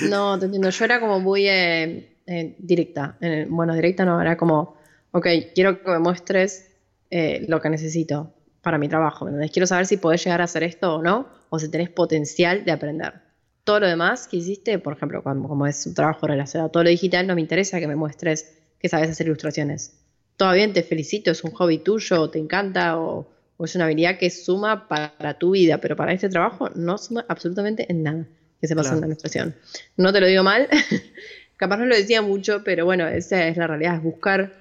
No, 0.00 0.38
te 0.38 0.46
entiendo. 0.46 0.70
Yo 0.70 0.84
era 0.84 1.00
como 1.00 1.20
muy. 1.20 1.48
eh, 1.48 2.16
eh, 2.26 2.56
directa. 2.58 3.16
bueno, 3.48 3.74
directa 3.74 4.04
no, 4.04 4.20
era 4.20 4.36
como, 4.36 4.76
ok, 5.12 5.26
quiero 5.54 5.82
que 5.82 5.90
me 5.90 5.98
muestres 5.98 6.76
eh, 7.10 7.46
lo 7.48 7.60
que 7.60 7.70
necesito 7.70 8.34
para 8.60 8.76
mi 8.78 8.88
trabajo. 8.88 9.26
Entonces, 9.26 9.50
quiero 9.50 9.66
saber 9.66 9.86
si 9.86 9.96
podés 9.96 10.22
llegar 10.24 10.40
a 10.42 10.44
hacer 10.44 10.62
esto 10.62 10.96
o 10.96 11.02
no, 11.02 11.28
o 11.48 11.58
si 11.58 11.70
tenés 11.70 11.88
potencial 11.88 12.64
de 12.66 12.72
aprender. 12.72 13.27
Todo 13.68 13.80
lo 13.80 13.86
demás 13.86 14.26
que 14.28 14.38
hiciste, 14.38 14.78
por 14.78 14.94
ejemplo, 14.94 15.22
cuando, 15.22 15.46
como 15.46 15.66
es 15.66 15.84
un 15.84 15.92
trabajo 15.92 16.26
relacionado 16.26 16.70
a 16.70 16.72
todo 16.72 16.84
lo 16.84 16.88
digital, 16.88 17.26
no 17.26 17.34
me 17.34 17.42
interesa 17.42 17.78
que 17.78 17.86
me 17.86 17.96
muestres 17.96 18.56
que 18.80 18.88
sabes 18.88 19.10
hacer 19.10 19.26
ilustraciones. 19.26 19.92
Todo 20.38 20.54
bien, 20.54 20.72
te 20.72 20.82
felicito, 20.82 21.30
es 21.30 21.44
un 21.44 21.50
hobby 21.50 21.76
tuyo, 21.76 22.30
te 22.30 22.38
encanta 22.38 22.98
o, 22.98 23.28
es 23.62 23.74
una 23.74 23.84
habilidad 23.84 24.16
que 24.16 24.30
suma 24.30 24.88
para 24.88 25.38
tu 25.38 25.50
vida, 25.50 25.82
pero 25.82 25.96
para 25.96 26.14
este 26.14 26.30
trabajo 26.30 26.70
no 26.76 26.96
suma 26.96 27.26
absolutamente 27.28 27.84
en 27.90 28.04
nada 28.04 28.26
que 28.58 28.68
se 28.68 28.74
pasa 28.74 28.94
en 28.94 29.02
la 29.02 29.06
ilustración. 29.08 29.54
No 29.98 30.14
te 30.14 30.22
lo 30.22 30.26
digo 30.28 30.42
mal, 30.42 30.66
capaz 31.58 31.76
no 31.76 31.84
lo 31.84 31.94
decía 31.94 32.22
mucho, 32.22 32.64
pero 32.64 32.86
bueno, 32.86 33.06
esa 33.06 33.48
es 33.48 33.58
la 33.58 33.66
realidad, 33.66 33.96
es 33.96 34.02
buscar 34.02 34.54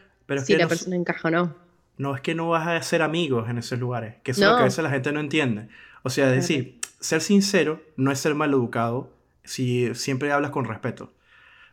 si 0.43 0.57
la 0.57 0.67
persona 0.67 0.97
encaja 0.97 1.29
o 1.29 1.31
no 1.31 1.67
no 1.97 2.15
es 2.15 2.21
que 2.21 2.35
no 2.35 2.49
vas 2.49 2.67
a 2.67 2.81
ser 2.81 3.01
amigos 3.01 3.49
en 3.49 3.57
esos 3.57 3.79
lugares, 3.79 4.15
que 4.23 4.31
eso 4.31 4.43
es 4.43 4.49
lo 4.49 4.55
que 4.55 4.61
a 4.61 4.65
veces 4.65 4.83
la 4.83 4.91
gente 4.91 5.11
no 5.11 5.19
entiende. 5.19 5.67
O 6.03 6.09
sea, 6.09 6.29
decir, 6.29 6.76
ser 6.99 7.21
sincero 7.21 7.81
no 7.95 8.11
es 8.11 8.19
ser 8.19 8.35
mal 8.35 8.51
educado 8.51 9.13
si 9.43 9.93
siempre 9.95 10.31
hablas 10.31 10.51
con 10.51 10.65
respeto. 10.65 11.13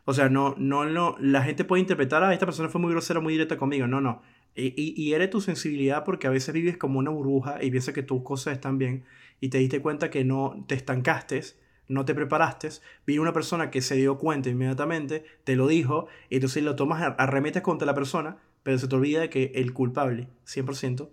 O 0.05 0.13
sea, 0.13 0.29
no, 0.29 0.55
no, 0.59 0.85
no, 0.85 1.17
la 1.19 1.43
gente 1.43 1.65
puede 1.65 1.81
interpretar, 1.81 2.23
ah, 2.23 2.33
esta 2.33 2.47
persona 2.47 2.69
fue 2.69 2.81
muy 2.81 2.91
grosera, 2.91 3.21
muy 3.21 3.33
directa 3.33 3.57
conmigo. 3.57 3.87
No, 3.87 4.01
no. 4.01 4.23
Y, 4.55 4.75
y, 4.77 5.15
eres 5.15 5.31
tu 5.31 5.41
sensibilidad 5.41 6.05
porque 6.05 6.29
a 6.29 6.31
veces 6.31 6.55
vives 6.55 6.77
como 6.77 7.01
una 7.01 7.11
burbuja 7.11 7.59
y 7.61 7.71
piensas 7.71 7.93
que 7.93 8.05
tus 8.05 8.23
cosas 8.23 8.53
están 8.53 8.79
bien 8.79 9.05
y 9.41 9.49
te 9.49 9.59
diste 9.59 9.81
cuenta 9.81 10.11
que 10.11 10.25
no 10.25 10.65
te 10.69 10.77
estancaste, 10.77 11.43
no 11.89 12.05
te 12.05 12.15
preparaste, 12.15 12.69
vi 13.05 13.19
una 13.19 13.33
persona 13.33 13.71
que 13.71 13.81
se 13.81 13.97
dio 13.97 14.17
cuenta 14.17 14.51
inmediatamente, 14.51 15.25
te 15.43 15.57
lo 15.57 15.67
dijo, 15.67 16.07
y 16.31 16.37
entonces 16.37 16.63
lo 16.63 16.77
tomas, 16.77 17.15
arremetes 17.19 17.63
contra 17.63 17.85
la 17.85 17.95
persona, 17.95 18.37
pero 18.63 18.79
se 18.79 18.87
te 18.87 18.95
olvida 18.95 19.23
de 19.23 19.31
que 19.31 19.53
el 19.57 19.73
culpable, 19.73 20.29
100%, 20.47 21.09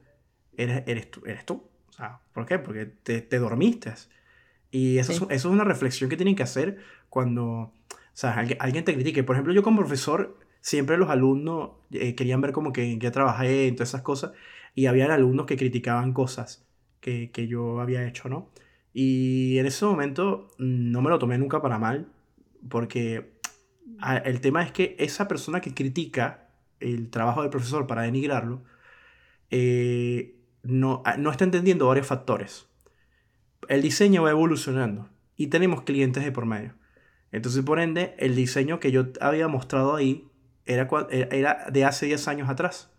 eres, 0.58 0.84
eres, 0.86 1.10
tú, 1.10 1.24
eres 1.26 1.44
tú. 1.44 1.71
Sea, 2.02 2.20
¿por 2.34 2.46
qué? 2.46 2.60
Porque 2.60 2.86
te, 2.86 3.22
te 3.22 3.40
dormiste. 3.40 3.94
Y 4.72 4.98
eso, 4.98 5.12
es, 5.12 5.18
eso, 5.18 5.30
es, 5.30 5.46
una 5.46 5.64
reflexión 5.64 6.10
que 6.10 6.18
tienen 6.18 6.36
que 6.36 6.44
hacer 6.44 6.80
cuando 7.10 7.44
o 7.46 7.74
sea, 8.14 8.34
alguien, 8.34 8.58
alguien, 8.60 8.84
te 8.84 8.94
critique. 8.94 9.24
Por 9.24 9.36
ejemplo, 9.36 9.54
yo 9.54 9.64
como 9.64 9.82
profesor, 9.82 10.40
siempre 10.62 10.98
los 10.98 11.10
alumnos 11.10 11.72
eh, 11.92 12.16
querían 12.16 12.42
ver 12.42 12.52
como 12.54 12.74
que 12.74 12.98
ya 12.98 13.12
trabajé 13.12 13.68
en 13.68 13.76
todas 13.76 13.90
esas 13.90 14.02
cosas. 14.02 14.32
Y 14.74 14.86
había 14.88 15.14
alumnos 15.14 15.46
que 15.46 15.58
criticaban 15.58 16.14
cosas 16.14 16.66
que, 17.02 17.32
que 17.32 17.48
yo 17.48 17.82
había 17.82 18.08
hecho, 18.08 18.30
¿no? 18.30 18.50
Y 18.94 19.58
en 19.60 19.66
ese 19.66 19.86
momento 19.86 20.48
mm, 20.58 20.92
no 20.92 21.02
me 21.02 21.10
lo 21.10 21.20
tomé 21.20 21.38
nunca 21.38 21.62
para 21.62 21.78
mal, 21.78 22.08
porque 22.70 23.32
el 24.26 24.42
tema 24.42 24.64
es 24.64 24.72
que 24.72 24.96
esa 25.00 25.28
persona 25.28 25.62
que 25.62 25.74
critica 25.74 26.50
el 26.80 27.10
trabajo 27.10 27.42
del 27.42 27.52
profesor 27.52 27.88
para 27.88 28.04
denigrarlo, 28.04 28.64
eh, 29.50 30.41
no, 30.64 31.02
ah, 31.06 31.18
no 31.18 31.32
está 31.32 31.44
entendiendo 31.44 31.88
varios 31.88 32.08
factores. 32.08 32.68
El 33.68 33.82
diseño 33.82 34.24
va 34.24 34.32
evolucionando 34.32 35.10
y 35.36 35.48
tenemos 35.48 35.84
clientes 35.84 36.24
de 36.24 36.32
por 36.32 36.46
medio. 36.46 36.76
Entonces, 37.32 37.64
por 37.64 37.80
ende, 37.80 38.16
el 38.18 38.36
diseño 38.36 38.80
que 38.80 38.92
yo 38.92 39.08
había 39.22 39.48
mostrado 39.48 39.96
ahí 39.96 40.28
era, 40.66 40.88
eh, 41.10 41.30
era 41.32 41.66
de 41.72 41.86
hace 41.86 42.06
10 42.06 42.28
años 42.28 42.50
atrás. 42.50 42.92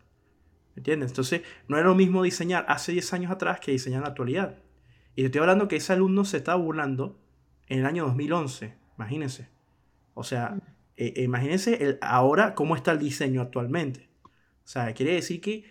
¿Entiendes? 0.75 1.11
Entonces, 1.11 1.43
no 1.69 1.77
era 1.77 1.87
lo 1.87 1.95
mismo 1.95 2.23
diseñar 2.23 2.65
hace 2.69 2.93
10 2.93 3.13
años 3.13 3.31
atrás 3.31 3.61
que 3.61 3.73
diseñar 3.73 3.99
en 3.99 4.05
la 4.05 4.09
actualidad. 4.09 4.59
Y 5.15 5.25
estoy 5.25 5.41
hablando 5.41 5.69
que 5.69 5.77
ese 5.77 5.93
alumno 5.93 6.25
se 6.25 6.39
estaba 6.39 6.57
burlando 6.61 7.21
en 7.69 7.81
el 7.81 7.87
año 7.87 8.05
2011. 8.07 8.75
Imagínense. 8.97 9.49
O 10.15 10.25
sea, 10.25 10.57
eh, 10.97 11.13
eh, 11.17 11.23
imagínense 11.23 11.83
el, 11.83 11.99
ahora 12.01 12.55
cómo 12.55 12.75
está 12.75 12.93
el 12.93 12.99
diseño 12.99 13.43
actualmente. 13.43 14.09
O 14.25 14.69
sea, 14.69 14.93
quiere 14.95 15.15
decir 15.15 15.41
que 15.41 15.65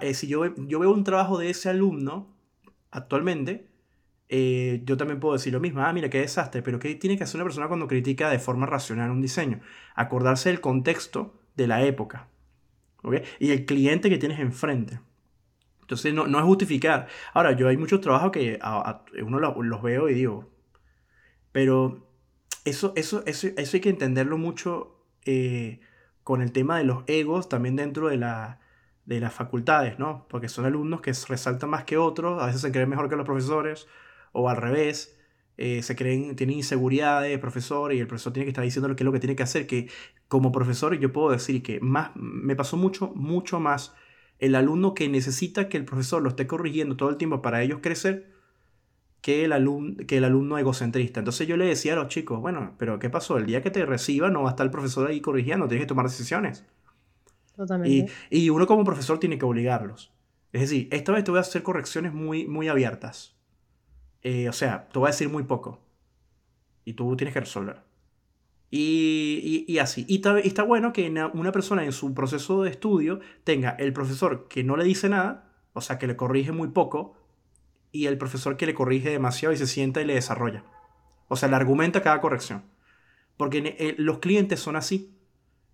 eh, 0.00 0.14
si 0.14 0.28
yo, 0.28 0.54
yo 0.56 0.78
veo 0.78 0.92
un 0.92 1.04
trabajo 1.04 1.38
de 1.38 1.50
ese 1.50 1.68
alumno 1.68 2.34
actualmente, 2.90 3.68
yo 4.28 4.96
también 4.96 5.20
puedo 5.20 5.34
decir 5.34 5.52
lo 5.52 5.60
mismo. 5.60 5.82
Ah, 5.82 5.92
mira, 5.92 6.08
qué 6.08 6.20
desastre. 6.20 6.62
Pero 6.62 6.78
¿qué 6.78 6.94
tiene 6.94 7.18
que 7.18 7.24
hacer 7.24 7.36
una 7.36 7.44
persona 7.44 7.68
cuando 7.68 7.86
critica 7.86 8.30
de 8.30 8.38
forma 8.38 8.64
racional 8.64 9.10
un 9.10 9.20
diseño? 9.20 9.60
Acordarse 9.94 10.48
del 10.48 10.62
contexto 10.62 11.38
de 11.54 11.66
la 11.66 11.84
época. 11.84 12.28
Y 13.38 13.50
el 13.50 13.66
cliente 13.66 14.08
que 14.08 14.16
tienes 14.16 14.40
enfrente. 14.40 15.00
Entonces, 15.82 16.14
no, 16.14 16.26
no 16.26 16.38
es 16.38 16.44
justificar. 16.44 17.08
Ahora, 17.34 17.52
yo 17.52 17.68
hay 17.68 17.76
muchos 17.76 18.00
trabajos 18.00 18.32
que 18.32 18.58
uno 19.22 19.38
los 19.38 19.82
veo 19.82 20.08
y 20.08 20.14
digo, 20.14 20.50
pero 21.52 22.08
eso, 22.64 22.92
eso, 22.96 23.22
eso, 23.26 23.48
eso 23.56 23.76
hay 23.76 23.80
que 23.80 23.90
entenderlo 23.90 24.38
mucho 24.38 25.04
eh, 25.26 25.80
con 26.24 26.40
el 26.40 26.52
tema 26.52 26.78
de 26.78 26.84
los 26.84 27.04
egos 27.08 27.48
también 27.48 27.76
dentro 27.76 28.08
de, 28.08 28.16
la, 28.16 28.60
de 29.04 29.20
las 29.20 29.34
facultades, 29.34 29.98
¿no? 29.98 30.26
Porque 30.28 30.48
son 30.48 30.64
alumnos 30.64 31.00
que 31.00 31.12
resaltan 31.28 31.70
más 31.70 31.84
que 31.84 31.96
otros, 31.96 32.42
a 32.42 32.46
veces 32.46 32.60
se 32.60 32.72
creen 32.72 32.88
mejor 32.88 33.08
que 33.08 33.16
los 33.16 33.26
profesores, 33.26 33.86
o 34.32 34.48
al 34.48 34.56
revés, 34.56 35.18
eh, 35.56 35.82
se 35.82 35.96
creen, 35.96 36.36
tienen 36.36 36.56
inseguridades, 36.58 37.38
profesor, 37.38 37.92
y 37.92 38.00
el 38.00 38.06
profesor 38.06 38.32
tiene 38.32 38.46
que 38.46 38.50
estar 38.50 38.64
diciendo 38.64 38.94
qué 38.96 39.02
es 39.02 39.04
lo 39.04 39.12
que 39.12 39.20
tiene 39.20 39.36
que 39.36 39.42
hacer, 39.42 39.66
que 39.66 39.88
como 40.28 40.52
profesor 40.52 40.98
yo 40.98 41.12
puedo 41.12 41.30
decir 41.30 41.62
que 41.62 41.80
más, 41.80 42.10
me 42.14 42.56
pasó 42.56 42.76
mucho, 42.76 43.12
mucho 43.14 43.60
más 43.60 43.94
el 44.38 44.54
alumno 44.54 44.94
que 44.94 45.08
necesita 45.08 45.68
que 45.68 45.76
el 45.76 45.84
profesor 45.84 46.22
lo 46.22 46.30
esté 46.30 46.46
corrigiendo 46.46 46.96
todo 46.96 47.10
el 47.10 47.16
tiempo 47.16 47.42
para 47.42 47.62
ellos 47.62 47.80
crecer, 47.82 48.32
que 49.20 49.44
el, 49.44 49.52
alumno, 49.52 50.04
que 50.06 50.18
el 50.18 50.24
alumno 50.24 50.58
egocentrista. 50.58 51.20
Entonces 51.20 51.46
yo 51.46 51.56
le 51.56 51.66
decía 51.66 51.92
a 51.92 51.96
los 51.96 52.08
chicos, 52.08 52.40
bueno, 52.40 52.74
pero 52.78 52.98
¿qué 52.98 53.08
pasó? 53.08 53.38
El 53.38 53.46
día 53.46 53.62
que 53.62 53.70
te 53.70 53.86
reciba 53.86 54.30
no 54.30 54.42
va 54.42 54.50
a 54.50 54.52
estar 54.52 54.66
el 54.66 54.72
profesor 54.72 55.08
ahí 55.08 55.20
corrigiendo, 55.20 55.68
tienes 55.68 55.84
que 55.84 55.88
tomar 55.88 56.06
decisiones. 56.06 56.64
Totalmente. 57.62 58.12
Y, 58.28 58.50
uno 58.50 58.66
como 58.66 58.82
profesor 58.82 59.20
tiene 59.20 59.38
que 59.38 59.44
obligarlos. 59.44 60.12
Es 60.52 60.62
decir, 60.62 60.88
esta 60.90 61.12
vez 61.12 61.22
te 61.22 61.30
voy 61.30 61.38
a 61.38 61.42
hacer 61.42 61.62
correcciones 61.62 62.12
muy, 62.12 62.44
muy 62.48 62.66
abiertas. 62.66 63.36
Eh, 64.22 64.48
o 64.48 64.52
sea, 64.52 64.88
te 64.88 64.98
voy 64.98 65.06
a 65.06 65.12
decir 65.12 65.28
muy 65.28 65.44
poco. 65.44 65.80
Y 66.84 66.94
tú 66.94 67.16
tienes 67.16 67.32
que 67.32 67.40
resolver. 67.40 67.82
Y, 68.68 69.64
y, 69.68 69.78
así. 69.78 70.04
Y 70.08 70.16
está, 70.16 70.40
está, 70.40 70.64
bueno 70.64 70.92
que 70.92 71.08
una 71.34 71.52
persona 71.52 71.84
en 71.84 71.92
su 71.92 72.14
proceso 72.14 72.64
de 72.64 72.70
estudio 72.70 73.20
tenga 73.44 73.70
el 73.78 73.92
profesor 73.92 74.48
que 74.48 74.64
no 74.64 74.76
le 74.76 74.82
dice 74.82 75.08
nada, 75.08 75.52
o 75.72 75.80
sea, 75.80 75.98
que 75.98 76.08
le 76.08 76.16
corrige 76.16 76.50
muy 76.50 76.68
poco, 76.68 77.14
y 77.92 78.06
el 78.06 78.18
profesor 78.18 78.56
que 78.56 78.66
le 78.66 78.74
corrige 78.74 79.10
demasiado 79.10 79.52
y 79.52 79.58
se 79.58 79.68
sienta 79.68 80.00
y 80.00 80.04
le 80.04 80.14
desarrolla. 80.14 80.64
O 81.28 81.36
sea, 81.36 81.48
le 81.48 81.54
argumenta 81.54 82.02
cada 82.02 82.20
corrección. 82.20 82.64
Porque 83.36 83.76
eh, 83.78 83.94
los 83.98 84.18
clientes 84.18 84.58
son 84.58 84.74
así. 84.74 85.14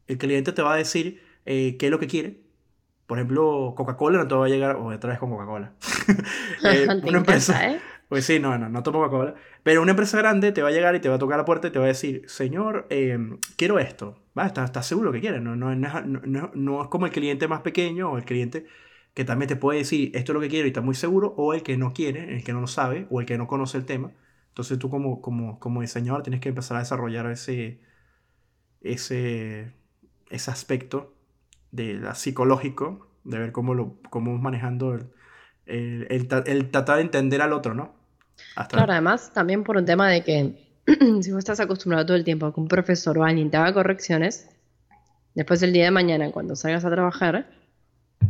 El 0.07 0.19
cliente 0.19 0.53
te 0.53 0.63
va 0.63 0.75
a 0.75 0.77
decir 0.77 1.23
eh, 1.51 1.79
qué 1.79 1.87
es 1.87 1.91
lo 1.91 1.99
que 1.99 2.07
quiere. 2.07 2.43
Por 3.07 3.19
ejemplo, 3.19 3.73
Coca-Cola 3.75 4.19
no 4.19 4.29
te 4.29 4.35
va 4.35 4.45
a 4.45 4.49
llegar, 4.51 4.77
o 4.77 4.95
otra 4.95 5.11
vez 5.11 5.19
con 5.19 5.31
Coca-Cola. 5.31 5.73
eh, 6.65 6.87
una 7.05 7.19
empresa, 7.19 7.71
¿eh? 7.71 7.81
Pues 8.07 8.27
sí, 8.27 8.39
no, 8.39 8.59
no, 8.59 8.69
no 8.69 8.83
tomo 8.83 8.99
Coca-Cola. 8.99 9.35
Pero 9.63 9.81
una 9.81 9.93
empresa 9.93 10.19
grande 10.19 10.53
te 10.53 10.61
va 10.61 10.69
a 10.69 10.73
llegar 10.73 10.95
y 10.95 11.01
te 11.01 11.09
va 11.09 11.15
a 11.15 11.19
tocar 11.19 11.39
la 11.39 11.47
puerta 11.47 11.69
y 11.69 11.71
te 11.71 11.79
va 11.79 11.87
a 11.87 11.89
decir, 11.89 12.29
señor, 12.29 12.87
em, 12.91 13.39
quiero 13.57 13.79
esto. 13.79 14.23
¿Va? 14.39 14.47
¿Estás, 14.47 14.87
seguro 14.87 15.11
que 15.11 15.21
quieres? 15.23 15.41
No, 15.41 15.57
no, 15.57 15.75
no, 15.75 16.51
no, 16.55 16.83
es 16.83 16.89
como 16.89 17.07
el 17.07 17.13
cliente 17.13 17.49
más 17.49 17.63
pequeño 17.63 18.13
o 18.13 18.19
el 18.19 18.25
cliente 18.27 18.67
que 19.15 19.25
también 19.25 19.49
te 19.49 19.57
puede 19.57 19.79
decir 19.81 20.11
esto 20.15 20.33
es 20.33 20.35
lo 20.35 20.41
que 20.41 20.49
quiero 20.49 20.67
y 20.67 20.71
está 20.71 20.83
muy 20.83 20.95
seguro, 20.95 21.35
o 21.37 21.55
el 21.55 21.63
que 21.63 21.77
no 21.79 21.93
quiere, 21.95 22.37
el 22.37 22.45
que 22.45 22.53
no 22.53 22.61
lo 22.61 22.67
sabe, 22.69 23.07
o 23.11 23.21
el 23.21 23.27
que 23.27 23.39
no 23.39 23.47
conoce 23.49 23.79
el 23.79 23.87
tema. 23.87 24.13
Entonces 24.49 24.79
tú 24.79 24.91
como, 24.91 25.23
como, 25.23 25.59
como 25.59 25.81
diseñador 25.81 26.23
tienes 26.23 26.41
que 26.41 26.51
empezar 26.51 26.77
a 26.77 26.81
desarrollar 26.81 27.27
ese, 27.31 27.81
ese, 28.83 29.73
ese 30.31 30.51
aspecto 30.51 31.18
de 31.71 31.95
la 31.95 32.15
psicológico, 32.15 33.09
de 33.25 33.39
ver 33.39 33.53
cómo 33.53 33.75
lo 33.75 33.97
cómo 34.11 34.37
manejando 34.39 34.95
el, 34.95 36.07
el, 36.11 36.29
el, 36.47 36.71
tratar 36.71 36.97
de 36.97 37.03
entender 37.03 37.43
al 37.43 37.53
otro, 37.53 37.75
¿no? 37.75 37.95
Claro, 38.69 38.93
además 38.93 39.33
también 39.33 39.65
por 39.65 39.77
un 39.77 39.85
tema 39.85 40.09
de 40.09 40.23
que 40.23 40.69
si 41.23 41.31
vos 41.31 41.39
estás 41.39 41.61
acostumbrado 41.61 42.07
todo 42.07 42.17
el 42.17 42.25
tiempo 42.25 42.47
a 42.47 42.55
que 42.55 42.61
un 42.61 42.69
profesor 42.69 43.19
o 43.19 43.25
alguien 43.25 43.51
te 43.51 43.57
haga 43.57 43.75
correcciones, 43.75 44.49
después 45.35 45.61
del 45.61 45.73
día 45.73 45.85
de 45.85 45.91
mañana 45.91 46.31
cuando 46.31 46.57
salgas 46.57 46.85
a 46.85 46.91
trabajar, 46.91 47.51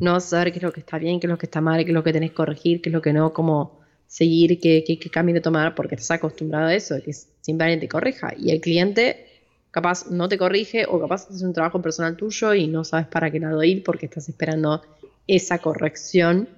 no 0.01 0.13
vas 0.13 0.27
a 0.27 0.29
saber 0.29 0.53
qué 0.53 0.59
es 0.59 0.63
lo 0.63 0.73
que 0.73 0.81
está 0.81 0.99
bien, 0.99 1.21
qué 1.21 1.27
es 1.27 1.31
lo 1.31 1.39
que 1.39 1.47
está 1.47 1.61
mal, 1.61 1.85
qué 1.85 1.91
es 1.91 1.95
lo 1.95 2.03
que 2.05 2.13
tenés 2.13 2.31
que 2.31 2.37
corregir, 2.37 2.81
qué 2.83 2.89
es 2.89 2.93
lo 2.93 3.03
que 3.03 3.13
no, 3.13 3.33
cómo 3.33 3.81
seguir, 4.07 4.59
qué, 4.61 4.85
qué, 4.87 4.99
qué 4.99 5.11
camino 5.11 5.41
tomar, 5.41 5.75
porque 5.75 5.95
estás 5.95 6.13
acostumbrado 6.13 6.67
a 6.67 6.75
eso, 6.75 6.97
que 7.05 7.13
simplemente 7.13 7.87
te 7.87 7.89
corrija. 7.89 8.33
Y 8.37 8.51
el 8.51 8.61
cliente 8.61 9.28
capaz 9.71 10.11
no 10.11 10.29
te 10.29 10.39
corrige 10.39 10.87
o 10.89 11.01
capaz 11.01 11.27
haces 11.29 11.43
un 11.43 11.53
trabajo 11.53 11.81
personal 11.83 12.17
tuyo 12.17 12.55
y 12.55 12.67
no 12.67 12.85
sabes 12.85 13.07
para 13.07 13.31
qué 13.31 13.41
lado 13.41 13.63
ir 13.63 13.83
porque 13.83 14.07
estás 14.07 14.29
esperando 14.29 14.83
esa 15.27 15.59
corrección 15.59 16.49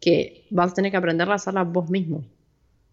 que 0.00 0.46
vas 0.50 0.72
a 0.72 0.74
tener 0.74 0.90
que 0.90 0.96
aprender 0.96 1.28
a 1.28 1.34
hacerla 1.34 1.64
vos 1.64 1.90
mismo. 1.90 2.24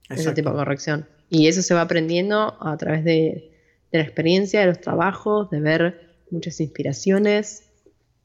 Ese 0.10 0.32
tipo 0.32 0.50
de 0.50 0.56
corrección. 0.56 1.06
Y 1.30 1.48
eso 1.48 1.62
se 1.62 1.76
va 1.76 1.82
aprendiendo 1.82 2.58
a 2.60 2.76
través 2.78 3.04
de, 3.04 3.52
de 3.92 3.98
la 3.98 4.04
experiencia, 4.04 4.62
de 4.62 4.66
los 4.66 4.82
trabajos, 4.82 5.52
de 5.52 5.60
ver 5.60 6.10
muchas 6.32 6.60
inspiraciones, 6.60 7.70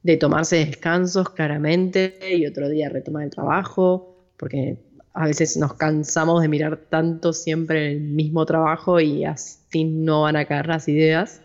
de 0.01 0.17
tomarse 0.17 0.57
descansos 0.57 1.29
claramente 1.31 2.19
y 2.35 2.45
otro 2.45 2.69
día 2.69 2.89
retomar 2.89 3.23
el 3.23 3.29
trabajo, 3.29 4.15
porque 4.37 4.77
a 5.15 5.25
veces 5.25 5.57
nos 5.57 5.73
cansamos 5.75 6.41
de 6.41 6.47
mirar 6.49 6.77
tanto 6.89 7.33
siempre 7.33 7.91
el 7.93 8.01
mismo 8.01 8.45
trabajo 8.45 8.99
y 8.99 9.25
así 9.25 9.83
no 9.85 10.23
van 10.23 10.35
a 10.35 10.45
caer 10.45 10.67
las 10.67 10.87
ideas. 10.87 11.41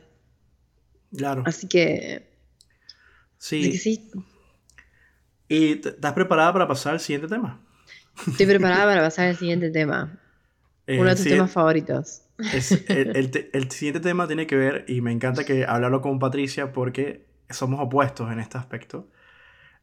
Claro. 1.17 1.43
Así 1.47 1.69
que. 1.69 2.29
Sí. 3.39 3.61
así 3.61 3.73
que 3.73 3.79
sí, 3.79 4.11
¿Y 5.49 5.73
estás 5.87 6.13
preparada 6.13 6.53
para 6.53 6.69
pasar 6.69 6.95
al 6.95 7.01
siguiente 7.01 7.29
tema? 7.29 7.61
estoy 8.27 8.47
preparada 8.47 8.85
para 8.85 9.03
pasar 9.03 9.29
al 9.29 9.37
siguiente 9.37 9.71
tema. 9.71 10.19
Eh, 10.87 10.99
Uno 11.01 11.11
de 11.11 11.17
tus 11.17 11.25
temas 11.25 11.51
favoritos. 11.51 12.23
Es- 12.53 12.73
el, 12.89 13.17
el 13.17 13.31
te- 13.33 13.51
el 13.57 13.71
siguiente 13.71 14.01
tema 14.01 14.27
tiene 14.27 14.47
que 14.47 14.57
ver, 14.57 14.85
y 14.89 15.01
me 15.01 15.13
encanta 15.13 15.45
que 15.45 15.65
hablarlo 15.67 16.01
con 16.01 16.19
Patricia 16.19 16.73
porque 16.73 17.27
somos 17.49 17.81
opuestos 17.81 18.31
en 18.33 18.41
este 18.41 18.59
aspecto. 18.59 19.09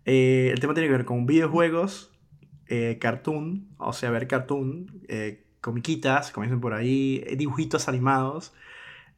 Eh, 0.06 0.50
el 0.54 0.60
tema 0.60 0.74
tiene 0.74 0.88
que 0.88 0.94
ver 0.94 1.06
con 1.06 1.26
videojuegos, 1.26 2.12
eh, 2.70 2.98
cartoon, 3.00 3.68
o 3.78 3.94
sea, 3.94 4.12
ver 4.12 4.28
cartoon, 4.28 5.02
eh, 5.08 5.44
comiquitas, 5.62 6.32
como 6.32 6.46
dicen 6.46 6.62
por 6.62 6.74
ahí, 6.74 7.24
dibujitos 7.38 7.88
animados, 7.88 8.54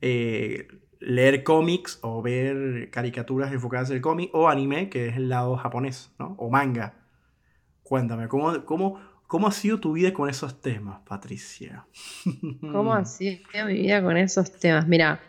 eh, 0.02 0.68
leer 1.00 1.44
cómics 1.44 2.00
o 2.02 2.22
ver 2.22 2.90
caricaturas 2.92 3.52
enfocadas 3.52 3.90
en 3.90 3.98
el 3.98 4.02
cómic, 4.02 4.30
o 4.34 4.50
anime, 4.50 4.90
que 4.90 5.08
es 5.08 5.18
el 5.18 5.30
lado 5.30 5.56
japonés, 5.58 6.12
¿no? 6.20 6.36
O 6.38 6.50
manga. 6.50 6.94
Cuéntame, 7.84 8.28
¿cómo, 8.28 8.66
cómo, 8.66 9.00
cómo 9.28 9.48
ha 9.48 9.52
sido 9.52 9.80
tu 9.80 9.94
vida 9.94 10.14
con 10.14 10.30
esos 10.30 10.62
temas, 10.62 11.00
Patricia? 11.08 11.86
¿Cómo 12.62 12.94
ha 12.94 13.06
sido 13.06 13.40
mi 13.66 13.74
vida 13.74 14.02
con 14.02 14.18
esos 14.18 14.52
temas? 14.60 14.88
Mira, 14.88 15.22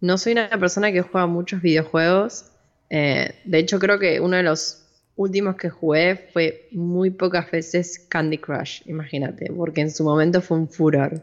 no 0.00 0.16
soy 0.16 0.32
una 0.32 0.48
persona 0.50 0.92
que 0.92 1.02
juega 1.02 1.26
muchos 1.26 1.60
videojuegos. 1.60 2.52
eh, 2.90 3.34
de 3.44 3.58
hecho, 3.58 3.78
creo 3.78 3.98
que 3.98 4.20
uno 4.20 4.36
de 4.36 4.42
los 4.42 4.87
últimos 5.18 5.56
que 5.56 5.68
jugué 5.68 6.28
fue 6.32 6.68
muy 6.70 7.10
pocas 7.10 7.50
veces 7.50 8.06
Candy 8.08 8.38
Crush, 8.38 8.82
imagínate, 8.86 9.52
porque 9.52 9.80
en 9.80 9.90
su 9.90 10.04
momento 10.04 10.40
fue 10.40 10.56
un 10.56 10.68
furor. 10.68 11.22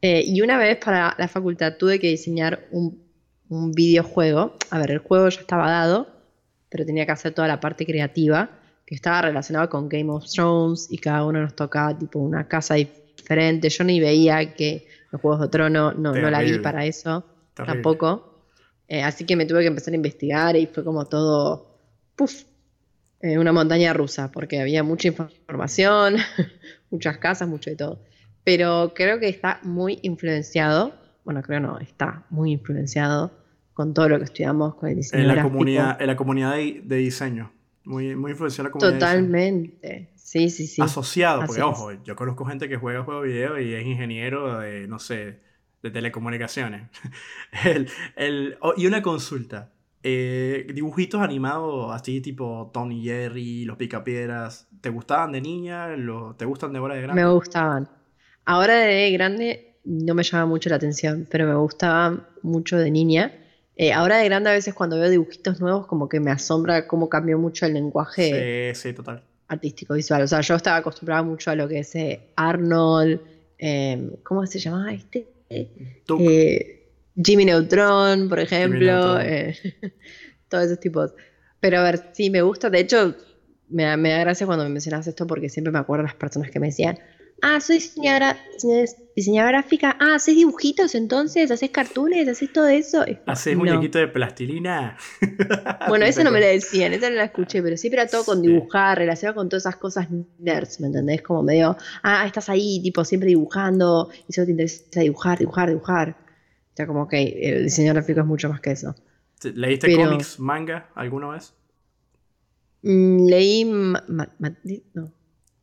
Eh, 0.00 0.24
y 0.26 0.40
una 0.40 0.58
vez 0.58 0.78
para 0.78 1.14
la 1.18 1.28
facultad 1.28 1.76
tuve 1.76 2.00
que 2.00 2.08
diseñar 2.08 2.66
un, 2.72 3.00
un 3.50 3.70
videojuego. 3.72 4.56
A 4.70 4.78
ver, 4.78 4.92
el 4.92 4.98
juego 4.98 5.28
ya 5.28 5.40
estaba 5.40 5.70
dado, 5.70 6.08
pero 6.70 6.86
tenía 6.86 7.04
que 7.04 7.12
hacer 7.12 7.34
toda 7.34 7.46
la 7.46 7.60
parte 7.60 7.84
creativa, 7.84 8.50
que 8.86 8.94
estaba 8.94 9.22
relacionada 9.22 9.68
con 9.68 9.90
Game 9.90 10.10
of 10.10 10.24
Thrones 10.28 10.88
y 10.90 10.96
cada 10.96 11.24
uno 11.26 11.42
nos 11.42 11.54
tocaba 11.54 11.96
tipo 11.96 12.18
una 12.18 12.48
casa 12.48 12.74
diferente. 12.74 13.68
Yo 13.68 13.84
ni 13.84 14.00
veía 14.00 14.54
que 14.54 14.86
los 15.10 15.20
Juegos 15.20 15.42
de 15.42 15.48
Trono, 15.48 15.92
no, 15.92 16.14
no 16.14 16.30
la 16.30 16.40
vi 16.40 16.58
para 16.60 16.86
eso, 16.86 17.24
Terrible. 17.54 17.74
tampoco. 17.74 18.46
Eh, 18.88 19.02
así 19.02 19.26
que 19.26 19.36
me 19.36 19.44
tuve 19.44 19.60
que 19.60 19.66
empezar 19.66 19.92
a 19.92 19.96
investigar 19.96 20.56
y 20.56 20.66
fue 20.66 20.82
como 20.82 21.04
todo, 21.06 21.78
puff, 22.16 22.44
eh, 23.22 23.38
una 23.38 23.52
montaña 23.52 23.92
rusa, 23.92 24.30
porque 24.30 24.60
había 24.60 24.82
mucha 24.82 25.08
información, 25.08 26.16
muchas 26.90 27.18
casas, 27.18 27.48
mucho 27.48 27.70
de 27.70 27.76
todo. 27.76 28.02
Pero 28.44 28.92
creo 28.94 29.18
que 29.20 29.28
está 29.28 29.60
muy 29.62 29.98
influenciado, 30.02 30.94
bueno, 31.24 31.42
creo 31.42 31.60
no, 31.60 31.78
está 31.78 32.26
muy 32.30 32.52
influenciado 32.52 33.32
con 33.74 33.94
todo 33.94 34.08
lo 34.08 34.18
que 34.18 34.24
estudiamos 34.24 34.74
con 34.74 34.88
el 34.90 34.96
diseño 34.96 35.22
En 35.22 35.28
la 35.28 35.34
gráfico. 35.34 35.52
comunidad, 35.52 36.00
en 36.00 36.06
la 36.08 36.16
comunidad 36.16 36.54
de, 36.56 36.82
de 36.84 36.96
diseño. 36.96 37.52
Muy, 37.84 38.14
muy 38.14 38.32
influenciada 38.32 38.68
la 38.68 38.72
comunidad 38.72 38.92
de. 38.92 38.98
Totalmente. 39.06 40.12
Sí, 40.16 40.50
sí, 40.50 40.66
sí. 40.66 40.80
Asociado, 40.82 41.40
porque 41.46 41.60
Así 41.62 41.70
es. 41.70 41.78
ojo, 41.78 41.92
yo 42.04 42.16
conozco 42.16 42.44
gente 42.44 42.68
que 42.68 42.76
juega 42.76 43.02
juegos 43.02 43.24
de 43.24 43.32
video 43.32 43.60
y 43.60 43.74
es 43.74 43.84
ingeniero 43.84 44.60
de, 44.60 44.86
no 44.88 44.98
sé, 44.98 45.40
de 45.82 45.90
telecomunicaciones. 45.90 46.88
El- 47.64 47.88
el- 48.16 48.56
oh, 48.60 48.72
y 48.76 48.86
una 48.86 49.02
consulta. 49.02 49.72
Eh, 50.02 50.66
dibujitos 50.74 51.20
animados 51.20 51.92
así 51.92 52.20
tipo 52.20 52.70
Tony 52.72 53.02
Jerry, 53.02 53.64
los 53.64 53.76
Picapiedras, 53.76 54.68
¿te 54.80 54.90
gustaban 54.90 55.32
de 55.32 55.40
niña? 55.40 55.88
¿Lo- 55.96 56.34
¿Te 56.36 56.44
gustan 56.44 56.72
de 56.72 56.78
ahora 56.78 56.94
de 56.94 57.02
grande? 57.02 57.22
Me 57.22 57.28
gustaban. 57.28 57.88
Ahora 58.44 58.74
de 58.78 59.10
grande 59.12 59.74
no 59.84 60.14
me 60.14 60.22
llama 60.22 60.46
mucho 60.46 60.68
la 60.70 60.76
atención, 60.76 61.26
pero 61.30 61.46
me 61.46 61.54
gustaban 61.54 62.26
mucho 62.42 62.76
de 62.78 62.90
niña. 62.90 63.32
Eh, 63.76 63.92
ahora 63.92 64.18
de 64.18 64.24
grande 64.26 64.50
a 64.50 64.52
veces 64.52 64.74
cuando 64.74 64.98
veo 64.98 65.08
dibujitos 65.08 65.60
nuevos 65.60 65.86
como 65.86 66.08
que 66.08 66.20
me 66.20 66.30
asombra 66.30 66.86
cómo 66.86 67.08
cambió 67.08 67.38
mucho 67.38 67.66
el 67.66 67.74
lenguaje 67.74 68.72
Sí, 68.74 68.80
sí, 68.88 68.92
total. 68.94 69.22
artístico 69.48 69.94
visual. 69.94 70.22
O 70.22 70.26
sea, 70.26 70.40
yo 70.40 70.54
estaba 70.56 70.76
acostumbrada 70.78 71.22
mucho 71.22 71.50
a 71.50 71.54
lo 71.56 71.68
que 71.68 71.80
es 71.80 71.94
eh, 71.94 72.20
Arnold, 72.36 73.20
eh, 73.58 74.10
¿cómo 74.24 74.46
se 74.46 74.58
llamaba 74.58 74.92
este? 74.92 75.26
Tú, 76.06 76.18
Eh, 76.20 76.81
Jimmy 77.16 77.44
Neutron, 77.44 78.28
por 78.28 78.38
ejemplo, 78.40 78.80
Neutron. 78.80 79.20
eh, 79.22 79.56
todos 80.48 80.64
esos 80.64 80.80
tipos. 80.80 81.12
Pero 81.60 81.78
a 81.78 81.82
ver, 81.82 82.10
sí, 82.12 82.30
me 82.30 82.42
gusta. 82.42 82.70
De 82.70 82.80
hecho, 82.80 83.14
me, 83.68 83.84
da- 83.84 83.96
me 83.96 84.10
da 84.10 84.18
gracia 84.20 84.46
cuando 84.46 84.64
me 84.64 84.70
mencionas 84.70 85.06
esto 85.06 85.26
porque 85.26 85.48
siempre 85.48 85.72
me 85.72 85.78
acuerdo 85.78 86.02
de 86.04 86.08
las 86.08 86.16
personas 86.16 86.50
que 86.50 86.58
me 86.60 86.66
decían, 86.68 86.98
ah, 87.40 87.60
soy 87.60 87.76
diseñadora, 87.76 88.36
diseñadora 89.16 89.58
gráfica, 89.60 89.96
ah, 90.00 90.16
haces 90.16 90.34
dibujitos 90.34 90.94
entonces, 90.94 91.50
haces 91.50 91.70
cartoons, 91.70 92.28
haces 92.28 92.52
todo 92.52 92.68
eso. 92.68 93.04
¿haces 93.26 93.56
no. 93.56 93.64
muñequito 93.64 93.98
de 93.98 94.08
plastilina? 94.08 94.96
Bueno, 95.88 96.06
eso 96.06 96.22
no 96.24 96.30
me 96.30 96.40
lo 96.40 96.46
decían, 96.46 96.92
esa 96.92 97.10
no 97.10 97.16
la 97.16 97.24
escuché, 97.24 97.60
pero 97.62 97.76
siempre 97.76 98.00
era 98.00 98.08
todo 98.10 98.24
con 98.24 98.40
dibujar, 98.40 98.98
relacionado 98.98 99.34
con 99.36 99.48
todas 99.48 99.62
esas 99.64 99.76
cosas 99.76 100.06
nerds, 100.38 100.80
¿me 100.80 100.86
entendés? 100.86 101.22
Como 101.22 101.42
medio, 101.42 101.76
ah, 102.02 102.24
estás 102.26 102.48
ahí, 102.48 102.80
tipo, 102.82 103.04
siempre 103.04 103.28
dibujando, 103.28 104.08
y 104.28 104.32
solo 104.32 104.46
te 104.46 104.50
interesa 104.52 105.00
dibujar, 105.00 105.38
dibujar, 105.38 105.68
dibujar. 105.68 106.16
O 106.72 106.76
sea, 106.76 106.86
como 106.86 107.06
que 107.08 107.22
el 107.22 107.64
diseño 107.64 107.92
gráfico 107.92 108.20
es 108.20 108.26
mucho 108.26 108.48
más 108.48 108.60
que 108.60 108.70
eso. 108.72 108.94
¿Leíste 109.42 109.88
Pero- 109.88 110.08
cómics, 110.08 110.38
manga 110.40 110.88
alguna 110.94 111.28
vez? 111.28 111.52
Mm, 112.82 113.26
leí 113.26 113.64
Ma- 113.64 114.02
Ma- 114.08 114.28
Mati- 114.40 114.82
no, 114.94 115.12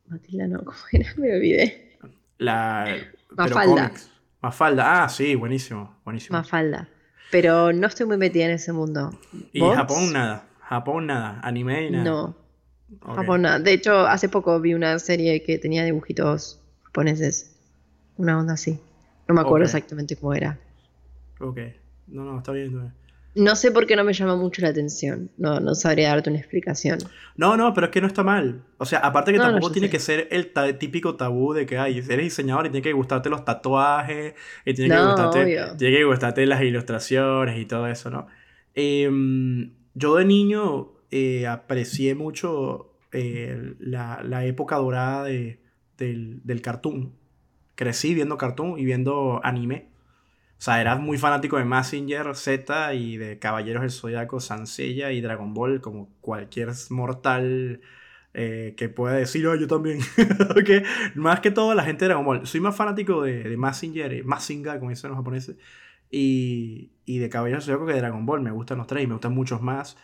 Matilda 0.08 0.48
no, 0.48 0.60
¿cómo 0.66 0.78
era? 0.92 1.10
Me 1.18 1.34
olvidé. 1.36 1.98
La, 2.38 2.96
Mafalda. 3.36 3.76
cómics. 3.88 4.12
Mafalda. 4.42 5.04
Ah, 5.04 5.10
sí, 5.10 5.36
buenísimo, 5.36 5.98
buenísimo. 6.06 6.38
Mafalda. 6.38 6.88
Pero 7.32 7.74
no 7.74 7.88
estoy 7.88 8.06
muy 8.06 8.18
metida 8.18 8.46
en 8.46 8.52
ese 8.52 8.72
mundo. 8.72 9.12
Y. 9.54 9.60
Japón 9.60 10.14
nada. 10.14 10.46
Japón 10.62 11.08
nada. 11.08 11.40
Anime 11.44 11.88
y 11.88 11.92
nada. 11.92 12.04
No. 12.04 12.36
Japón 13.16 13.42
nada. 13.44 13.60
De 13.60 13.74
hecho, 13.74 14.08
hace 14.08 14.30
poco 14.30 14.60
vi 14.60 14.74
una 14.74 14.98
serie 15.00 15.44
que 15.44 15.58
tenía 15.60 15.84
dibujitos 15.84 16.60
japoneses. 16.84 17.56
Una 18.18 18.40
onda 18.40 18.54
así. 18.54 18.80
No 19.28 19.36
me 19.36 19.42
acuerdo 19.42 19.66
exactamente 19.66 20.16
cómo 20.16 20.34
era. 20.34 20.58
Ok. 21.40 21.60
No, 22.08 22.24
no, 22.24 22.38
está 22.38 22.52
bien. 22.52 22.68
está 22.68 22.80
bien. 22.82 22.94
No 23.36 23.56
sé 23.56 23.72
por 23.72 23.86
qué 23.86 23.96
no 23.96 24.04
me 24.04 24.12
llama 24.14 24.36
mucho 24.36 24.62
la 24.62 24.70
atención. 24.70 25.30
No, 25.38 25.60
no 25.60 25.76
sabría 25.76 26.10
darte 26.10 26.30
una 26.32 26.40
explicación. 26.40 26.98
No, 27.38 27.56
no, 27.56 27.74
pero 27.74 27.86
es 27.86 27.92
que 27.92 28.02
no 28.02 28.08
está 28.08 28.24
mal. 28.24 28.64
O 28.80 28.86
sea, 28.86 29.00
aparte 29.00 29.32
que 29.32 29.38
No, 29.38 29.46
tampoco 29.46 29.72
tiene 29.72 29.88
sé. 29.88 29.92
que 29.92 30.00
ser 30.00 30.28
el 30.32 30.52
típico 30.80 31.16
tabú 31.16 31.54
de 31.54 31.66
que 31.68 31.78
ay, 31.78 32.00
eres 32.00 32.18
diseñador 32.18 32.66
y 32.66 32.70
tiene 32.72 32.82
que 32.82 32.92
gustarte 32.92 33.30
los 33.30 33.46
tatuajes, 33.46 34.34
y 34.66 34.74
tiene 34.74 34.90
que 34.90 34.96
No, 35.02 35.06
gustarte, 35.08 35.44
obvio. 35.44 35.78
tiene 35.78 35.98
que 35.98 36.04
gustarte 36.06 36.46
las 36.48 36.62
ilustraciones 36.64 37.60
y 37.60 37.66
todo 37.66 37.88
eso, 37.88 38.10
¿no? 38.10 38.28
Em, 38.74 39.74
yo 39.94 40.16
de 40.16 40.26
niño 40.26 40.94
eh, 41.12 41.48
aprecié 41.48 42.16
mucho 42.16 42.94
eh, 43.12 43.76
la, 43.80 44.22
la 44.24 44.46
época 44.46 44.78
dorada 44.78 45.24
de- 45.26 45.60
del, 45.98 46.42
del 46.44 46.62
cartoon. 46.62 47.14
Crecí 47.76 48.14
viendo 48.16 48.38
cartoon 48.38 48.80
y 48.80 48.86
viendo 48.86 49.40
anime. 49.44 49.89
O 50.60 50.62
sea, 50.62 50.82
era 50.82 50.98
muy 50.98 51.18
fanático 51.18 51.58
de 51.58 51.64
Massinger 51.66 52.36
Z 52.36 52.94
y 52.94 53.18
de 53.18 53.40
Caballeros 53.40 53.82
del 53.82 53.92
Zodiaco, 53.92 54.42
Sansella 54.42 55.12
y 55.12 55.22
Dragon 55.22 55.54
Ball, 55.54 55.80
como 55.80 56.10
cualquier 56.20 56.70
mortal 56.90 57.82
eh, 58.34 58.74
que 58.78 58.90
pueda 58.90 59.16
decir, 59.16 59.48
oh, 59.48 59.56
yo 59.56 59.68
también. 59.68 60.00
Ok, 60.52 60.86
Más 61.16 61.40
que 61.40 61.52
todo 61.52 61.74
la 61.76 61.84
gente 61.84 62.06
de 62.06 62.10
Dragon 62.10 62.26
Ball. 62.26 62.46
Soy 62.46 62.60
más 62.60 62.76
fanático 62.76 63.22
de, 63.24 63.44
de 63.44 63.58
Massinger, 63.58 64.14
eh, 64.14 64.24
Massinger, 64.24 64.80
como 64.80 64.90
dicen 64.92 65.10
los 65.10 65.18
japoneses, 65.18 65.58
y, 66.12 66.92
y 67.06 67.20
de 67.20 67.30
Caballeros 67.30 67.66
del 67.66 67.76
Zodiaco 67.76 67.88
que 67.88 67.94
de 67.94 68.00
Dragon 68.00 68.26
Ball. 68.26 68.42
Me 68.42 68.52
gustan 68.52 68.78
los 68.80 68.88
tres 68.88 69.04
y 69.04 69.08
me 69.08 69.14
gustan 69.14 69.34
muchos 69.34 69.62
más. 69.62 69.98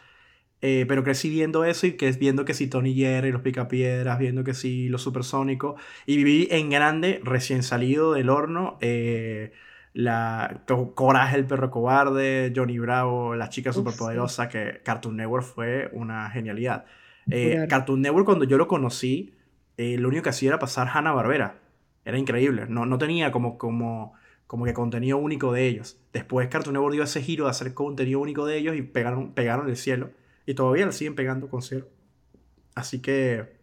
Eh, 0.62 0.86
pero 0.88 1.04
crecí 1.04 1.30
viendo 1.30 1.64
eso 1.66 1.86
y 1.88 1.94
que 1.98 2.12
viendo 2.14 2.46
que 2.46 2.54
si 2.54 2.68
Tony 2.68 2.96
Jerry, 2.96 3.32
los 3.32 3.42
Picapiedras, 3.42 4.18
viendo 4.20 4.44
que 4.44 4.54
si 4.54 4.90
los 4.90 5.02
Supersónicos. 5.04 5.82
Y 6.06 6.18
viví 6.18 6.48
en 6.52 6.70
grande, 6.70 7.22
recién 7.24 7.62
salido 7.64 8.14
del 8.14 8.30
horno, 8.30 8.78
eh, 8.82 9.52
la 9.96 10.62
Co- 10.68 10.94
Coraje 10.94 11.38
el 11.38 11.46
perro 11.46 11.72
cobarde, 11.72 12.52
Johnny 12.56 12.78
Bravo, 12.78 13.34
la 13.36 13.50
chica 13.50 13.70
Uf, 13.72 13.78
superpoderosa, 13.78 14.50
que 14.50 14.82
Cartoon 14.84 15.16
Network 15.16 15.44
fue 15.46 15.90
una 15.94 16.30
genialidad. 16.30 16.86
Eh, 17.32 17.54
Claro. 17.54 17.68
Cartoon 17.70 18.02
Network 18.02 18.26
cuando 18.26 18.44
yo 18.46 18.58
lo 18.58 18.68
conocí, 18.68 19.34
eh, 19.78 19.98
lo 19.98 20.10
único 20.10 20.24
que 20.24 20.30
hacía 20.30 20.50
era 20.50 20.60
pasar 20.60 20.90
Hanna 20.94 21.14
Barbera. 21.14 21.60
Era 22.04 22.18
increíble. 22.20 22.66
No, 22.68 22.86
no 22.86 22.98
tenía 22.98 23.32
como, 23.32 23.58
como, 23.58 24.14
como 24.48 24.66
que 24.66 24.74
contenido 24.74 25.18
único 25.18 25.54
de 25.54 25.66
ellos. 25.66 25.98
Después 26.14 26.50
Cartoon 26.50 26.74
Network 26.74 26.94
dio 26.94 27.04
ese 27.04 27.22
giro 27.22 27.46
de 27.46 27.52
hacer 27.52 27.74
contenido 27.74 28.20
único 28.20 28.46
de 28.46 28.58
ellos 28.58 28.76
y 28.76 28.82
pegaron, 28.82 29.32
pegaron 29.34 29.70
el 29.70 29.78
cielo. 29.78 30.12
Y 30.46 30.54
todavía 30.56 30.86
lo 30.86 30.92
siguen 30.92 31.16
pegando 31.16 31.48
con 31.50 31.62
cielo. 31.62 31.88
Así 32.76 33.02
que 33.02 33.56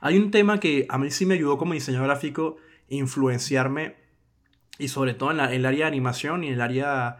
hay 0.00 0.18
un 0.18 0.30
tema 0.32 0.58
que 0.60 0.86
a 0.88 0.98
mí 0.98 1.10
sí 1.10 1.24
me 1.24 1.34
ayudó 1.34 1.56
como 1.56 1.72
diseñador 1.74 2.08
gráfico 2.08 2.56
influenciarme 2.88 3.94
y 4.78 4.88
sobre 4.88 5.14
todo 5.14 5.30
en, 5.30 5.36
la- 5.38 5.46
en 5.50 5.60
el 5.60 5.66
área 5.66 5.86
de 5.86 5.88
animación 5.88 6.44
y 6.44 6.48
en 6.48 6.54
el 6.54 6.60
área 6.60 7.18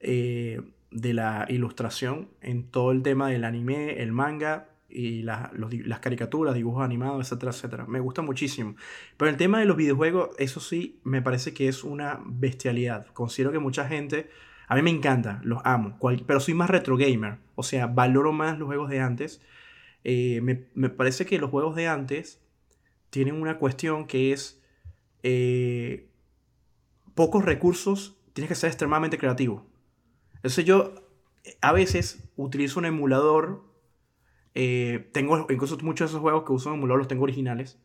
eh, 0.00 0.60
de 0.90 1.14
la 1.14 1.46
ilustración, 1.48 2.28
en 2.40 2.64
todo 2.70 2.92
el 2.92 3.02
tema 3.02 3.28
del 3.30 3.44
anime, 3.44 4.02
el 4.02 4.12
manga 4.12 4.68
y 4.88 5.22
la- 5.22 5.50
las 5.54 6.00
caricaturas, 6.00 6.54
dibujos 6.54 6.84
animados, 6.84 7.20
etcétera, 7.26 7.52
etcétera. 7.52 7.86
Me 7.86 8.00
gusta 8.00 8.22
muchísimo. 8.22 8.74
Pero 9.16 9.30
el 9.30 9.36
tema 9.36 9.60
de 9.60 9.66
los 9.66 9.76
videojuegos, 9.76 10.30
eso 10.38 10.60
sí, 10.60 11.00
me 11.04 11.22
parece 11.22 11.54
que 11.54 11.68
es 11.68 11.84
una 11.84 12.20
bestialidad. 12.26 13.06
Considero 13.12 13.52
que 13.52 13.58
mucha 13.58 13.86
gente 13.88 14.30
A 14.68 14.76
mí 14.76 14.82
me 14.82 14.90
encanta, 14.90 15.40
los 15.42 15.60
amo, 15.64 15.98
pero 16.26 16.38
soy 16.38 16.54
más 16.54 16.70
retro 16.70 16.96
gamer, 16.96 17.38
o 17.56 17.64
sea, 17.64 17.88
valoro 17.88 18.32
más 18.32 18.56
los 18.58 18.66
juegos 18.68 18.88
de 18.88 19.00
antes. 19.00 19.42
Eh, 20.04 20.40
me, 20.42 20.88
parece 20.90 21.26
que 21.26 21.38
los 21.38 21.50
juegos 21.50 21.76
de 21.76 21.88
antes 21.88 22.40
tienen 23.10 23.34
una 23.40 23.58
cuestión 23.58 24.06
que 24.06 24.32
es 24.32 24.62
eh, 25.22 26.09
pocos 27.14 27.44
recursos, 27.44 28.18
tienes 28.32 28.48
que 28.48 28.54
ser 28.54 28.68
extremadamente 28.68 29.18
creativo. 29.18 29.66
Entonces 30.36 30.64
yo 30.64 30.94
a 31.60 31.72
veces 31.72 32.30
utilizo 32.36 32.78
un 32.78 32.86
emulador, 32.86 33.64
tengo 34.52 35.46
incluso 35.50 35.78
muchos 35.78 36.10
de 36.10 36.12
esos 36.12 36.20
juegos 36.20 36.44
que 36.44 36.52
uso 36.52 36.70
en 36.70 36.76
emulador 36.76 36.98
los 36.98 37.08
tengo 37.08 37.22
originales 37.22 37.78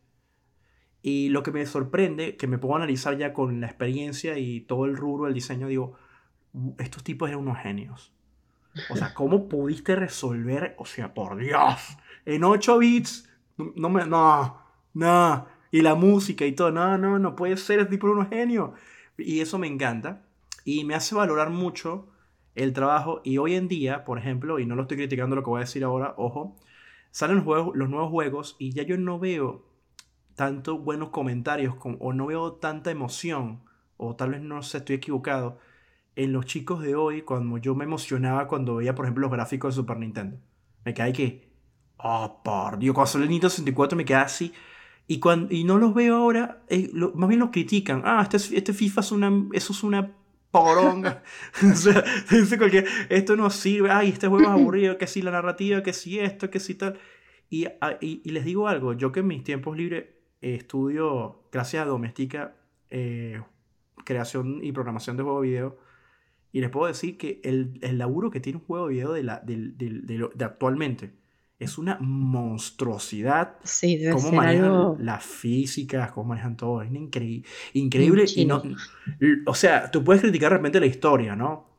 y 1.07 1.29
lo 1.29 1.43
que 1.43 1.51
me 1.51 1.63
sorprende, 1.67 2.35
que 2.35 2.47
me 2.47 2.57
puedo 2.57 2.75
analizar 2.75 3.15
ya 3.15 3.31
con 3.31 3.61
la 3.61 3.67
experiencia 3.67 4.39
y 4.39 4.61
todo 4.61 4.85
el 4.85 4.97
rubro 4.97 5.25
del 5.25 5.35
diseño, 5.35 5.67
digo, 5.67 5.93
estos 6.79 7.03
tipos 7.03 7.29
eran 7.29 7.41
unos 7.41 7.59
genios. 7.59 8.11
O 8.89 8.95
sea, 8.95 9.13
¿cómo 9.13 9.47
pudiste 9.47 9.95
resolver? 9.95 10.73
O 10.79 10.85
sea, 10.87 11.13
por 11.13 11.37
Dios, 11.37 11.95
en 12.25 12.43
8 12.43 12.79
bits, 12.79 13.29
no 13.75 13.89
me, 13.89 14.07
no, 14.07 14.57
no, 14.95 15.45
y 15.69 15.81
la 15.83 15.93
música 15.93 16.43
y 16.43 16.53
todo, 16.53 16.71
no, 16.71 16.97
no, 16.97 17.19
no 17.19 17.35
puede 17.35 17.55
ser, 17.57 17.81
este 17.81 17.91
tipo 17.91 18.07
de 18.07 18.13
unos 18.13 18.29
genios. 18.29 18.71
Y 19.17 19.41
eso 19.41 19.57
me 19.57 19.67
encanta 19.67 20.25
y 20.63 20.83
me 20.83 20.95
hace 20.95 21.15
valorar 21.15 21.49
mucho 21.49 22.07
el 22.55 22.73
trabajo. 22.73 23.21
Y 23.23 23.37
hoy 23.37 23.55
en 23.55 23.67
día, 23.67 24.03
por 24.05 24.17
ejemplo, 24.17 24.59
y 24.59 24.65
no 24.65 24.75
lo 24.75 24.83
estoy 24.83 24.97
criticando 24.97 25.35
lo 25.35 25.43
que 25.43 25.49
voy 25.49 25.59
a 25.59 25.61
decir 25.61 25.83
ahora, 25.83 26.13
ojo, 26.17 26.55
salen 27.11 27.37
los, 27.37 27.45
juegos, 27.45 27.75
los 27.75 27.89
nuevos 27.89 28.09
juegos 28.09 28.55
y 28.59 28.71
ya 28.71 28.83
yo 28.83 28.97
no 28.97 29.19
veo 29.19 29.65
tanto 30.35 30.77
buenos 30.77 31.09
comentarios 31.09 31.75
o 31.81 32.13
no 32.13 32.25
veo 32.27 32.53
tanta 32.53 32.91
emoción, 32.91 33.61
o 33.97 34.15
tal 34.15 34.31
vez 34.31 34.41
no 34.41 34.61
sé, 34.63 34.79
estoy 34.79 34.97
equivocado, 34.97 35.59
en 36.15 36.33
los 36.33 36.45
chicos 36.45 36.81
de 36.81 36.95
hoy 36.95 37.21
cuando 37.21 37.57
yo 37.57 37.75
me 37.75 37.85
emocionaba 37.85 38.47
cuando 38.47 38.75
veía, 38.75 38.95
por 38.95 39.05
ejemplo, 39.05 39.23
los 39.23 39.31
gráficos 39.31 39.75
de 39.75 39.81
Super 39.81 39.97
Nintendo. 39.97 40.37
Me 40.83 40.93
cae 40.93 41.13
que, 41.13 41.49
oh, 41.97 42.41
por 42.43 42.77
Dios, 42.79 42.93
cuando 42.93 43.11
salió 43.11 43.23
el 43.25 43.31
Nintendo 43.31 43.49
64 43.49 43.97
me 43.97 44.05
queda 44.05 44.21
así. 44.21 44.53
Y, 45.07 45.19
cuando, 45.19 45.53
y 45.53 45.63
no 45.63 45.77
los 45.77 45.93
veo 45.93 46.15
ahora, 46.15 46.63
eh, 46.67 46.89
más 47.13 47.29
bien 47.29 47.39
los 47.39 47.51
critican. 47.51 48.01
Ah, 48.05 48.27
este, 48.29 48.57
este 48.57 48.73
FIFA 48.73 49.01
es 49.01 49.11
una, 49.11 49.47
eso 49.53 49.73
es 49.73 49.83
una 49.83 50.15
poronga. 50.51 51.23
o 51.71 51.75
sea, 51.75 52.03
esto 53.09 53.35
no 53.35 53.49
sirve, 53.49 53.91
ay, 53.91 54.09
este 54.09 54.27
juego 54.27 54.45
es 54.45 54.49
aburrido, 54.61 54.97
que 54.97 55.07
si 55.07 55.21
la 55.21 55.31
narrativa, 55.31 55.83
que 55.83 55.93
si 55.93 56.19
esto, 56.19 56.49
que 56.49 56.59
si 56.59 56.75
tal. 56.75 56.97
Y, 57.49 57.65
ah, 57.81 57.97
y, 58.01 58.21
y, 58.23 58.31
les 58.31 58.45
digo 58.45 58.67
algo, 58.67 58.93
yo 58.93 59.11
que 59.11 59.19
en 59.19 59.27
mis 59.27 59.43
tiempos 59.43 59.77
libres 59.77 60.05
estudio, 60.41 61.47
gracias 61.51 61.83
a 61.83 61.85
Domestica, 61.85 62.55
eh, 62.89 63.41
creación 64.03 64.63
y 64.63 64.71
programación 64.71 65.17
de 65.17 65.23
juego 65.23 65.41
video. 65.41 65.77
Y 66.51 66.61
les 66.61 66.69
puedo 66.69 66.87
decir 66.87 67.17
que 67.17 67.41
el, 67.43 67.79
el 67.81 67.97
laburo 67.97 68.31
que 68.31 68.39
tiene 68.39 68.59
un 68.59 68.65
juego 68.65 68.87
video 68.87 69.11
de, 69.11 69.23
la, 69.23 69.39
de, 69.41 69.73
de, 69.75 70.29
de 70.33 70.45
actualmente 70.45 71.13
es 71.59 71.77
una 71.77 71.97
monstruosidad. 71.99 73.55
Sí, 73.63 73.97
debe 73.97 74.13
cómo 74.13 74.29
ser 74.29 74.33
manejan 74.33 74.65
algo... 74.65 74.97
las 74.99 75.23
físicas, 75.23 76.11
cómo 76.11 76.29
manejan 76.29 76.57
todo. 76.57 76.81
Es 76.81 76.91
increíble. 76.91 77.47
Increíble. 77.73 78.25
Y 78.35 78.45
no, 78.45 78.61
o 79.45 79.55
sea, 79.55 79.89
tú 79.91 80.03
puedes 80.03 80.21
criticar 80.21 80.51
de 80.51 80.57
repente 80.57 80.79
la 80.79 80.85
historia, 80.85 81.35
¿no? 81.35 81.69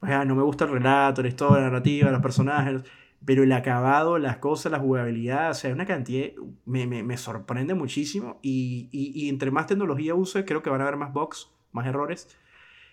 O 0.00 0.06
sea, 0.06 0.24
no 0.24 0.34
me 0.34 0.42
gusta 0.42 0.64
el 0.64 0.72
relato, 0.72 1.22
la 1.22 1.28
historia, 1.28 1.58
la 1.58 1.64
narrativa, 1.64 2.10
los 2.10 2.22
personajes 2.22 2.82
pero 3.24 3.42
el 3.42 3.52
acabado, 3.52 4.18
las 4.18 4.38
cosas, 4.38 4.72
la 4.72 4.78
jugabilidad, 4.78 5.50
o 5.50 5.54
sea, 5.54 5.72
una 5.72 5.86
cantidad, 5.86 6.30
me, 6.64 6.86
me, 6.86 7.02
me 7.02 7.16
sorprende 7.16 7.74
muchísimo 7.74 8.38
y, 8.42 8.88
y, 8.92 9.12
y, 9.14 9.28
entre 9.28 9.50
más 9.50 9.66
tecnología 9.66 10.14
use, 10.14 10.44
creo 10.44 10.62
que 10.62 10.70
van 10.70 10.80
a 10.80 10.84
haber 10.84 10.96
más 10.96 11.12
bugs, 11.12 11.50
más 11.72 11.86
errores, 11.86 12.28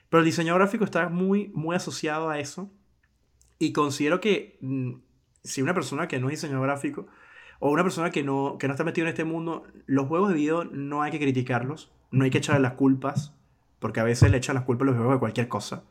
pero 0.10 0.20
el 0.20 0.26
diseño 0.26 0.56
gráfico 0.56 0.84
está 0.84 1.10
muy, 1.10 1.50
muy 1.54 1.76
asociado 1.76 2.30
a 2.30 2.40
eso 2.40 2.70
y 3.58 3.72
considero 3.72 4.20
que 4.20 4.58
mm, 4.62 4.94
si 5.48 5.62
una 5.62 5.74
persona 5.74 6.08
que 6.08 6.20
no 6.20 6.28
es 6.30 6.41
diseñador 6.41 6.68
gráfico 6.68 7.08
o 7.60 7.72
una 7.72 7.84
persona 7.84 8.12
que 8.12 8.24
no, 8.24 8.58
que 8.60 8.68
no 8.68 8.74
está 8.74 8.84
metido 8.84 9.08
en 9.08 9.10
este 9.10 9.24
mundo, 9.24 9.64
los 9.86 10.08
juegos 10.08 10.30
de 10.30 10.36
video 10.36 10.66
no 10.66 11.02
hay 11.02 11.12
que 11.12 11.20
criticarlos, 11.20 11.91
no 12.12 12.24
hay 12.24 12.30
que 12.30 12.38
echarle 12.38 12.62
las 12.62 12.74
culpas, 12.74 13.34
porque 13.80 14.00
a 14.00 14.04
veces 14.04 14.30
le 14.30 14.38
echan 14.38 14.56
las 14.56 14.64
culpas 14.64 14.84
a 14.84 14.91
los 14.91 14.95
juegos 14.98 15.16
de 15.16 15.20
cualquier 15.20 15.48
cosa. 15.48 15.84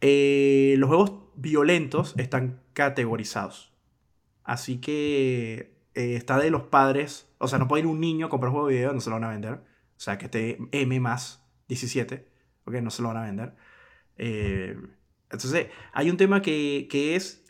Eh, 0.00 0.74
los 0.78 0.88
juegos 0.88 1.12
violentos 1.36 2.14
están 2.16 2.60
categorizados. 2.72 3.72
Así 4.44 4.80
que 4.80 5.78
eh, 5.94 6.14
está 6.16 6.38
de 6.38 6.50
los 6.50 6.62
padres. 6.64 7.28
O 7.38 7.48
sea, 7.48 7.58
no 7.58 7.68
puede 7.68 7.82
ir 7.82 7.86
un 7.86 8.00
niño 8.00 8.26
a 8.26 8.28
comprar 8.28 8.50
un 8.50 8.54
juego 8.54 8.68
de 8.68 8.76
video, 8.76 8.92
no 8.92 9.00
se 9.00 9.10
lo 9.10 9.16
van 9.16 9.24
a 9.24 9.30
vender. 9.30 9.54
O 9.54 10.00
sea, 10.00 10.18
que 10.18 10.26
esté 10.26 10.58
M 10.72 11.00
más 11.00 11.44
17. 11.68 12.28
Ok, 12.64 12.74
no 12.74 12.90
se 12.90 13.02
lo 13.02 13.08
van 13.08 13.16
a 13.18 13.22
vender. 13.24 13.54
Eh, 14.16 14.76
entonces, 15.30 15.68
hay 15.92 16.10
un 16.10 16.16
tema 16.16 16.42
que, 16.42 16.88
que, 16.90 17.16
es. 17.16 17.44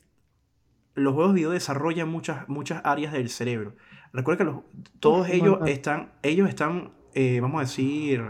Los 0.99 1.15
juegos 1.15 1.33
de 1.33 1.41
video 1.41 1.51
desarrollan 1.51 2.09
muchas, 2.09 2.49
muchas 2.49 2.81
áreas 2.85 3.13
del 3.13 3.31
cerebro. 3.31 3.75
Recuerda 4.13 4.39
que 4.39 4.45
los, 4.45 4.61
todos 5.01 5.29
ellos 5.29 5.59
están, 5.67 6.13
ellos 6.23 6.49
están, 6.49 6.93
vamos 7.41 7.59
a 7.59 7.65
decir, 7.65 8.25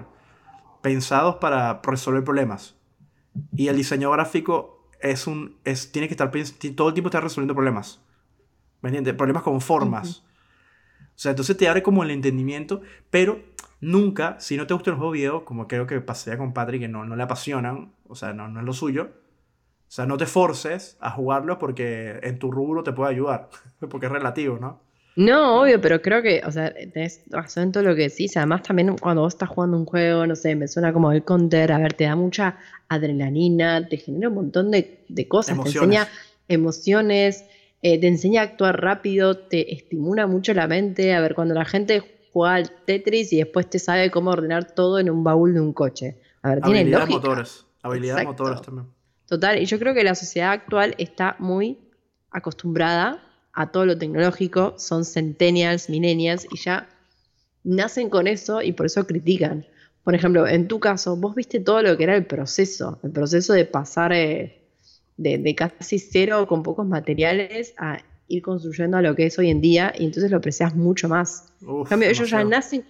pensados 0.82 1.36
para 1.36 1.80
resolver 1.82 2.24
problemas. 2.24 2.76
Y 3.56 3.68
el 3.68 3.76
diseño 3.76 4.10
gráfico 4.10 4.88
es 5.00 5.26
un, 5.26 5.56
es, 5.64 5.92
tiene 5.92 6.08
que 6.08 6.14
estar, 6.14 6.30
todo 6.74 6.88
el 6.88 6.94
tiempo 6.94 7.08
está 7.08 7.20
resolviendo 7.20 7.54
problemas. 7.54 8.02
¿Me 8.80 8.88
entiendes? 8.88 9.14
Problemas 9.14 9.42
con 9.42 9.60
formas. 9.60 10.24
O 11.00 11.20
sea, 11.20 11.30
entonces 11.30 11.56
te 11.56 11.68
abre 11.68 11.82
como 11.82 12.04
el 12.04 12.10
entendimiento, 12.10 12.80
pero 13.10 13.40
nunca, 13.80 14.38
si 14.38 14.56
no 14.56 14.66
te 14.66 14.74
gusta 14.74 14.90
el 14.90 14.96
juego 14.96 15.12
video, 15.12 15.44
como 15.44 15.66
creo 15.66 15.86
que 15.86 16.00
pasé 16.00 16.36
con 16.38 16.52
Patrick, 16.52 16.82
que 16.82 16.88
no, 16.88 17.04
no 17.04 17.16
le 17.16 17.22
apasionan, 17.24 17.92
o 18.06 18.14
sea, 18.14 18.32
no, 18.32 18.48
no 18.48 18.60
es 18.60 18.66
lo 18.66 18.72
suyo, 18.72 19.10
o 19.88 19.90
sea, 19.90 20.04
no 20.06 20.16
te 20.18 20.26
forces 20.26 20.96
a 21.00 21.10
jugarlo 21.10 21.58
porque 21.58 22.18
en 22.22 22.38
tu 22.38 22.50
rubro 22.50 22.82
te 22.82 22.92
puede 22.92 23.10
ayudar, 23.10 23.48
porque 23.90 24.06
es 24.06 24.12
relativo, 24.12 24.58
¿no? 24.58 24.80
No, 25.16 25.62
obvio, 25.62 25.80
pero 25.80 26.00
creo 26.00 26.22
que, 26.22 26.42
o 26.46 26.52
sea, 26.52 26.72
tenés 26.72 27.22
razón 27.28 27.64
en 27.64 27.72
todo 27.72 27.82
lo 27.82 27.96
que 27.96 28.02
decís. 28.02 28.36
Además, 28.36 28.62
también 28.62 28.96
cuando 28.98 29.22
vos 29.22 29.34
estás 29.34 29.48
jugando 29.48 29.76
un 29.76 29.84
juego, 29.84 30.24
no 30.28 30.36
sé, 30.36 30.54
me 30.54 30.68
suena 30.68 30.92
como 30.92 31.10
el 31.10 31.24
counter, 31.24 31.72
a 31.72 31.78
ver, 31.78 31.94
te 31.94 32.04
da 32.04 32.14
mucha 32.14 32.56
adrenalina, 32.88 33.88
te 33.88 33.96
genera 33.96 34.28
un 34.28 34.36
montón 34.36 34.70
de, 34.70 35.04
de 35.08 35.26
cosas, 35.26 35.56
Emociones. 35.56 35.80
te 35.80 35.96
enseña 35.96 36.08
emociones, 36.46 37.44
eh, 37.82 37.98
te 38.00 38.06
enseña 38.06 38.42
a 38.42 38.44
actuar 38.44 38.80
rápido, 38.80 39.36
te 39.38 39.74
estimula 39.74 40.26
mucho 40.28 40.54
la 40.54 40.68
mente. 40.68 41.12
A 41.14 41.20
ver, 41.20 41.34
cuando 41.34 41.54
la 41.54 41.64
gente 41.64 42.02
juega 42.32 42.54
al 42.54 42.70
Tetris 42.84 43.32
y 43.32 43.38
después 43.38 43.68
te 43.68 43.80
sabe 43.80 44.10
cómo 44.12 44.30
ordenar 44.30 44.72
todo 44.72 44.98
en 45.00 45.10
un 45.10 45.24
baúl 45.24 45.52
de 45.54 45.60
un 45.60 45.72
coche. 45.72 46.18
A 46.42 46.50
ver, 46.50 46.62
tiene 46.62 46.84
lógica. 46.84 47.10
motores. 47.10 47.66
Habilidades 47.82 48.22
Exacto. 48.22 48.44
motores 48.44 48.62
también. 48.64 48.86
Total, 49.28 49.60
y 49.60 49.66
yo 49.66 49.78
creo 49.78 49.92
que 49.92 50.04
la 50.04 50.14
sociedad 50.14 50.52
actual 50.52 50.94
está 50.96 51.36
muy 51.38 51.78
acostumbrada 52.30 53.22
a 53.52 53.70
todo 53.70 53.84
lo 53.84 53.98
tecnológico, 53.98 54.74
son 54.78 55.04
centennials, 55.04 55.90
millennials, 55.90 56.46
y 56.50 56.56
ya 56.58 56.88
nacen 57.62 58.08
con 58.08 58.26
eso 58.26 58.62
y 58.62 58.72
por 58.72 58.86
eso 58.86 59.06
critican. 59.06 59.66
Por 60.02 60.14
ejemplo, 60.14 60.48
en 60.48 60.66
tu 60.66 60.80
caso, 60.80 61.16
vos 61.16 61.34
viste 61.34 61.60
todo 61.60 61.82
lo 61.82 61.96
que 61.98 62.04
era 62.04 62.16
el 62.16 62.24
proceso, 62.24 62.98
el 63.02 63.10
proceso 63.10 63.52
de 63.52 63.66
pasar 63.66 64.12
eh, 64.14 64.62
de, 65.18 65.36
de 65.36 65.54
casi 65.54 65.98
cero 65.98 66.46
con 66.46 66.62
pocos 66.62 66.86
materiales 66.86 67.74
a 67.76 67.98
ir 68.28 68.42
construyendo 68.42 68.96
a 68.96 69.02
lo 69.02 69.14
que 69.14 69.26
es 69.26 69.38
hoy 69.38 69.50
en 69.50 69.60
día, 69.60 69.92
y 69.98 70.04
entonces 70.06 70.30
lo 70.30 70.38
aprecias 70.38 70.74
mucho 70.74 71.08
más. 71.08 71.52
En 71.60 71.68
Uf, 71.68 71.88
cambio, 71.90 72.08
ellos 72.08 72.30
ya 72.30 72.42
nacen 72.44 72.84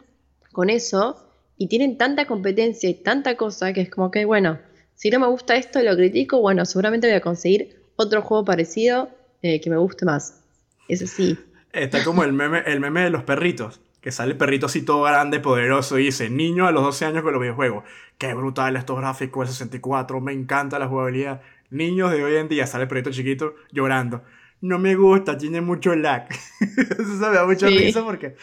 con 0.52 0.70
eso 0.70 1.16
y 1.56 1.66
tienen 1.66 1.96
tanta 1.96 2.26
competencia 2.26 2.88
y 2.88 2.94
tanta 2.94 3.36
cosa 3.36 3.72
que 3.72 3.80
es 3.80 3.90
como 3.90 4.10
que, 4.12 4.24
bueno, 4.24 4.58
si 4.98 5.10
no 5.10 5.20
me 5.20 5.28
gusta 5.28 5.54
esto 5.56 5.80
y 5.80 5.84
lo 5.84 5.94
critico, 5.94 6.40
bueno, 6.40 6.64
seguramente 6.66 7.06
voy 7.06 7.14
a 7.16 7.20
conseguir 7.20 7.76
otro 7.96 8.20
juego 8.20 8.44
parecido 8.44 9.08
eh, 9.42 9.60
que 9.60 9.70
me 9.70 9.76
guste 9.76 10.04
más. 10.04 10.42
Es 10.88 11.02
así. 11.02 11.38
Está 11.72 12.02
como 12.02 12.24
el 12.24 12.32
meme, 12.32 12.62
el 12.66 12.80
meme 12.80 13.02
de 13.04 13.10
los 13.10 13.22
perritos. 13.22 13.80
Que 14.00 14.10
sale 14.10 14.32
el 14.32 14.38
perrito 14.38 14.66
así 14.66 14.82
todo 14.82 15.02
grande, 15.02 15.38
poderoso, 15.40 15.98
y 15.98 16.06
dice, 16.06 16.30
niño 16.30 16.66
a 16.66 16.72
los 16.72 16.82
12 16.82 17.04
años 17.04 17.22
con 17.22 17.32
los 17.32 17.40
videojuegos. 17.40 17.84
Qué 18.16 18.34
brutal 18.34 18.74
estos 18.76 18.98
gráficos 18.98 19.46
de 19.48 19.52
64, 19.52 20.20
me 20.20 20.32
encanta 20.32 20.78
la 20.80 20.88
jugabilidad. 20.88 21.42
Niños 21.70 22.10
de 22.10 22.24
hoy 22.24 22.36
en 22.36 22.48
día, 22.48 22.66
sale 22.66 22.82
el 22.84 22.88
perrito 22.88 23.10
chiquito 23.10 23.54
llorando. 23.70 24.22
No 24.60 24.78
me 24.80 24.96
gusta, 24.96 25.36
tiene 25.38 25.60
mucho 25.60 25.94
lag. 25.94 26.26
Eso 26.60 27.04
me 27.30 27.34
da 27.36 27.46
mucha 27.46 27.68
Sí. 27.68 27.78
risa 27.78 28.02
porque 28.04 28.34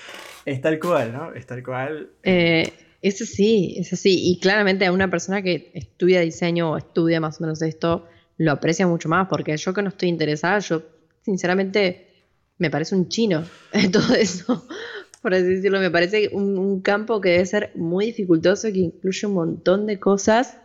es 0.45 0.61
tal 0.61 0.79
cual, 0.79 1.11
¿no? 1.11 1.33
Es 1.33 1.45
tal 1.45 1.63
cual. 1.63 2.09
Eh, 2.23 2.71
eso 3.07 3.25
sí, 3.25 3.75
es 3.77 3.93
así. 3.93 4.31
Y 4.31 4.39
claramente 4.39 4.85
a 4.85 4.91
una 4.91 5.09
persona 5.09 5.41
que 5.41 5.71
estudia 5.73 6.21
diseño 6.21 6.71
o 6.71 6.77
estudia 6.77 7.19
más 7.19 7.39
o 7.39 7.43
menos 7.43 7.61
esto, 7.61 8.07
lo 8.37 8.51
aprecia 8.51 8.87
mucho 8.87 9.09
más, 9.09 9.27
porque 9.27 9.55
yo 9.55 9.73
que 9.73 9.83
no 9.83 9.89
estoy 9.89 10.09
interesada, 10.09 10.59
yo 10.59 10.81
sinceramente 11.21 12.07
me 12.57 12.71
parece 12.71 12.95
un 12.95 13.07
chino 13.07 13.43
todo 13.91 14.15
eso, 14.15 14.65
por 15.21 15.35
así 15.35 15.43
decirlo. 15.43 15.79
Me 15.79 15.91
parece 15.91 16.29
un, 16.33 16.57
un 16.57 16.81
campo 16.81 17.21
que 17.21 17.29
debe 17.29 17.45
ser 17.45 17.71
muy 17.75 18.07
dificultoso, 18.07 18.71
que 18.71 18.79
incluye 18.79 19.27
un 19.27 19.33
montón 19.33 19.85
de 19.85 19.99
cosas 19.99 20.57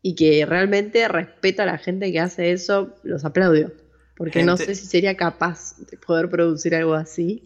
y 0.00 0.14
que 0.14 0.46
realmente 0.46 1.08
respeto 1.08 1.62
a 1.62 1.66
la 1.66 1.78
gente 1.78 2.12
que 2.12 2.20
hace 2.20 2.52
eso, 2.52 2.94
los 3.02 3.24
aplaudo. 3.24 3.72
Porque 4.16 4.44
no 4.44 4.56
sé 4.56 4.74
si 4.74 4.86
sería 4.86 5.16
capaz 5.16 5.76
de 5.90 5.96
poder 5.96 6.28
producir 6.28 6.74
algo 6.74 6.94
así 6.94 7.42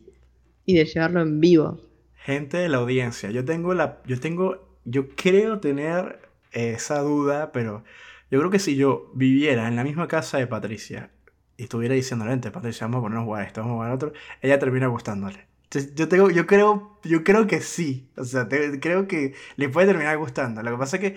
y 0.67 0.75
de 0.75 0.85
llevarlo 0.85 1.23
en 1.23 1.41
vivo. 1.41 1.81
Gente 2.25 2.57
de 2.57 2.71
la 2.71 2.79
audiencia, 2.79 3.31
yo 3.31 3.45
tengo 3.45 3.75
la. 3.75 3.99
Yo 4.07 4.19
tengo. 4.19 4.79
Yo 4.87 5.09
creo 5.15 5.61
tener 5.61 6.21
esa 6.53 7.01
duda, 7.01 7.53
pero 7.53 7.85
Yo 8.31 8.39
creo 8.39 8.51
que 8.51 8.59
si 8.59 8.77
yo 8.77 9.11
viviera 9.15 9.69
en 9.69 9.77
la 9.77 9.85
misma 9.85 10.09
casa 10.09 10.39
de 10.39 10.47
Patricia 10.47 11.11
y 11.59 11.65
estuviera 11.65 11.95
diciendo, 11.95 12.25
vente, 12.25 12.51
Patricia, 12.51 12.87
vamos 12.87 13.01
a 13.01 13.03
ponernos 13.03 13.23
a 13.23 13.27
jugar 13.27 13.47
esto, 13.47 13.61
vamos 13.61 13.75
a 13.75 13.77
jugar 13.77 13.93
otro, 13.93 14.13
ella 14.41 14.59
termina 14.59 14.87
gustándole. 14.87 15.47
yo, 15.95 16.09
tengo, 16.09 16.31
yo, 16.31 16.47
creo, 16.47 16.99
yo 17.05 17.25
creo 17.25 17.47
que 17.47 17.61
sí. 17.61 18.09
O 18.17 18.25
sea, 18.25 18.49
creo 18.49 19.07
que 19.07 19.35
le 19.57 19.69
puede 19.69 19.89
terminar 19.89 20.17
gustando. 20.17 20.63
Lo 20.63 20.71
que 20.73 20.79
pasa 20.79 20.97
es 20.97 21.03
que 21.03 21.17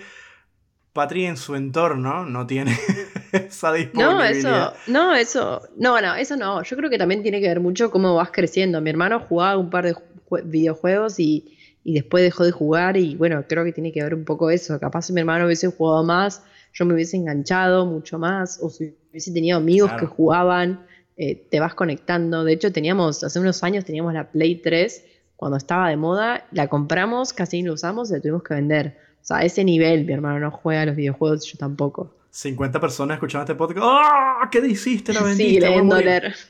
Patri 0.92 1.24
en 1.24 1.38
su 1.38 1.56
entorno 1.56 2.26
no 2.26 2.46
tiene 2.46 2.76
esa. 3.74 3.98
No, 3.98 4.22
eso, 4.22 4.72
no, 4.86 5.14
eso, 5.14 5.62
no, 5.76 6.00
no, 6.00 6.14
eso 6.14 6.36
no. 6.36 6.62
Yo 6.62 6.76
creo 6.76 6.90
que 6.90 6.98
también 6.98 7.22
tiene 7.22 7.40
que 7.40 7.48
ver 7.48 7.60
mucho 7.60 7.90
cómo 7.90 8.14
vas 8.14 8.30
creciendo. 8.30 8.80
Mi 8.80 8.90
hermano 8.90 9.20
jugaba 9.20 9.56
un 9.56 9.70
par 9.70 9.84
de 9.84 9.94
videojuegos 10.44 11.18
y, 11.18 11.56
y 11.84 11.94
después 11.94 12.22
dejó 12.22 12.44
de 12.44 12.50
jugar 12.50 12.96
y 12.96 13.16
bueno, 13.16 13.44
creo 13.48 13.64
que 13.64 13.72
tiene 13.72 13.92
que 13.92 14.02
ver 14.02 14.14
un 14.14 14.24
poco 14.24 14.50
eso. 14.50 14.78
Capaz 14.78 15.02
si 15.02 15.12
mi 15.12 15.20
hermano 15.20 15.46
hubiese 15.46 15.68
jugado 15.68 16.04
más, 16.04 16.42
yo 16.72 16.84
me 16.84 16.94
hubiese 16.94 17.16
enganchado 17.16 17.86
mucho 17.86 18.18
más, 18.18 18.58
o 18.62 18.70
si 18.70 18.94
hubiese 19.10 19.32
tenido 19.32 19.56
amigos 19.56 19.92
que 19.98 20.06
jugaban, 20.06 20.86
eh, 21.16 21.34
te 21.50 21.60
vas 21.60 21.74
conectando. 21.74 22.44
De 22.44 22.52
hecho, 22.52 22.72
teníamos, 22.72 23.24
hace 23.24 23.40
unos 23.40 23.62
años 23.64 23.84
teníamos 23.84 24.14
la 24.14 24.30
Play 24.30 24.56
3, 24.56 25.04
cuando 25.36 25.56
estaba 25.56 25.88
de 25.88 25.96
moda, 25.96 26.46
la 26.52 26.68
compramos, 26.68 27.32
casi 27.32 27.62
no 27.62 27.72
usamos 27.72 28.10
y 28.10 28.14
la 28.14 28.20
tuvimos 28.20 28.42
que 28.42 28.54
vender. 28.54 28.98
O 29.22 29.24
sea, 29.24 29.38
a 29.38 29.44
ese 29.44 29.64
nivel 29.64 30.04
mi 30.04 30.12
hermano 30.12 30.40
no 30.40 30.50
juega 30.50 30.82
a 30.82 30.86
los 30.86 30.96
videojuegos, 30.96 31.44
yo 31.46 31.58
tampoco. 31.58 32.17
50 32.30 32.80
personas 32.80 33.16
escuchando 33.16 33.44
este 33.44 33.54
podcast. 33.54 33.86
¡Ah! 33.88 34.48
¿Qué 34.50 34.58
hiciste? 34.66 35.12
La 35.12 35.22
vendiste. 35.22 35.66
Sí, 35.66 36.48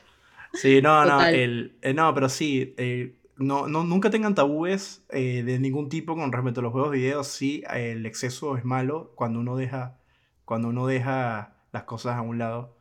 Sí, 0.53 0.83
no, 0.83 1.05
no, 1.05 1.25
el, 1.25 1.77
eh, 1.83 1.93
no, 1.93 2.13
pero 2.15 2.29
sí, 2.29 2.75
eh, 2.79 3.17
no, 3.37 3.69
no, 3.69 3.85
nunca 3.85 4.11
tengan 4.11 4.35
tabúes 4.35 5.05
eh, 5.11 5.43
de 5.43 5.59
ningún 5.59 5.89
tipo 5.89 6.17
con 6.17 6.33
respecto 6.33 6.61
a 6.61 6.63
los 6.63 6.73
juegos 6.73 6.91
video. 6.91 7.23
Sí, 7.25 7.63
el 7.71 8.07
exceso 8.07 8.57
es 8.57 8.65
malo 8.65 9.13
cuando 9.15 9.41
uno 9.41 9.57
deja, 9.57 9.99
cuando 10.45 10.69
uno 10.69 10.87
deja 10.87 11.57
las 11.73 11.85
cosas 11.85 12.17
a 12.17 12.23
un 12.23 12.39
lado. 12.39 12.77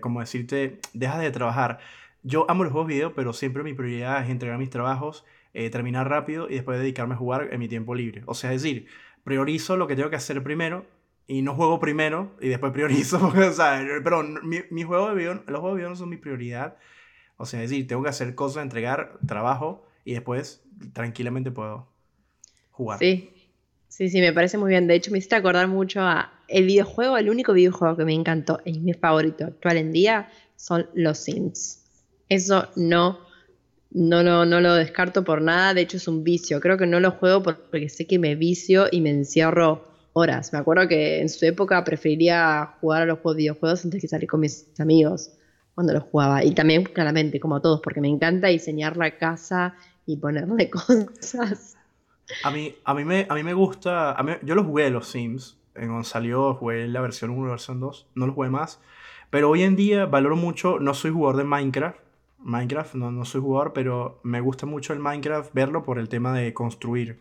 Como 0.00 0.20
decirte, 0.20 0.80
dejas 0.94 1.20
de 1.20 1.30
trabajar. 1.30 1.78
Yo 2.22 2.46
amo 2.48 2.64
los 2.64 2.72
juegos 2.72 2.88
video, 2.88 3.14
pero 3.14 3.32
siempre 3.32 3.62
mi 3.62 3.74
prioridad 3.74 4.22
es 4.24 4.30
entregar 4.30 4.58
mis 4.58 4.70
trabajos, 4.70 5.24
terminar 5.52 6.08
rápido 6.08 6.48
y 6.48 6.54
después 6.54 6.78
dedicarme 6.78 7.14
a 7.14 7.18
jugar 7.18 7.48
en 7.52 7.60
mi 7.60 7.68
tiempo 7.68 7.94
libre. 7.94 8.22
O 8.26 8.34
sea, 8.34 8.52
es 8.52 8.62
decir, 8.62 8.88
priorizo 9.22 9.76
lo 9.76 9.86
que 9.86 9.96
tengo 9.96 10.10
que 10.10 10.16
hacer 10.16 10.42
primero 10.42 10.86
y 11.26 11.42
no 11.42 11.54
juego 11.54 11.80
primero 11.80 12.32
y 12.40 12.48
después 12.48 12.72
priorizo. 12.72 13.26
o 13.36 13.52
sea, 13.52 13.84
pero 14.02 14.22
mi, 14.22 14.58
mi 14.70 14.82
juego 14.82 15.08
de 15.08 15.14
video, 15.14 15.34
los 15.46 15.60
juegos 15.60 15.72
de 15.72 15.76
video 15.76 15.90
no 15.90 15.96
son 15.96 16.08
mi 16.08 16.16
prioridad 16.16 16.76
o 17.36 17.46
sea, 17.46 17.62
es 17.62 17.70
decir, 17.70 17.86
tengo 17.86 18.02
que 18.02 18.08
hacer 18.08 18.34
cosas, 18.34 18.62
entregar 18.62 19.18
trabajo 19.26 19.84
y 20.04 20.12
después 20.12 20.62
tranquilamente 20.92 21.50
puedo 21.50 21.88
jugar. 22.70 22.98
Sí, 22.98 23.30
sí, 23.88 24.08
sí, 24.08 24.20
me 24.20 24.32
parece 24.32 24.58
muy 24.58 24.70
bien. 24.70 24.86
De 24.86 24.94
hecho, 24.94 25.10
me 25.10 25.18
hiciste 25.18 25.36
acordar 25.36 25.66
mucho 25.66 26.00
a 26.00 26.32
el 26.46 26.66
videojuego, 26.66 27.16
el 27.16 27.30
único 27.30 27.52
videojuego 27.52 27.96
que 27.96 28.04
me 28.04 28.14
encantó 28.14 28.60
y 28.64 28.78
mi 28.78 28.92
favorito 28.92 29.46
actual 29.46 29.78
en 29.78 29.92
día 29.92 30.28
son 30.56 30.86
los 30.94 31.18
Sims. 31.18 31.80
Eso 32.28 32.68
no, 32.76 33.18
no, 33.90 34.22
no, 34.22 34.44
no 34.44 34.60
lo 34.60 34.74
descarto 34.74 35.24
por 35.24 35.42
nada. 35.42 35.74
De 35.74 35.80
hecho, 35.80 35.96
es 35.96 36.06
un 36.06 36.22
vicio. 36.22 36.60
Creo 36.60 36.78
que 36.78 36.86
no 36.86 37.00
lo 37.00 37.10
juego 37.10 37.42
porque 37.42 37.88
sé 37.88 38.06
que 38.06 38.18
me 38.18 38.36
vicio 38.36 38.86
y 38.90 39.00
me 39.00 39.10
encierro 39.10 39.88
horas. 40.14 40.52
Me 40.52 40.58
acuerdo 40.58 40.88
que 40.88 41.20
en 41.20 41.28
su 41.28 41.44
época 41.44 41.84
preferiría 41.84 42.76
jugar 42.80 43.02
a 43.02 43.06
los 43.06 43.18
videojuegos 43.36 43.84
antes 43.84 44.00
que 44.00 44.08
salir 44.08 44.28
con 44.28 44.40
mis 44.40 44.68
amigos 44.80 45.32
cuando 45.74 45.92
lo 45.92 46.00
jugaba. 46.00 46.42
Y 46.42 46.52
también, 46.52 46.84
claramente, 46.84 47.38
como 47.38 47.60
todos, 47.60 47.80
porque 47.82 48.00
me 48.00 48.08
encanta 48.08 48.48
diseñar 48.48 48.96
la 48.96 49.18
casa 49.18 49.74
y 50.06 50.16
ponerle 50.16 50.70
cosas. 51.18 51.76
A 52.42 52.50
mí, 52.50 52.74
a 52.84 52.94
mí, 52.94 53.04
me, 53.04 53.26
a 53.28 53.34
mí 53.34 53.42
me 53.42 53.52
gusta. 53.52 54.12
A 54.12 54.22
mí, 54.22 54.32
yo 54.42 54.54
lo 54.54 54.64
jugué 54.64 54.88
los 54.90 55.08
Sims. 55.08 55.58
Cuando 55.74 56.04
salió, 56.04 56.54
jugué 56.54 56.86
la 56.86 57.00
versión 57.00 57.30
1 57.30 57.40
y 57.40 57.44
la 57.46 57.50
versión 57.50 57.80
2. 57.80 58.06
No 58.14 58.26
lo 58.26 58.32
jugué 58.32 58.48
más. 58.48 58.80
Pero 59.30 59.50
hoy 59.50 59.64
en 59.64 59.76
día 59.76 60.06
valoro 60.06 60.36
mucho. 60.36 60.78
No 60.78 60.94
soy 60.94 61.10
jugador 61.10 61.36
de 61.36 61.44
Minecraft. 61.44 61.98
Minecraft, 62.38 62.94
no, 62.94 63.10
no 63.10 63.24
soy 63.24 63.40
jugador, 63.40 63.72
pero 63.72 64.20
me 64.22 64.40
gusta 64.40 64.66
mucho 64.66 64.92
el 64.92 64.98
Minecraft 65.00 65.52
verlo 65.54 65.82
por 65.82 65.98
el 65.98 66.10
tema 66.10 66.32
de 66.34 66.52
construir 66.52 67.20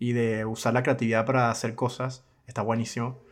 y 0.00 0.12
de 0.12 0.44
usar 0.44 0.74
la 0.74 0.82
creatividad 0.82 1.24
para 1.24 1.50
hacer 1.50 1.74
cosas. 1.76 2.24
Está 2.46 2.62
buenísimo. 2.62 3.22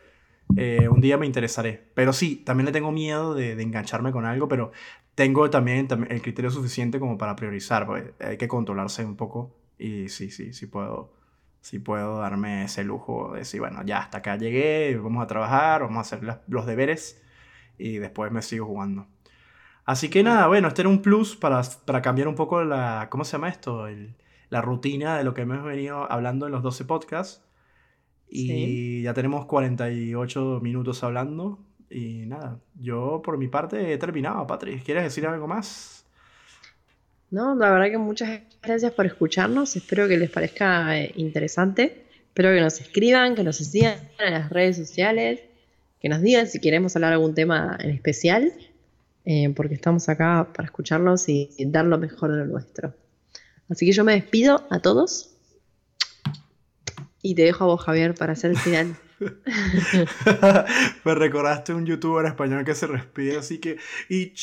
Eh, 0.55 0.87
un 0.89 1.01
día 1.01 1.17
me 1.17 1.25
interesaré. 1.25 1.91
Pero 1.93 2.13
sí, 2.13 2.37
también 2.37 2.65
le 2.65 2.71
tengo 2.71 2.91
miedo 2.91 3.33
de, 3.33 3.61
engancharme 3.61 4.11
con 4.11 4.25
algo, 4.25 4.47
pero 4.47 4.71
tengo 5.15 5.49
también, 5.49 5.87
el 6.09 6.21
criterio 6.21 6.51
suficiente 6.51 6.99
como 6.99 7.17
para 7.17 7.35
priorizar. 7.35 7.87
Hay 8.19 8.37
que 8.37 8.47
controlarse 8.47 9.05
un 9.05 9.15
poco. 9.15 9.55
Y 9.77 10.09
sí, 10.09 10.29
sí, 10.29 10.53
sí 10.53 10.67
puedo, 10.67 11.13
sí 11.61 11.79
puedo 11.79 12.19
darme 12.19 12.65
ese 12.65 12.83
lujo 12.83 13.33
de 13.33 13.39
decir, 13.39 13.59
bueno, 13.59 13.81
ya 13.85 13.99
hasta 13.99 14.19
acá 14.19 14.35
llegué, 14.37 14.95
vamos 14.97 15.23
a 15.23 15.27
trabajar, 15.27 15.81
vamos 15.81 15.97
a 15.97 16.01
hacer 16.01 16.39
los 16.47 16.65
deberes 16.65 17.21
y 17.77 17.97
después 17.97 18.31
me 18.31 18.41
sigo 18.41 18.65
jugando. 18.65 19.07
Así 19.85 20.09
que 20.09 20.23
nada, 20.23 20.47
bueno, 20.47 20.69
este 20.69 20.81
era 20.81 20.89
un 20.89 21.01
plus 21.01 21.35
para, 21.35 21.61
para 21.85 22.01
cambiar 22.01 22.27
un 22.27 22.35
poco 22.35 22.63
la, 22.63 23.07
¿cómo 23.09 23.25
se 23.25 23.33
llama 23.33 23.49
esto? 23.49 23.87
la 24.49 24.61
rutina 24.61 25.17
de 25.17 25.23
lo 25.23 25.33
que 25.33 25.41
hemos 25.41 25.63
venido 25.63 26.09
hablando 26.11 26.45
en 26.45 26.51
los 26.51 26.61
12 26.61 26.85
podcasts. 26.85 27.43
Y 28.35 29.03
ya 29.03 29.13
tenemos 29.13 29.45
48 29.45 30.59
minutos 30.63 31.03
hablando. 31.03 31.59
Y 31.87 32.25
nada, 32.25 32.59
yo 32.79 33.21
por 33.23 33.37
mi 33.37 33.47
parte 33.47 33.93
he 33.93 33.97
terminado, 33.99 34.47
Patrick. 34.47 34.83
¿Quieres 34.83 35.03
decir 35.03 35.27
algo 35.27 35.47
más? 35.47 36.03
No, 37.29 37.53
la 37.53 37.69
verdad 37.69 37.91
que 37.91 37.99
muchas 37.99 38.41
gracias 38.63 38.91
por 38.93 39.05
escucharnos. 39.05 39.75
Espero 39.75 40.07
que 40.07 40.17
les 40.17 40.31
parezca 40.31 40.99
eh, 40.99 41.11
interesante. 41.15 42.05
Espero 42.29 42.49
que 42.49 42.61
nos 42.61 42.81
escriban, 42.81 43.35
que 43.35 43.43
nos 43.43 43.57
sigan 43.57 43.99
en 44.17 44.33
las 44.33 44.49
redes 44.49 44.77
sociales, 44.77 45.41
que 46.01 46.09
nos 46.09 46.19
digan 46.23 46.47
si 46.47 46.59
queremos 46.59 46.95
hablar 46.95 47.13
algún 47.13 47.35
tema 47.35 47.77
en 47.79 47.91
especial, 47.91 48.51
eh, 49.25 49.53
porque 49.55 49.75
estamos 49.75 50.09
acá 50.09 50.47
para 50.55 50.65
escucharlos 50.65 51.29
y 51.29 51.51
dar 51.67 51.85
lo 51.85 51.99
mejor 51.99 52.31
de 52.31 52.37
lo 52.39 52.45
nuestro. 52.45 52.95
Así 53.69 53.85
que 53.85 53.91
yo 53.91 54.03
me 54.03 54.13
despido 54.13 54.65
a 54.71 54.79
todos 54.79 55.32
y 57.23 57.33
te 57.35 57.43
dejo 57.43 57.63
a 57.63 57.67
vos, 57.67 57.81
Javier, 57.81 58.13
para 58.13 58.33
hacer 58.33 58.51
el 58.51 58.57
final. 58.57 58.95
Me 61.05 61.15
recordaste 61.15 61.73
un 61.73 61.85
youtuber 61.85 62.25
español 62.25 62.65
que 62.65 62.75
se 62.75 62.85
respira 62.85 63.39
así 63.39 63.59
que. 63.59 63.77
Y 64.09 64.33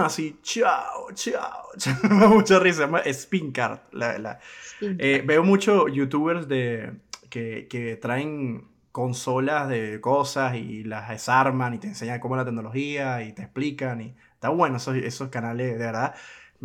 así, 0.00 0.36
chao, 0.42 1.12
chao. 1.14 1.68
Me 2.10 2.26
mucha 2.26 2.58
risa. 2.58 2.90
Spincard. 3.12 3.78
La, 3.92 4.40
eh, 4.80 5.22
veo 5.24 5.44
muchos 5.44 5.84
youtubers 5.92 6.48
de, 6.48 6.94
que, 7.30 7.68
que 7.70 7.96
traen 7.96 8.66
consolas 8.90 9.68
de 9.68 10.00
cosas 10.00 10.56
y 10.56 10.82
las 10.82 11.08
desarman 11.08 11.74
y 11.74 11.78
te 11.78 11.86
enseñan 11.86 12.18
cómo 12.18 12.34
es 12.34 12.40
la 12.40 12.44
tecnología 12.44 13.22
y 13.22 13.32
te 13.32 13.42
explican. 13.42 14.00
y 14.00 14.16
Está 14.32 14.48
bueno 14.48 14.78
esos, 14.78 14.96
esos 14.96 15.28
canales, 15.28 15.78
de 15.78 15.86
verdad 15.86 16.14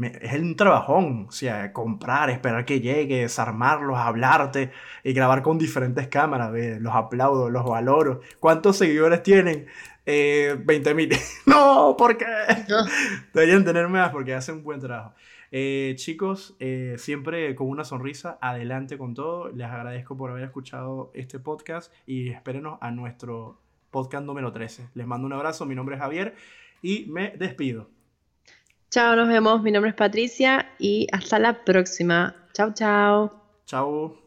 es 0.01 0.39
un 0.39 0.55
trabajón, 0.55 1.25
o 1.27 1.31
sea, 1.31 1.73
comprar, 1.73 2.29
esperar 2.29 2.65
que 2.65 2.79
llegue, 2.79 3.21
desarmarlos, 3.21 3.97
hablarte 3.97 4.71
y 5.03 5.13
grabar 5.13 5.41
con 5.41 5.57
diferentes 5.57 6.07
cámaras, 6.07 6.51
los 6.79 6.93
aplaudo, 6.93 7.49
los 7.49 7.65
valoro. 7.65 8.21
¿Cuántos 8.39 8.77
seguidores 8.77 9.23
tienen? 9.23 9.67
Eh, 10.05 10.57
20 10.63 10.93
mil. 10.95 11.09
no, 11.45 11.95
¿por 11.97 12.17
qué? 12.17 12.25
Deberían 13.33 13.65
tener 13.65 13.87
más 13.89 14.09
porque 14.11 14.33
hacen 14.33 14.55
un 14.55 14.63
buen 14.63 14.79
trabajo. 14.79 15.13
Eh, 15.51 15.93
chicos, 15.97 16.55
eh, 16.59 16.95
siempre 16.97 17.55
con 17.55 17.67
una 17.67 17.83
sonrisa, 17.83 18.37
adelante 18.41 18.97
con 18.97 19.13
todo. 19.13 19.49
Les 19.49 19.67
agradezco 19.67 20.15
por 20.15 20.31
haber 20.31 20.43
escuchado 20.43 21.11
este 21.13 21.39
podcast 21.39 21.93
y 22.05 22.29
espérenos 22.29 22.77
a 22.81 22.91
nuestro 22.91 23.59
podcast 23.91 24.25
número 24.25 24.51
13. 24.51 24.89
Les 24.93 25.07
mando 25.07 25.27
un 25.27 25.33
abrazo, 25.33 25.65
mi 25.65 25.75
nombre 25.75 25.95
es 25.95 26.01
Javier 26.01 26.35
y 26.81 27.05
me 27.07 27.31
despido. 27.31 27.89
Chao, 28.89 29.15
nos 29.15 29.27
vemos. 29.27 29.61
Mi 29.61 29.71
nombre 29.71 29.91
es 29.91 29.95
Patricia 29.95 30.71
y 30.79 31.07
hasta 31.11 31.37
la 31.37 31.63
próxima. 31.63 32.35
Chao, 32.53 32.73
chao. 32.73 33.43
Chao. 33.65 34.18